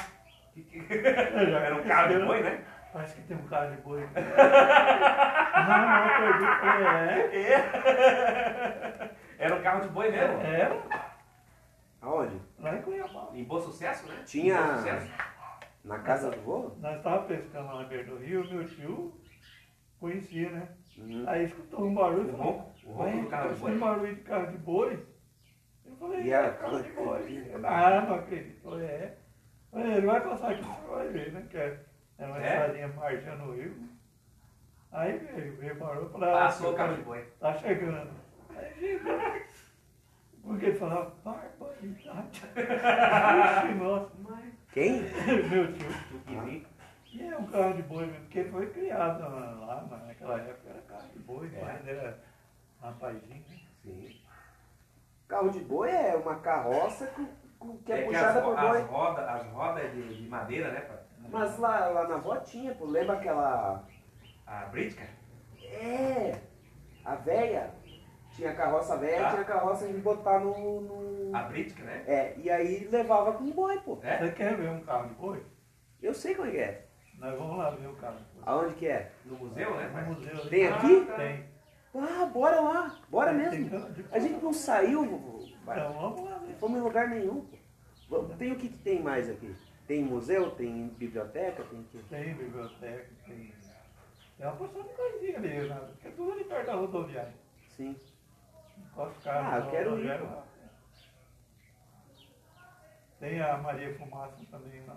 Que 0.54 0.62
que... 0.62 0.78
Era 1.06 1.76
um 1.76 1.84
carro 1.84 2.08
de 2.18 2.24
boi, 2.24 2.42
né? 2.42 2.64
Parece 2.92 3.14
que 3.14 3.22
tem 3.22 3.36
um 3.36 3.46
carro 3.46 3.70
de 3.70 3.80
boi. 3.82 4.00
não, 4.10 5.80
não 5.88 6.04
acredito. 6.04 6.66
É, 6.82 7.36
É. 7.54 9.10
Era 9.38 9.54
um 9.54 9.62
carro 9.62 9.80
de 9.82 9.88
boi 9.88 10.10
mesmo. 10.10 10.40
é. 10.40 10.60
Era 10.62 10.82
aonde? 12.02 12.40
lá 12.58 12.74
em 12.74 12.82
Cuiabá. 12.82 13.28
Em 13.32 13.44
Bom 13.44 13.60
Sucesso, 13.60 14.08
né? 14.08 14.22
Tinha- 14.26 14.60
Bom 14.60 14.76
Sucesso. 14.78 15.08
Na 15.84 15.98
casa 16.00 16.30
do 16.30 16.40
vô? 16.42 16.72
Nós 16.78 16.96
estávamos 16.96 17.26
pescando 17.28 17.68
lá 17.68 17.82
na 17.82 17.88
beira 17.88 18.04
do 18.04 18.16
rio, 18.18 18.44
meu 18.50 18.66
tio 18.66 19.19
conhecia, 20.00 20.50
né? 20.50 20.68
Uhum. 20.98 21.24
Aí 21.28 21.44
escutou 21.44 21.84
um 21.86 21.94
barulho 21.94 22.22
O 22.24 22.28
e 22.28 22.32
falou, 22.32 22.72
o 22.84 22.90
ronco 22.92 23.02
"Ué, 23.02 23.22
do 23.22 23.28
carro 23.28 23.48
de 23.48 23.54
tá 23.54 23.60
boi. 23.60 23.70
saindo 23.70 23.80
barulho 23.84 24.14
de 24.14 24.20
carro 24.22 24.46
de 24.46 24.58
boi. 24.58 25.06
Eu 25.86 25.96
falei, 25.96 26.22
E 26.22 26.32
é 26.32 26.50
carro 26.50 26.82
de 26.82 26.90
boi. 26.92 27.52
Ah, 27.64 28.00
não 28.06 28.14
acredito. 28.16 28.64
Eu 28.64 28.70
falei, 28.70 28.86
é. 28.86 29.16
Eu 29.72 29.78
falei, 29.80 29.96
ele 29.96 30.06
vai 30.06 30.20
passar 30.20 30.50
aqui, 30.50 30.62
você 30.64 30.88
vai 30.88 31.08
ver, 31.08 31.32
né? 31.32 31.46
Que 31.50 31.56
é, 31.56 31.78
Era 32.18 32.32
uma 32.32 32.42
É? 32.44 32.48
estradinha 32.48 32.88
marchando 32.88 33.46
no 33.46 33.52
rio. 33.54 33.76
Aí 34.92 35.18
veio, 35.18 35.56
veio, 35.56 35.76
parou 35.76 36.06
e 36.06 36.10
falou, 36.10 36.32
Passou 36.32 36.68
"Ah, 36.68 36.72
o 36.72 36.76
carro 36.76 36.96
de 36.96 37.02
boi. 37.02 37.24
Tá 37.38 37.54
chegando. 37.54 38.10
Aí 38.56 38.74
chegou. 38.78 39.18
Porque 40.42 40.66
ele 40.66 40.78
falava, 40.78 41.14
barbaridade. 41.24 42.42
Nossa, 43.78 44.10
Quem? 44.72 45.02
meu 45.50 45.72
tio. 45.72 45.88
Tupizi. 46.10 46.66
E 47.12 47.22
é 47.26 47.36
um 47.36 47.46
carro 47.46 47.74
de 47.74 47.82
boi 47.82 48.06
mesmo, 48.06 48.20
porque 48.22 48.44
foi 48.44 48.70
criado 48.70 49.20
lá, 49.22 49.84
mas 49.90 50.06
naquela 50.06 50.38
época 50.40 50.70
era 50.70 50.80
carro 50.82 51.08
de 51.12 51.18
boi, 51.20 51.50
É. 51.54 51.90
era 51.90 52.18
rapazinho. 52.80 53.28
né? 53.28 53.42
Sim. 53.82 54.20
Carro 55.28 55.50
de 55.50 55.60
boi 55.60 55.90
é 55.90 56.14
uma 56.16 56.36
carroça 56.40 57.06
com, 57.08 57.26
com- 57.58 57.78
que 57.78 57.92
é, 57.92 57.96
É 57.96 58.02
que 58.02 58.06
puxada 58.08 58.38
as, 58.40 58.44
ro- 58.44 58.54
por 58.54 58.60
boi. 58.60 58.80
as 58.82 58.88
rodas 58.88 59.28
as 59.28 59.46
rodas 59.52 59.84
é 59.84 59.88
de, 59.88 60.22
de 60.22 60.28
madeira, 60.28 60.70
né, 60.72 60.80
pai? 60.80 60.98
Mas 61.30 61.58
lá, 61.58 61.86
lá 61.88 62.08
na 62.08 62.14
avó 62.16 62.36
tinha, 62.38 62.74
pô, 62.74 62.84
lembra 62.86 63.14
aquela. 63.16 63.84
A 64.46 64.66
Britka? 64.66 65.04
É! 65.62 66.40
A 67.04 67.14
véia. 67.16 67.70
Tinha 68.32 68.54
carroça 68.54 68.96
velha, 68.96 69.22
Tá. 69.24 69.30
tinha 69.32 69.44
carroça 69.44 69.86
de 69.86 69.98
botar 69.98 70.38
no. 70.40 70.80
no- 70.80 71.36
A 71.36 71.42
Britka, 71.42 71.82
né? 71.84 72.04
É, 72.06 72.34
e 72.38 72.48
aí 72.50 72.88
levava 72.90 73.32
com 73.34 73.50
boi, 73.50 73.78
pô. 73.80 73.98
É? 74.02 74.18
Você 74.18 74.32
quer 74.32 74.56
ver 74.56 74.68
um 74.70 74.80
carro 74.80 75.08
de 75.08 75.14
boi? 75.14 75.44
Eu 76.02 76.14
sei 76.14 76.34
como 76.34 76.48
é 76.48 76.50
que 76.52 76.58
é. 76.58 76.86
Nós 77.20 77.38
vamos 77.38 77.58
lá 77.58 77.70
ver 77.70 77.86
o 77.86 77.94
carro. 77.96 78.16
Aonde 78.46 78.74
que 78.74 78.86
é? 78.86 79.12
No 79.26 79.36
museu, 79.36 79.76
né, 79.76 79.88
No 80.08 80.14
museu. 80.14 80.48
Tem 80.48 80.66
Ah, 80.66 80.76
aqui? 80.76 81.06
Tem. 81.16 81.44
Ah, 81.94 82.24
bora 82.26 82.60
lá, 82.60 82.98
bora 83.10 83.30
Tem 83.50 83.60
mesmo. 83.60 83.86
A 84.10 84.18
gente 84.18 84.42
não 84.42 84.52
saiu. 84.52 85.04
Então 85.04 85.92
vamos 85.92 86.24
lá 86.30 86.38
ver. 86.38 86.48
não 86.48 86.54
fomos 86.58 86.78
em 86.78 86.82
lugar 86.82 87.08
nenhum. 87.08 87.46
Tem 88.38 88.52
o 88.52 88.56
que, 88.56 88.68
que 88.70 88.78
tem 88.78 89.02
mais 89.02 89.28
aqui? 89.28 89.54
Tem 89.86 90.02
museu, 90.02 90.50
tem 90.52 90.88
biblioteca, 90.88 91.62
tem 91.64 91.80
o 91.80 91.84
quê? 91.84 91.98
Tem 92.08 92.34
biblioteca, 92.34 93.10
tem. 93.26 93.52
Tem 94.38 94.46
uma 94.46 94.56
porção 94.56 94.82
de 94.82 94.88
coisinha 94.94 95.36
ali, 95.36 95.68
né? 95.68 95.74
Porque 95.90 96.08
é 96.08 96.10
tudo 96.12 96.32
ali 96.32 96.44
perto 96.44 96.66
da 96.66 96.74
rodoviária. 96.74 97.34
Sim. 97.76 97.94
O 98.96 99.06
carro 99.22 99.52
Ah, 99.52 99.58
eu 99.58 99.70
quero 99.70 99.98
ir, 100.00 100.20
lá. 100.22 100.44
Tem 103.18 103.42
a 103.42 103.58
Maria 103.58 103.94
Fumaça 103.98 104.42
também 104.50 104.82
lá. 104.86 104.96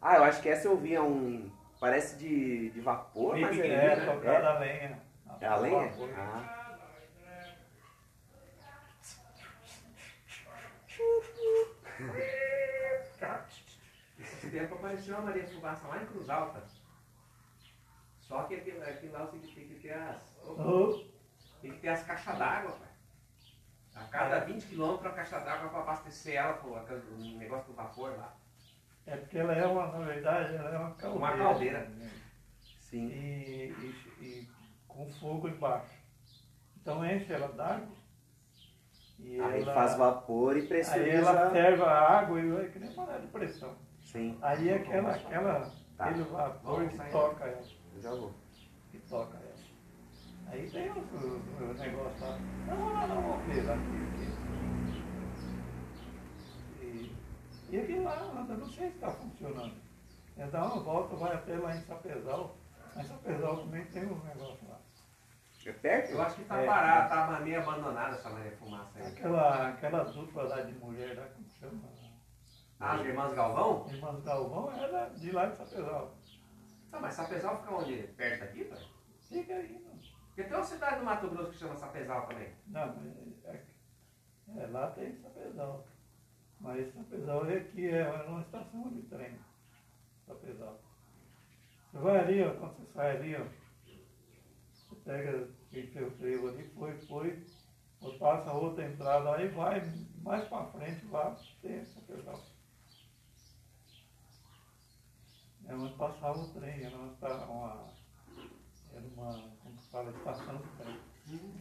Ah, 0.00 0.16
eu 0.16 0.24
acho 0.24 0.40
que 0.40 0.48
essa 0.48 0.66
eu 0.66 0.76
vi 0.76 0.94
é 0.94 1.02
um. 1.02 1.50
Parece 1.78 2.16
de, 2.16 2.70
de 2.70 2.80
vapor, 2.80 3.38
mas 3.38 3.58
É, 3.58 3.66
é. 3.66 3.96
né? 3.96 4.06
tocada 4.06 4.50
a 4.50 4.58
lenha. 4.58 5.02
É 5.40 5.46
a 5.46 5.56
lenha? 5.56 5.92
Ah. 6.16 6.56
Esse 14.18 14.50
tempo 14.50 14.74
apareceu 14.74 15.16
a 15.16 15.20
Maria 15.20 15.46
Fumaça 15.46 15.86
lá 15.88 16.02
em 16.02 16.06
Cruz 16.06 16.28
Alta. 16.28 16.62
Só 18.20 18.42
que 18.44 18.54
aqui, 18.54 18.70
aqui 18.70 19.08
lá 19.08 19.24
você 19.24 19.38
tem 19.38 19.68
que 19.68 19.74
ter 19.80 19.92
as. 19.92 20.36
Oh, 20.44 21.04
Tem 21.60 21.72
que 21.72 21.78
ter 21.78 21.88
as 21.88 22.02
caixas 22.04 22.38
d'água, 22.38 22.72
pai. 22.72 22.88
A 23.94 24.04
cada 24.08 24.40
20 24.40 24.66
quilômetros 24.66 25.06
a 25.12 25.14
caixa 25.14 25.40
d'água 25.40 25.68
para 25.68 25.80
abastecer 25.80 26.36
ela 26.36 26.54
com 26.54 26.68
o 26.68 27.36
negócio 27.36 27.66
do 27.66 27.74
vapor 27.74 28.16
lá. 28.16 28.34
É 29.10 29.16
porque 29.16 29.38
ela 29.38 29.52
é 29.54 29.66
uma, 29.66 29.86
na 29.88 29.98
verdade, 30.04 30.54
ela 30.54 30.70
é 30.70 30.78
uma 30.78 30.94
caldeira. 30.94 31.18
Uma 31.18 31.36
caldeira. 31.36 31.80
né? 31.88 32.10
Sim. 32.80 33.08
E, 33.08 33.70
e- 33.70 34.24
e 34.24 34.48
com 34.86 35.08
fogo 35.14 35.48
embaixo. 35.48 35.90
Então 36.80 37.04
enche 37.04 37.32
ela 37.32 37.48
d'água. 37.48 37.88
E 39.18 39.38
Aí 39.40 39.62
ela, 39.62 39.74
faz 39.74 39.96
vapor 39.98 40.56
e 40.56 40.60
Aí 40.60 40.66
pressuriza. 40.66 41.16
ela 41.30 41.50
serve 41.50 41.82
a 41.82 41.90
água 42.18 42.40
e 42.40 42.56
é 42.56 42.68
que 42.68 42.78
nem 42.78 42.92
panela 42.94 43.20
de 43.20 43.26
pressão. 43.26 43.76
Sim, 44.02 44.38
Aí 44.40 44.72
aquela, 44.72 45.12
aquela, 45.14 45.70
Tá. 45.96 46.06
aquele 46.06 46.24
vapor 46.24 46.76
Vamos 46.86 46.92
que 46.94 47.10
toca 47.10 47.44
ela. 47.44 47.62
eu 47.94 48.00
já 48.00 48.10
vou. 48.10 48.32
Que 48.90 48.98
toca 49.00 49.36
ela. 49.36 49.50
Aí 50.46 50.68
tem 50.70 50.90
o, 50.90 50.98
o, 50.98 51.70
o 51.70 51.74
negócio 51.74 52.20
lá. 52.26 52.38
Não, 52.66 52.76
não, 52.76 53.08
não, 53.08 53.22
vamos 53.22 53.46
ver 53.54 53.62
lá. 53.66 53.76
E, 56.80 57.12
e 57.70 57.78
aquele 57.78 57.99
lá, 58.14 58.40
anda, 58.40 58.54
não 58.54 58.66
sei 58.68 58.88
se 58.88 58.94
está 58.96 59.10
funcionando. 59.10 59.74
É 60.36 60.46
dar 60.46 60.64
uma 60.66 60.82
volta, 60.82 61.16
vai 61.16 61.34
até 61.34 61.56
lá 61.56 61.74
em 61.76 61.80
Sapezal. 61.82 62.56
Em 62.96 63.04
Sapezal 63.04 63.56
também 63.58 63.84
tem 63.86 64.04
um 64.06 64.18
negócio 64.24 64.68
lá. 64.68 64.78
É 65.66 65.72
perto? 65.72 66.12
Eu 66.12 66.22
acho 66.22 66.36
que 66.36 66.44
tá 66.44 66.58
É. 66.62 66.66
parada, 66.66 67.08
tá 67.08 67.40
meio 67.40 67.60
abandonada 67.60 68.16
essa 68.16 68.30
Maria 68.30 68.56
Fumaça 68.56 68.98
aí. 68.98 69.06
Aquela, 69.06 69.68
aquela 69.68 70.04
dupla 70.04 70.44
lá 70.44 70.62
de 70.62 70.72
mulher 70.72 71.18
lá, 71.18 71.26
como 71.26 71.46
chama? 71.50 71.82
Ah, 72.80 72.94
as 72.94 73.02
irmãs 73.02 73.34
Galvão? 73.34 73.86
Irmãs 73.90 74.22
Galvão 74.24 74.72
era 74.72 75.10
de 75.10 75.30
lá 75.32 75.46
de 75.46 75.56
Sapezal. 75.58 76.14
Não, 76.90 77.00
mas 77.00 77.14
Sapezal 77.14 77.58
fica 77.60 77.74
onde? 77.74 77.96
Perto 78.16 78.40
daqui, 78.40 78.64
pai? 78.64 78.78
Fica 79.28 79.52
aí, 79.52 79.78
não. 79.84 79.90
Porque 80.28 80.44
tem 80.44 80.54
uma 80.56 80.64
cidade 80.64 80.98
do 81.00 81.04
Mato 81.04 81.28
Grosso 81.28 81.50
que 81.50 81.58
chama 81.58 81.76
Sapezal 81.76 82.26
também. 82.26 82.48
Não, 82.68 82.86
mas 82.96 83.44
é, 83.44 83.62
é, 84.56 84.66
lá 84.68 84.90
tem 84.92 85.14
Sapezal. 85.14 85.84
Mas 86.60 86.92
Sapezal 86.94 87.46
é 87.50 87.56
aqui, 87.56 87.88
é 87.88 88.08
uma 88.28 88.40
estação 88.42 88.90
de 88.90 89.02
trem. 89.02 89.38
Sapezal. 90.26 90.78
Você 91.90 91.98
vai 91.98 92.18
ali, 92.18 92.42
ó, 92.42 92.54
quando 92.54 92.76
você 92.76 92.92
sai 92.92 93.16
ali, 93.16 93.34
ó, 93.36 93.44
você 94.70 94.94
pega 95.04 95.48
aquele 95.66 95.92
seu 95.92 96.10
trevo 96.18 96.48
ali, 96.48 96.68
foi, 96.70 96.96
foi, 97.06 97.46
ou 98.00 98.18
passa 98.18 98.52
outra 98.52 98.84
entrada, 98.86 99.34
aí 99.36 99.48
vai 99.48 99.80
mais 100.22 100.46
pra 100.48 100.66
frente 100.66 101.04
lá, 101.06 101.34
tem 101.62 101.84
Sapezal. 101.86 102.40
É 105.66 105.74
onde 105.74 105.94
passava 105.94 106.38
o 106.38 106.52
trem, 106.52 106.84
era 106.84 106.96
uma, 106.96 107.12
uma, 107.46 107.92
era 108.92 109.06
uma 109.06 109.56
como 109.62 109.78
se 109.80 109.90
fala, 109.90 110.10
estação 110.10 110.56
de 110.58 110.68
trem. 110.76 111.00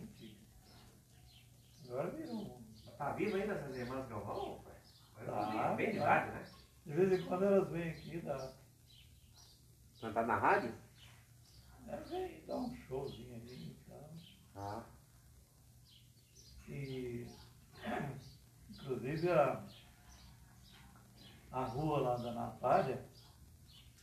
antiga. 0.03 0.35
Agora 1.88 2.09
virou. 2.12 2.35
um- 2.35 2.69
Tá 2.97 3.13
viva 3.13 3.38
ainda 3.38 3.53
essas 3.53 3.75
irmãs 3.77 4.09
Galvão? 4.09 4.62
Tá, 5.25 5.73
bem 5.75 5.91
de 5.91 5.99
tá. 5.99 6.25
né? 6.25 6.45
De 6.86 6.93
vez 6.93 7.12
em 7.19 7.25
quando 7.25 7.43
elas 7.45 7.69
vêm 7.69 7.89
aqui, 7.91 8.21
dá, 8.21 8.51
Cantar 10.01 10.25
na 10.25 10.36
rádio? 10.38 10.73
elas 11.88 12.10
vêm 12.10 12.43
dar 12.47 12.58
um 12.58 12.75
showzinho 12.75 13.36
ali 13.36 13.71
e 13.71 13.77
tal. 13.89 14.10
Ah. 14.55 14.84
E 16.67 17.27
inclusive 18.69 19.32
a, 19.32 19.63
a 21.51 21.63
rua 21.63 21.99
lá 22.01 22.15
da 22.17 22.32
Natália 22.32 23.03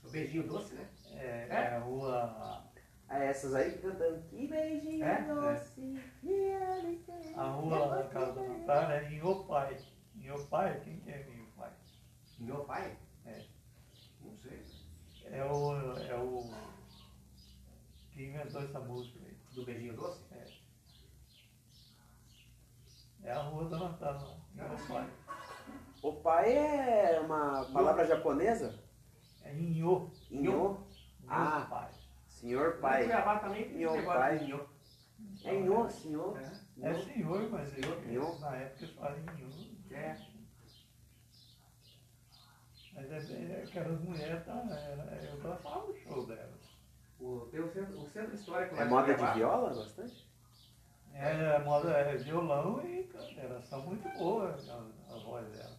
O 0.05 0.11
beijinho 0.11 0.46
doce, 0.48 0.74
né? 0.74 0.88
é, 1.12 1.46
É? 1.48 1.48
é 1.50 1.76
a 1.76 1.79
rua. 1.79 2.62
Ah, 3.09 3.18
essas 3.18 3.55
aí 3.55 3.70
que 3.72 3.79
cantando. 3.79 4.20
Que 4.29 4.46
beijinho 4.48 5.05
É? 5.05 5.22
doce. 5.22 5.81
alegria. 6.24 7.37
A 7.40 7.48
rua 7.50 7.79
lá 7.87 7.96
da 8.02 8.09
casa 8.09 8.33
da 8.33 8.42
Natália 8.42 8.94
é 8.96 9.12
em 9.12 9.22
Opai. 9.22 9.79
Em 10.26 10.30
Opai, 10.32 10.80
quem 10.80 10.98
que 10.98 11.08
é 11.08 11.22
em 11.22 11.40
Opai? 11.40 11.70
Meu 12.40 12.64
pai? 12.64 12.98
É. 13.26 13.46
Não 14.20 14.36
sei. 14.36 14.60
É 15.22 15.44
o, 15.44 15.72
é 16.00 16.14
o 16.16 16.50
que 18.10 18.24
inventou 18.24 18.60
essa 18.60 18.80
música 18.80 19.20
aí. 19.24 19.36
Do 19.54 19.64
beijinho 19.64 19.94
doce? 19.94 20.24
É. 20.32 20.46
É 23.22 23.30
a 23.30 23.42
rua 23.42 23.68
da 23.68 23.78
Natália 23.78 24.20
lá. 24.20 24.36
Em 24.56 24.74
Opai. 24.74 25.10
O 26.02 26.12
pai 26.14 26.56
é 26.56 27.20
uma 27.20 27.64
palavra 27.66 28.04
japonesa? 28.04 28.82
É 29.44 29.54
Inho. 29.54 30.10
Inho? 30.28 30.84
Ah. 31.28 31.66
Opai. 31.68 31.92
Senhor 32.26 32.78
Em 32.78 32.80
pai. 32.80 33.04
Cuiabá 33.04 33.38
também 33.38 33.68
tem 33.68 33.78
Meu 33.78 33.90
esse 33.90 33.98
negócio 33.98 34.20
pai. 34.20 34.44
Inho. 34.44 34.68
É 35.44 35.55
Inho, 35.55 35.88
senhor? 35.88 36.36
É. 36.36 36.90
É 36.90 36.94
senhor, 36.94 37.48
mas 37.48 37.72
eu, 37.78 38.38
na 38.40 38.57
época 38.57 38.84
eles 38.84 38.96
falam 38.96 39.18
Inho. 39.20 39.76
É. 39.91 40.16
Mas 42.93 43.11
é, 43.12 43.20
bem- 43.20 43.53
é 43.53 43.62
aquelas 43.62 44.01
mulheres, 44.01 44.45
tá, 44.45 44.53
era, 44.70 45.24
eu 45.24 45.41
gostava 45.41 45.87
do 45.87 45.95
show 45.99 46.26
delas. 46.26 46.61
O, 47.20 47.41
tem 47.51 47.61
o 47.61 47.72
centro, 47.72 48.01
o 48.01 48.09
centro 48.11 48.34
histórico 48.34 48.74
lá 48.74 48.82
É 48.82 48.84
moda 48.87 49.14
de 49.14 49.26
viola 49.34 49.74
bastante? 49.74 50.26
É, 51.12 51.57
a 51.57 51.61
moda 51.61 51.91
é 51.93 52.16
violão 52.16 52.84
e 52.87 53.05
canta. 53.05 53.41
Elas 53.41 53.64
são 53.68 53.82
muito 53.87 54.07
boas, 54.18 54.68
a, 54.68 54.87
a 55.11 55.16
voz 55.18 55.47
dela. 55.51 55.76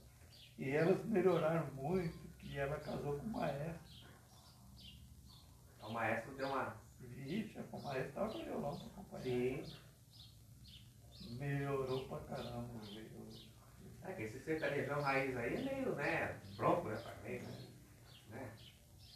E 0.58 0.72
elas 0.72 1.04
melhoraram 1.06 1.68
muito, 1.74 2.18
que 2.40 2.58
ela 2.58 2.80
casou 2.80 3.18
com 3.20 3.26
o 3.28 3.30
maestro. 3.30 4.08
O 5.82 5.90
maestro 5.92 6.36
deu 6.36 6.48
uma. 6.48 6.76
Vixe, 7.00 7.60
o 7.72 7.80
maestro 7.84 8.08
estava 8.10 8.32
com 8.32 8.44
violão 8.44 8.78
para 8.78 8.88
acompanhar. 8.88 9.24
Sim. 9.24 9.64
Melhorou 11.40 12.08
pra 12.08 12.20
caramba. 12.22 12.80
É 14.08 14.14
que 14.14 14.24
esse 14.24 14.40
sertanejão 14.46 15.02
raiz 15.02 15.36
aí 15.36 15.56
é 15.56 15.62
meio, 15.62 15.96
né? 15.96 16.40
Bronco, 16.56 16.88
né? 16.88 16.96
pai? 17.04 17.16
Meio, 17.24 17.44
né? 18.30 18.52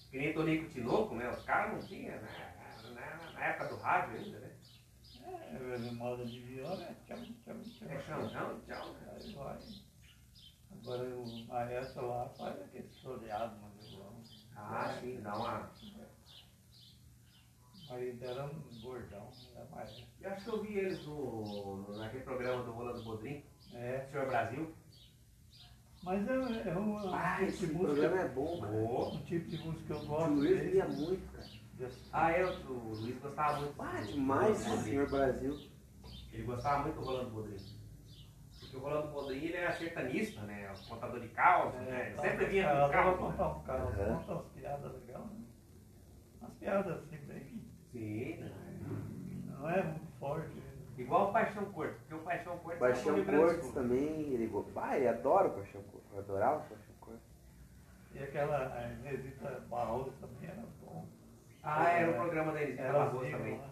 Que 0.09 0.17
nem 0.17 0.33
Tonico 0.33 0.69
Tinoco, 0.69 1.15
né? 1.15 1.29
Os 1.31 1.43
caras 1.45 1.73
não 1.73 1.87
tinham, 1.87 2.21
né? 2.21 2.53
Na, 2.93 3.31
na 3.31 3.45
época 3.45 3.69
do 3.69 3.77
rádio 3.77 4.19
ainda, 4.19 4.39
né? 4.39 4.51
É, 5.23 5.75
a 5.89 5.93
moda 5.93 6.25
de 6.25 6.39
viola 6.41 6.83
é 6.83 6.93
tchau, 7.05 7.17
tchau, 7.17 7.55
tchau. 7.63 7.87
É 7.89 8.01
chão, 8.01 8.29
chão, 8.29 8.61
tchau. 8.67 8.93
né? 8.93 9.11
Aí 9.15 9.33
vai. 9.33 9.59
Agora 10.71 11.03
o 11.15 11.45
maestro 11.47 12.07
lá 12.07 12.29
faz 12.37 12.61
aquele 12.61 12.89
soleado 13.01 13.55
no 13.59 13.69
violão. 13.81 14.21
Ah, 14.55 14.97
sim, 14.99 15.21
dá 15.21 15.35
uma. 15.37 15.71
Aí 17.89 18.17
era 18.21 18.45
um 18.45 18.81
gordão, 18.81 19.29
era. 19.55 19.67
Eu 20.21 20.31
acho 20.31 20.43
que 20.45 20.49
eu 20.49 20.61
vi 20.61 20.77
eles 20.77 21.05
no- 21.05 21.97
naquele 21.97 22.23
programa 22.23 22.63
do 22.63 22.71
Rolando 22.71 23.03
Bodrim, 23.03 23.43
É, 23.73 24.05
Senhor 24.11 24.27
Brasil. 24.27 24.75
Mas 26.03 26.27
é, 26.27 26.31
é 26.33 26.71
Ah, 26.73 27.37
um 27.41 27.45
esse 27.45 27.57
tipo 27.59 27.73
de 27.73 27.73
música. 27.79 28.01
programa 28.01 28.21
é 28.21 28.27
bom, 28.29 28.59
mano. 28.61 29.07
Um 29.15 29.23
tipo 29.23 29.49
de 29.49 29.57
música 29.59 29.85
que 29.85 29.91
eu 29.93 29.97
O 29.97 30.05
gosto. 30.05 30.29
Luiz 30.33 30.49
desse, 30.57 30.69
via 30.71 30.87
muito, 30.87 31.31
cara. 31.31 31.47
Ah, 32.13 32.31
eu, 32.37 32.49
o 32.69 32.93
Luiz 32.95 33.19
gostava 33.21 33.59
muito. 33.61 33.81
Ah, 33.81 34.01
do 34.01 34.07
demais, 34.07 34.65
Bodrim. 34.65 34.83
senhor 34.83 35.09
Brasil. 35.09 35.59
Ele 36.33 36.43
gostava 36.43 36.83
muito 36.83 36.95
do 36.95 37.05
Rolando 37.05 37.29
Bodrim. 37.31 37.57
Porque 38.59 38.77
o 38.77 38.79
Rolando 38.79 39.07
Bodrim 39.11 39.37
ele 39.39 39.57
era 39.57 39.71
sertanista, 39.73 40.41
né? 40.41 40.73
Contador 40.87 41.19
de 41.19 41.27
caos, 41.29 41.73
né? 41.75 42.05
Ele 42.07 42.15
tá, 42.15 42.21
sempre 42.21 42.45
vinha 42.45 42.69
com 42.85 42.91
carro. 42.91 43.17
contar 43.17 43.47
um 43.49 43.59
carro, 43.63 43.87
Aham. 43.89 44.17
conta 44.17 44.31
umas 44.33 44.45
piadas 44.53 44.93
legais, 44.93 45.25
né? 45.25 45.43
Umas 46.41 46.53
piadas 46.53 46.97
assim, 47.03 47.17
bem. 47.27 47.61
Sim, 47.91 48.35
né? 48.39 48.51
Não 49.47 49.69
é 49.69 49.83
muito 49.83 50.11
forte. 50.19 50.60
Né? 51.01 51.05
Igual 51.05 51.29
o 51.29 51.33
Paixão 51.33 51.65
Corto, 51.65 51.95
porque 51.99 52.15
o 52.15 52.19
Paixão 52.19 52.57
Corto 52.57 52.79
Paixão 52.79 53.17
é 53.17 53.23
Sul. 53.61 53.73
também, 53.73 54.33
ele 54.33 54.51
Ah, 54.75 54.97
ele 54.97 55.07
adora 55.07 55.47
o 55.47 55.51
Paixão 55.51 55.81
Cortes. 55.83 56.11
Eu 56.13 56.19
adorava 56.19 56.57
o 56.57 56.61
Paixão 56.61 56.95
Cortes. 56.99 57.21
E 58.13 58.19
aquela 58.23 58.73
a 58.75 58.91
Inesita 58.91 59.63
Barroso 59.69 60.11
também 60.19 60.49
era 60.49 60.63
bom. 60.83 61.05
Ah, 61.63 61.89
era 61.89 62.11
o 62.11 62.13
programa 62.15 62.51
da 62.51 62.61
Era 62.61 62.93
Barroso 62.93 63.31
também. 63.31 63.57
lá. 63.57 63.71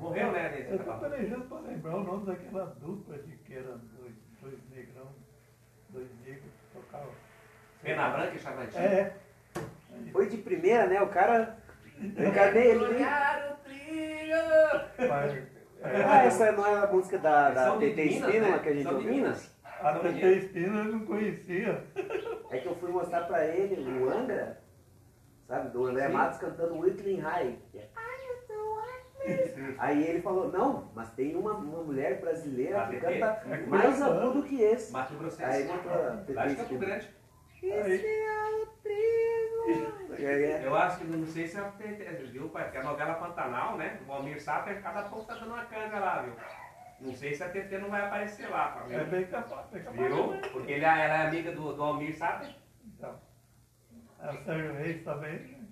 Morreu, 0.00 0.32
né, 0.32 0.46
Eu 0.46 0.58
Elisita 0.58 0.84
tô 0.92 0.98
pelejando 0.98 1.44
para 1.44 1.60
lembrar 1.60 1.96
o 1.96 2.02
nome 2.04 2.26
daquela 2.26 2.66
dupla 2.80 3.18
de 3.18 3.36
que 3.36 3.54
eram 3.54 3.78
dois, 3.98 4.14
dois 4.40 4.58
negrão, 4.70 5.06
dois 5.90 6.08
negros 6.24 6.50
que 6.52 6.78
tocavam. 6.78 7.12
Pena 7.82 8.10
Branca 8.10 8.34
e 8.34 8.38
Chavantinho. 8.38 8.82
É. 8.82 9.16
Foi 10.12 10.28
de 10.28 10.38
primeira, 10.38 10.86
né? 10.86 11.00
O 11.02 11.08
cara. 11.08 11.56
O 12.00 12.34
cara 12.34 12.52
nem. 12.52 12.66
ele 12.66 12.84
o 13.52 13.56
trilho! 13.58 15.08
Mas, 15.08 15.32
é, 15.34 15.46
Ah, 15.84 16.24
essa 16.24 16.52
não 16.52 16.64
é 16.66 16.78
a 16.78 16.86
música 16.86 17.18
da, 17.18 17.50
da 17.50 17.64
São 17.64 17.78
de 17.78 17.90
TT 17.90 18.02
Espínola 18.02 18.52
né? 18.52 18.58
que 18.62 18.68
a 18.68 18.74
gente 18.74 18.86
ouviu? 18.88 19.10
Minas. 19.12 19.52
A 19.80 19.94
TT 19.98 20.26
Espina 20.36 20.78
eu 20.78 20.84
não 20.84 21.00
conhecia. 21.04 21.84
É 22.50 22.58
que 22.58 22.68
eu 22.68 22.76
fui 22.76 22.90
mostrar 22.90 23.22
pra 23.22 23.44
ele 23.44 23.82
o 23.98 24.08
Angra, 24.08 24.60
sabe? 25.48 25.70
Do 25.70 25.86
André. 25.86 26.08
Matos 26.08 26.38
cantando 26.38 26.78
Whistling 26.78 27.18
High. 27.18 27.58
é, 27.74 27.88
Aí 29.78 30.04
ele 30.04 30.22
falou, 30.22 30.50
não, 30.52 30.90
mas 30.94 31.10
tem 31.14 31.34
uma, 31.34 31.52
uma 31.54 31.82
mulher 31.82 32.20
brasileira 32.20 32.86
que 32.88 33.00
canta 33.00 33.42
É 33.50 33.66
mais 33.66 34.00
agudo 34.00 34.42
que 34.44 34.62
esse. 34.62 34.92
Mato 34.92 35.14
Grossense. 35.14 35.44
Aí 35.44 35.64
botou 35.64 35.92
a 35.92 36.16
TT 36.18 36.46
Espínola. 36.62 36.86
Grande. 36.86 37.08
Esse 37.62 38.06
é 38.06 38.62
o 38.62 38.66
trigo. 38.82 39.92
É, 40.24 40.42
é. 40.42 40.66
Eu 40.66 40.74
acho 40.76 40.98
que, 40.98 41.04
não 41.04 41.26
sei 41.26 41.46
se 41.46 41.56
é 41.56 41.60
a 41.60 41.70
TT, 41.70 42.04
viu? 42.30 42.48
Porque 42.48 42.78
a 42.78 42.84
novela 42.84 43.14
Pantanal, 43.14 43.76
né? 43.76 44.00
O 44.06 44.12
Almir 44.12 44.40
Sater, 44.40 44.80
cada 44.82 45.08
pouco 45.08 45.26
tá 45.26 45.34
dando 45.34 45.52
uma 45.52 45.64
canga 45.64 45.98
lá, 45.98 46.22
viu? 46.22 46.34
Não 47.00 47.12
sei 47.14 47.34
se 47.34 47.42
a 47.42 47.48
TT 47.48 47.78
não 47.78 47.90
vai 47.90 48.06
aparecer 48.06 48.48
lá, 48.48 48.70
tá 48.72 48.86
É 48.88 49.04
bem 49.04 49.26
capaz, 49.26 49.66
bem 49.70 49.82
capaz. 49.82 50.14
Viu? 50.14 50.40
Porque 50.52 50.72
ele, 50.72 50.84
ela 50.84 50.98
é 50.98 51.26
amiga 51.26 51.52
do, 51.52 51.74
do 51.74 51.82
Almir 51.82 52.16
Sater. 52.16 52.54
Então, 52.84 53.20
a 54.20 54.32
Sérgio 54.36 54.74
Reis 54.74 55.02
também. 55.02 55.68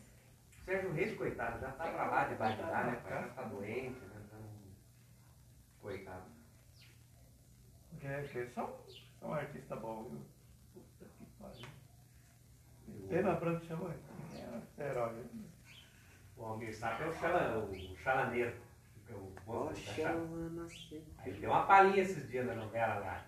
Sérgio 0.64 0.92
Reis, 0.92 1.16
coitado, 1.16 1.60
já 1.60 1.70
tá 1.70 1.84
pra 1.84 2.06
lá 2.06 2.24
de 2.24 2.34
Bagdá, 2.34 2.84
né? 2.84 3.00
pai? 3.04 3.22
Já 3.22 3.28
tá 3.28 3.42
doente, 3.42 4.00
né? 4.00 4.22
Então, 4.26 4.40
Coitado. 5.80 6.24
Porque, 7.90 8.08
porque 8.08 8.46
são, 8.48 8.74
são 9.20 9.32
artistas 9.32 9.78
bons, 9.78 10.10
viu? 10.10 10.20
Puta 10.74 11.04
que 11.16 11.24
pariu. 11.38 11.68
Pena 13.08 13.34
Branca 13.34 13.64
chama 13.66 13.92
é 13.92 14.09
herói. 14.78 15.24
O 16.36 16.44
Almir 16.44 16.74
Sater 16.76 17.06
é 17.06 17.10
o, 17.10 17.12
chala, 17.14 17.58
o 17.58 17.96
chalaneiro. 17.98 18.54
que 19.06 19.12
é 19.12 19.16
o 19.16 19.32
moço 19.46 19.96
da. 20.00 20.10
Aí 21.22 21.32
deu 21.32 21.50
uma 21.50 21.66
palhinha 21.66 22.02
esses 22.02 22.28
dias 22.30 22.46
na 22.46 22.54
novela 22.54 22.94
lá. 23.00 23.24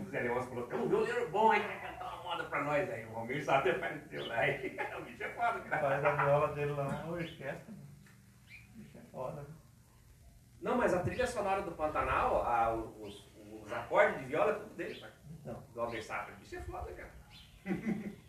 O 0.00 0.10
Zé 0.10 0.20
Leôncio 0.20 0.48
falou, 0.50 0.66
tem 0.66 0.78
um 0.80 0.88
violeiro 0.88 1.28
bom 1.30 1.52
aí 1.52 1.60
que 1.60 1.66
vai 1.68 1.80
cantar 1.80 2.14
uma 2.14 2.22
moda 2.24 2.44
pra 2.44 2.64
nós 2.64 2.90
aí. 2.90 3.06
O 3.06 3.16
Almir 3.16 3.44
Sater 3.44 3.76
apareceu 3.76 4.26
lá. 4.26 4.36
Aí, 4.40 4.76
o 4.98 5.04
bicho 5.04 5.22
é 5.22 5.28
foda, 5.30 5.60
Faz 5.60 5.80
cara. 5.80 6.12
a 6.12 6.24
viola 6.24 6.54
dele 6.54 6.72
lá 6.72 6.86
uma 6.88 7.12
orquestra. 7.12 7.74
Isso 8.76 8.98
é 8.98 9.02
foda. 9.12 9.46
Não, 10.60 10.76
mas 10.76 10.92
a 10.92 11.00
trilha 11.02 11.26
sonora 11.26 11.62
do 11.62 11.72
Pantanal, 11.72 12.42
a- 12.44 12.74
os, 12.74 13.28
os 13.62 13.72
acordes 13.72 14.18
de 14.20 14.26
viola, 14.26 14.52
é 14.52 14.54
tudo 14.56 14.74
dele, 14.74 14.98
cara. 15.00 15.12
Então, 15.40 15.62
Do 15.72 15.80
Almir 15.82 16.04
Sater. 16.04 16.34
O 16.34 16.38
bicho 16.38 16.56
é 16.56 16.60
foda, 16.62 16.92
cara. 16.92 17.10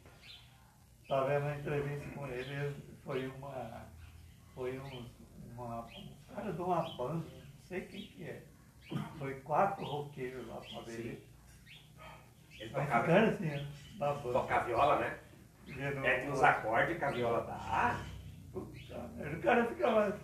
tá 1.11 1.23
vendo 1.25 1.45
a 1.45 1.57
entrevista 1.57 2.09
com 2.15 2.25
ele, 2.27 2.75
foi 3.03 3.27
uma. 3.27 3.85
Foi 4.55 4.79
um, 4.79 5.05
uma, 5.53 5.81
um 5.81 6.15
cara 6.33 6.53
de 6.53 6.61
uma 6.61 6.81
banda, 6.97 7.25
não 7.25 7.63
sei 7.65 7.81
quem 7.81 8.01
que 8.07 8.23
é. 8.23 8.43
Foi 9.17 9.35
quatro 9.41 9.83
roqueiros 9.85 10.47
lá 10.47 10.55
pra 10.61 10.81
ver 10.81 10.99
ele. 10.99 11.27
Ele 12.59 12.69
tocava, 12.69 13.19
assim, 13.19 13.67
da 13.97 14.13
banda. 14.13 14.33
tocar 14.39 14.65
viola, 14.65 14.99
né? 14.99 15.19
É 16.05 16.19
que 16.21 16.31
os 16.31 16.43
acordes 16.43 16.97
que 16.97 17.03
a 17.05 17.11
viola 17.11 17.41
dá. 17.43 17.99
Merda, 19.15 19.37
O 19.37 19.41
cara 19.41 19.65
fica 19.67 19.89
lá. 19.89 20.17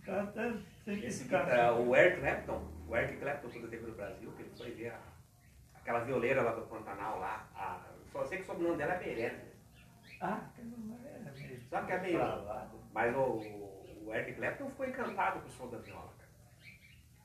O 0.00 0.02
cara 0.06 0.22
até 0.22 0.52
Esse 0.92 1.24
ficar. 1.24 1.46
cara, 1.46 1.74
o 1.74 1.94
Eric 1.96 2.20
Clapton, 2.20 2.62
o 2.86 2.96
Eric 2.96 3.16
Clapton, 3.18 3.48
quando 3.50 3.68
teve 3.70 3.86
no 3.86 3.94
Brasil, 3.94 4.32
que 4.32 4.42
ele 4.42 4.52
foi 4.56 4.70
ver 4.72 4.90
a- 4.90 5.00
aquela 5.74 6.00
violeira 6.00 6.42
lá 6.42 6.52
do 6.52 6.62
Pantanal 6.66 7.18
lá. 7.18 7.48
A, 7.54 7.80
só 8.12 8.24
sei 8.24 8.38
que 8.38 8.44
o 8.44 8.46
sobrenome 8.46 8.76
dela 8.78 8.94
é 8.94 8.98
Meirelles. 9.00 9.55
Ah, 10.20 10.40
é. 10.58 11.58
Sabe 11.70 11.86
que 11.86 11.92
é 11.92 12.00
meio-. 12.00 12.20
Mas 12.92 13.14
o, 13.16 13.20
o 14.06 14.14
Eric 14.14 14.34
Clapton 14.34 14.70
ficou 14.70 14.86
encantado 14.86 15.40
com 15.40 15.46
o 15.48 15.50
som 15.50 15.68
da 15.68 15.78
viola, 15.78 16.12
cara. 16.18 16.30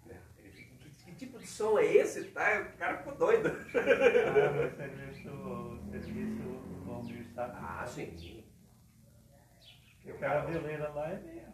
Né? 0.05 0.19
Ele 0.37 0.49
fica, 0.51 0.75
que, 0.75 0.89
que 1.05 1.11
tipo 1.15 1.39
de 1.39 1.47
som 1.47 1.77
é 1.79 1.85
esse? 1.85 2.25
Tá? 2.31 2.59
O 2.61 2.77
cara 2.77 2.97
ficou 2.97 3.15
doido. 3.15 3.49
Ah, 3.49 4.51
mas 4.55 4.75
serviço, 4.75 5.29
o 5.29 5.89
serviço 5.91 6.41
do 6.43 6.91
Almir 6.91 7.25
sabe. 7.33 7.53
Ah, 7.57 7.85
sim. 7.87 8.43
Porque 10.03 10.11
aquela 10.25 10.45
violeira 10.45 10.89
lá 10.89 11.09
é 11.11 11.19
meio. 11.19 11.51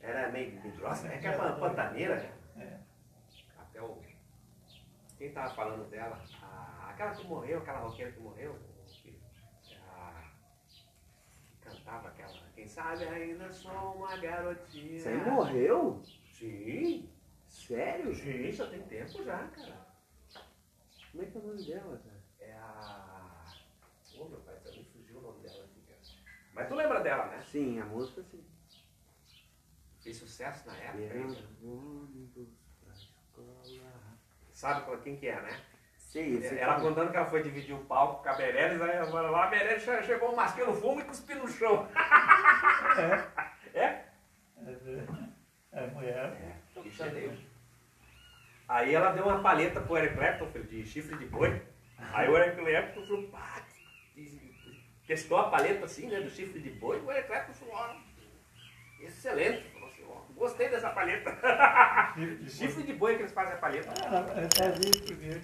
Era 0.00 0.30
meio, 0.30 0.60
meio 0.60 0.76
grossa, 0.76 1.08
é 1.08 1.18
que 1.18 1.26
é 1.26 1.32
pan- 1.36 1.58
pantaneira, 1.58 2.16
né? 2.16 2.32
É. 2.58 2.78
Até 3.60 3.82
o. 3.82 3.98
Quem 5.18 5.32
tava 5.32 5.54
falando 5.54 5.88
dela? 5.90 6.22
A- 6.42 6.90
aquela 6.90 7.12
que 7.12 7.26
morreu, 7.26 7.58
aquela 7.58 7.80
roqueira 7.80 8.12
que 8.12 8.20
morreu. 8.20 8.54
Cantava 11.64 12.08
aquela. 12.08 12.32
Quem 12.54 12.68
sabe 12.68 13.04
ainda 13.04 13.50
sou 13.52 13.72
uma 13.72 14.16
garotinha. 14.18 15.08
Aí 15.08 15.30
morreu? 15.30 16.02
Sim, 16.30 17.08
Sério? 17.48 18.14
sim, 18.14 18.52
já 18.52 18.66
tem 18.66 18.82
tempo 18.82 19.24
já, 19.24 19.48
cara. 19.48 19.86
Como 21.10 21.22
é 21.22 21.26
que 21.26 21.38
é 21.38 21.40
o 21.40 21.46
nome 21.46 21.64
dela, 21.64 21.96
cara? 21.98 22.24
É 22.40 22.52
a. 22.52 23.54
Ô 24.18 24.28
meu 24.28 24.40
pai, 24.40 24.56
também 24.62 24.84
fugiu 24.84 25.18
o 25.18 25.22
nome 25.22 25.42
dela 25.42 25.64
aqui, 25.64 25.80
cara. 25.82 26.00
Mas 26.52 26.68
tu 26.68 26.74
lembra 26.74 27.00
dela, 27.00 27.26
né? 27.26 27.42
Sim, 27.42 27.80
a 27.80 27.86
música 27.86 28.22
sim. 28.22 28.44
Fez 30.02 30.16
sucesso 30.18 30.66
na 30.66 30.76
época. 30.76 31.16
Hein? 31.16 32.54
Sabe 34.52 35.02
quem 35.02 35.16
que 35.16 35.28
é, 35.28 35.40
né? 35.40 35.64
Esse 36.14 36.58
Ela 36.58 36.74
aqui. 36.74 36.82
contando 36.82 37.10
que 37.10 37.16
ela 37.16 37.26
foi 37.26 37.42
dividir 37.42 37.74
o 37.74 37.84
palco 37.84 38.22
com 38.22 38.28
a 38.28 38.36
Meirelles, 38.36 38.80
aí 38.80 38.96
ela 38.96 39.30
lá 39.30 39.46
a 39.46 39.50
Meirelles 39.50 39.82
chegou 39.82 40.32
um 40.32 40.36
masquinho 40.36 40.68
no 40.68 40.74
fumo 40.74 41.00
e 41.00 41.04
cuspiu 41.04 41.38
no 41.38 41.48
chão. 41.48 41.88
É. 43.74 43.80
É? 43.80 44.04
É, 45.72 45.84
é 45.84 45.86
mulher. 45.88 46.32
Bicha 46.82 47.08
dele. 47.08 47.48
Aí 48.68 48.94
ela 48.94 49.10
deu 49.10 49.24
uma 49.24 49.42
paleta 49.42 49.80
pro 49.80 49.98
Eric 49.98 50.14
Clapton, 50.14 50.46
filho, 50.46 50.64
de 50.64 50.86
chifre 50.86 51.18
de 51.18 51.26
boi. 51.26 51.60
Aí 51.98 52.28
o 52.28 52.36
Eric 52.36 52.56
Clapton 52.56 53.06
falou, 53.06 53.28
pá, 53.28 53.62
testou 55.06 55.38
a 55.38 55.50
paleta 55.50 55.84
assim, 55.84 56.06
né, 56.06 56.20
do 56.20 56.30
chifre 56.30 56.60
de 56.60 56.70
boi, 56.70 57.00
o 57.00 57.10
Eric 57.10 57.26
Clapton 57.26 57.52
falou, 57.54 57.74
ó, 57.74 57.96
excelente. 59.02 59.68
Falou 59.72 59.88
assim, 59.88 60.04
ó, 60.08 60.20
gostei 60.34 60.68
dessa 60.68 60.90
paleta. 60.90 61.36
Chifre 62.14 62.36
de 62.36 62.50
chifre 62.50 62.82
de 62.84 62.92
boi 62.94 63.16
que 63.16 63.22
eles 63.22 63.32
fazem 63.32 63.54
a 63.54 63.58
paleta. 63.58 63.92
Ah, 64.02 64.40
é 64.40 64.48
fazia 64.56 64.90
isso 64.90 65.02
primeiro. 65.02 65.40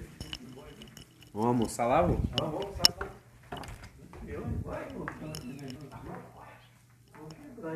Vamos 1.33 1.49
almoçar 1.49 1.87
lá, 1.87 2.03
vô? 2.03 2.15
Vamos, 2.15 2.31
vamos, 2.39 2.77
vamos. 2.77 3.11
Eu 4.27 4.43
voltando. 4.97 5.41
Vou 7.17 7.71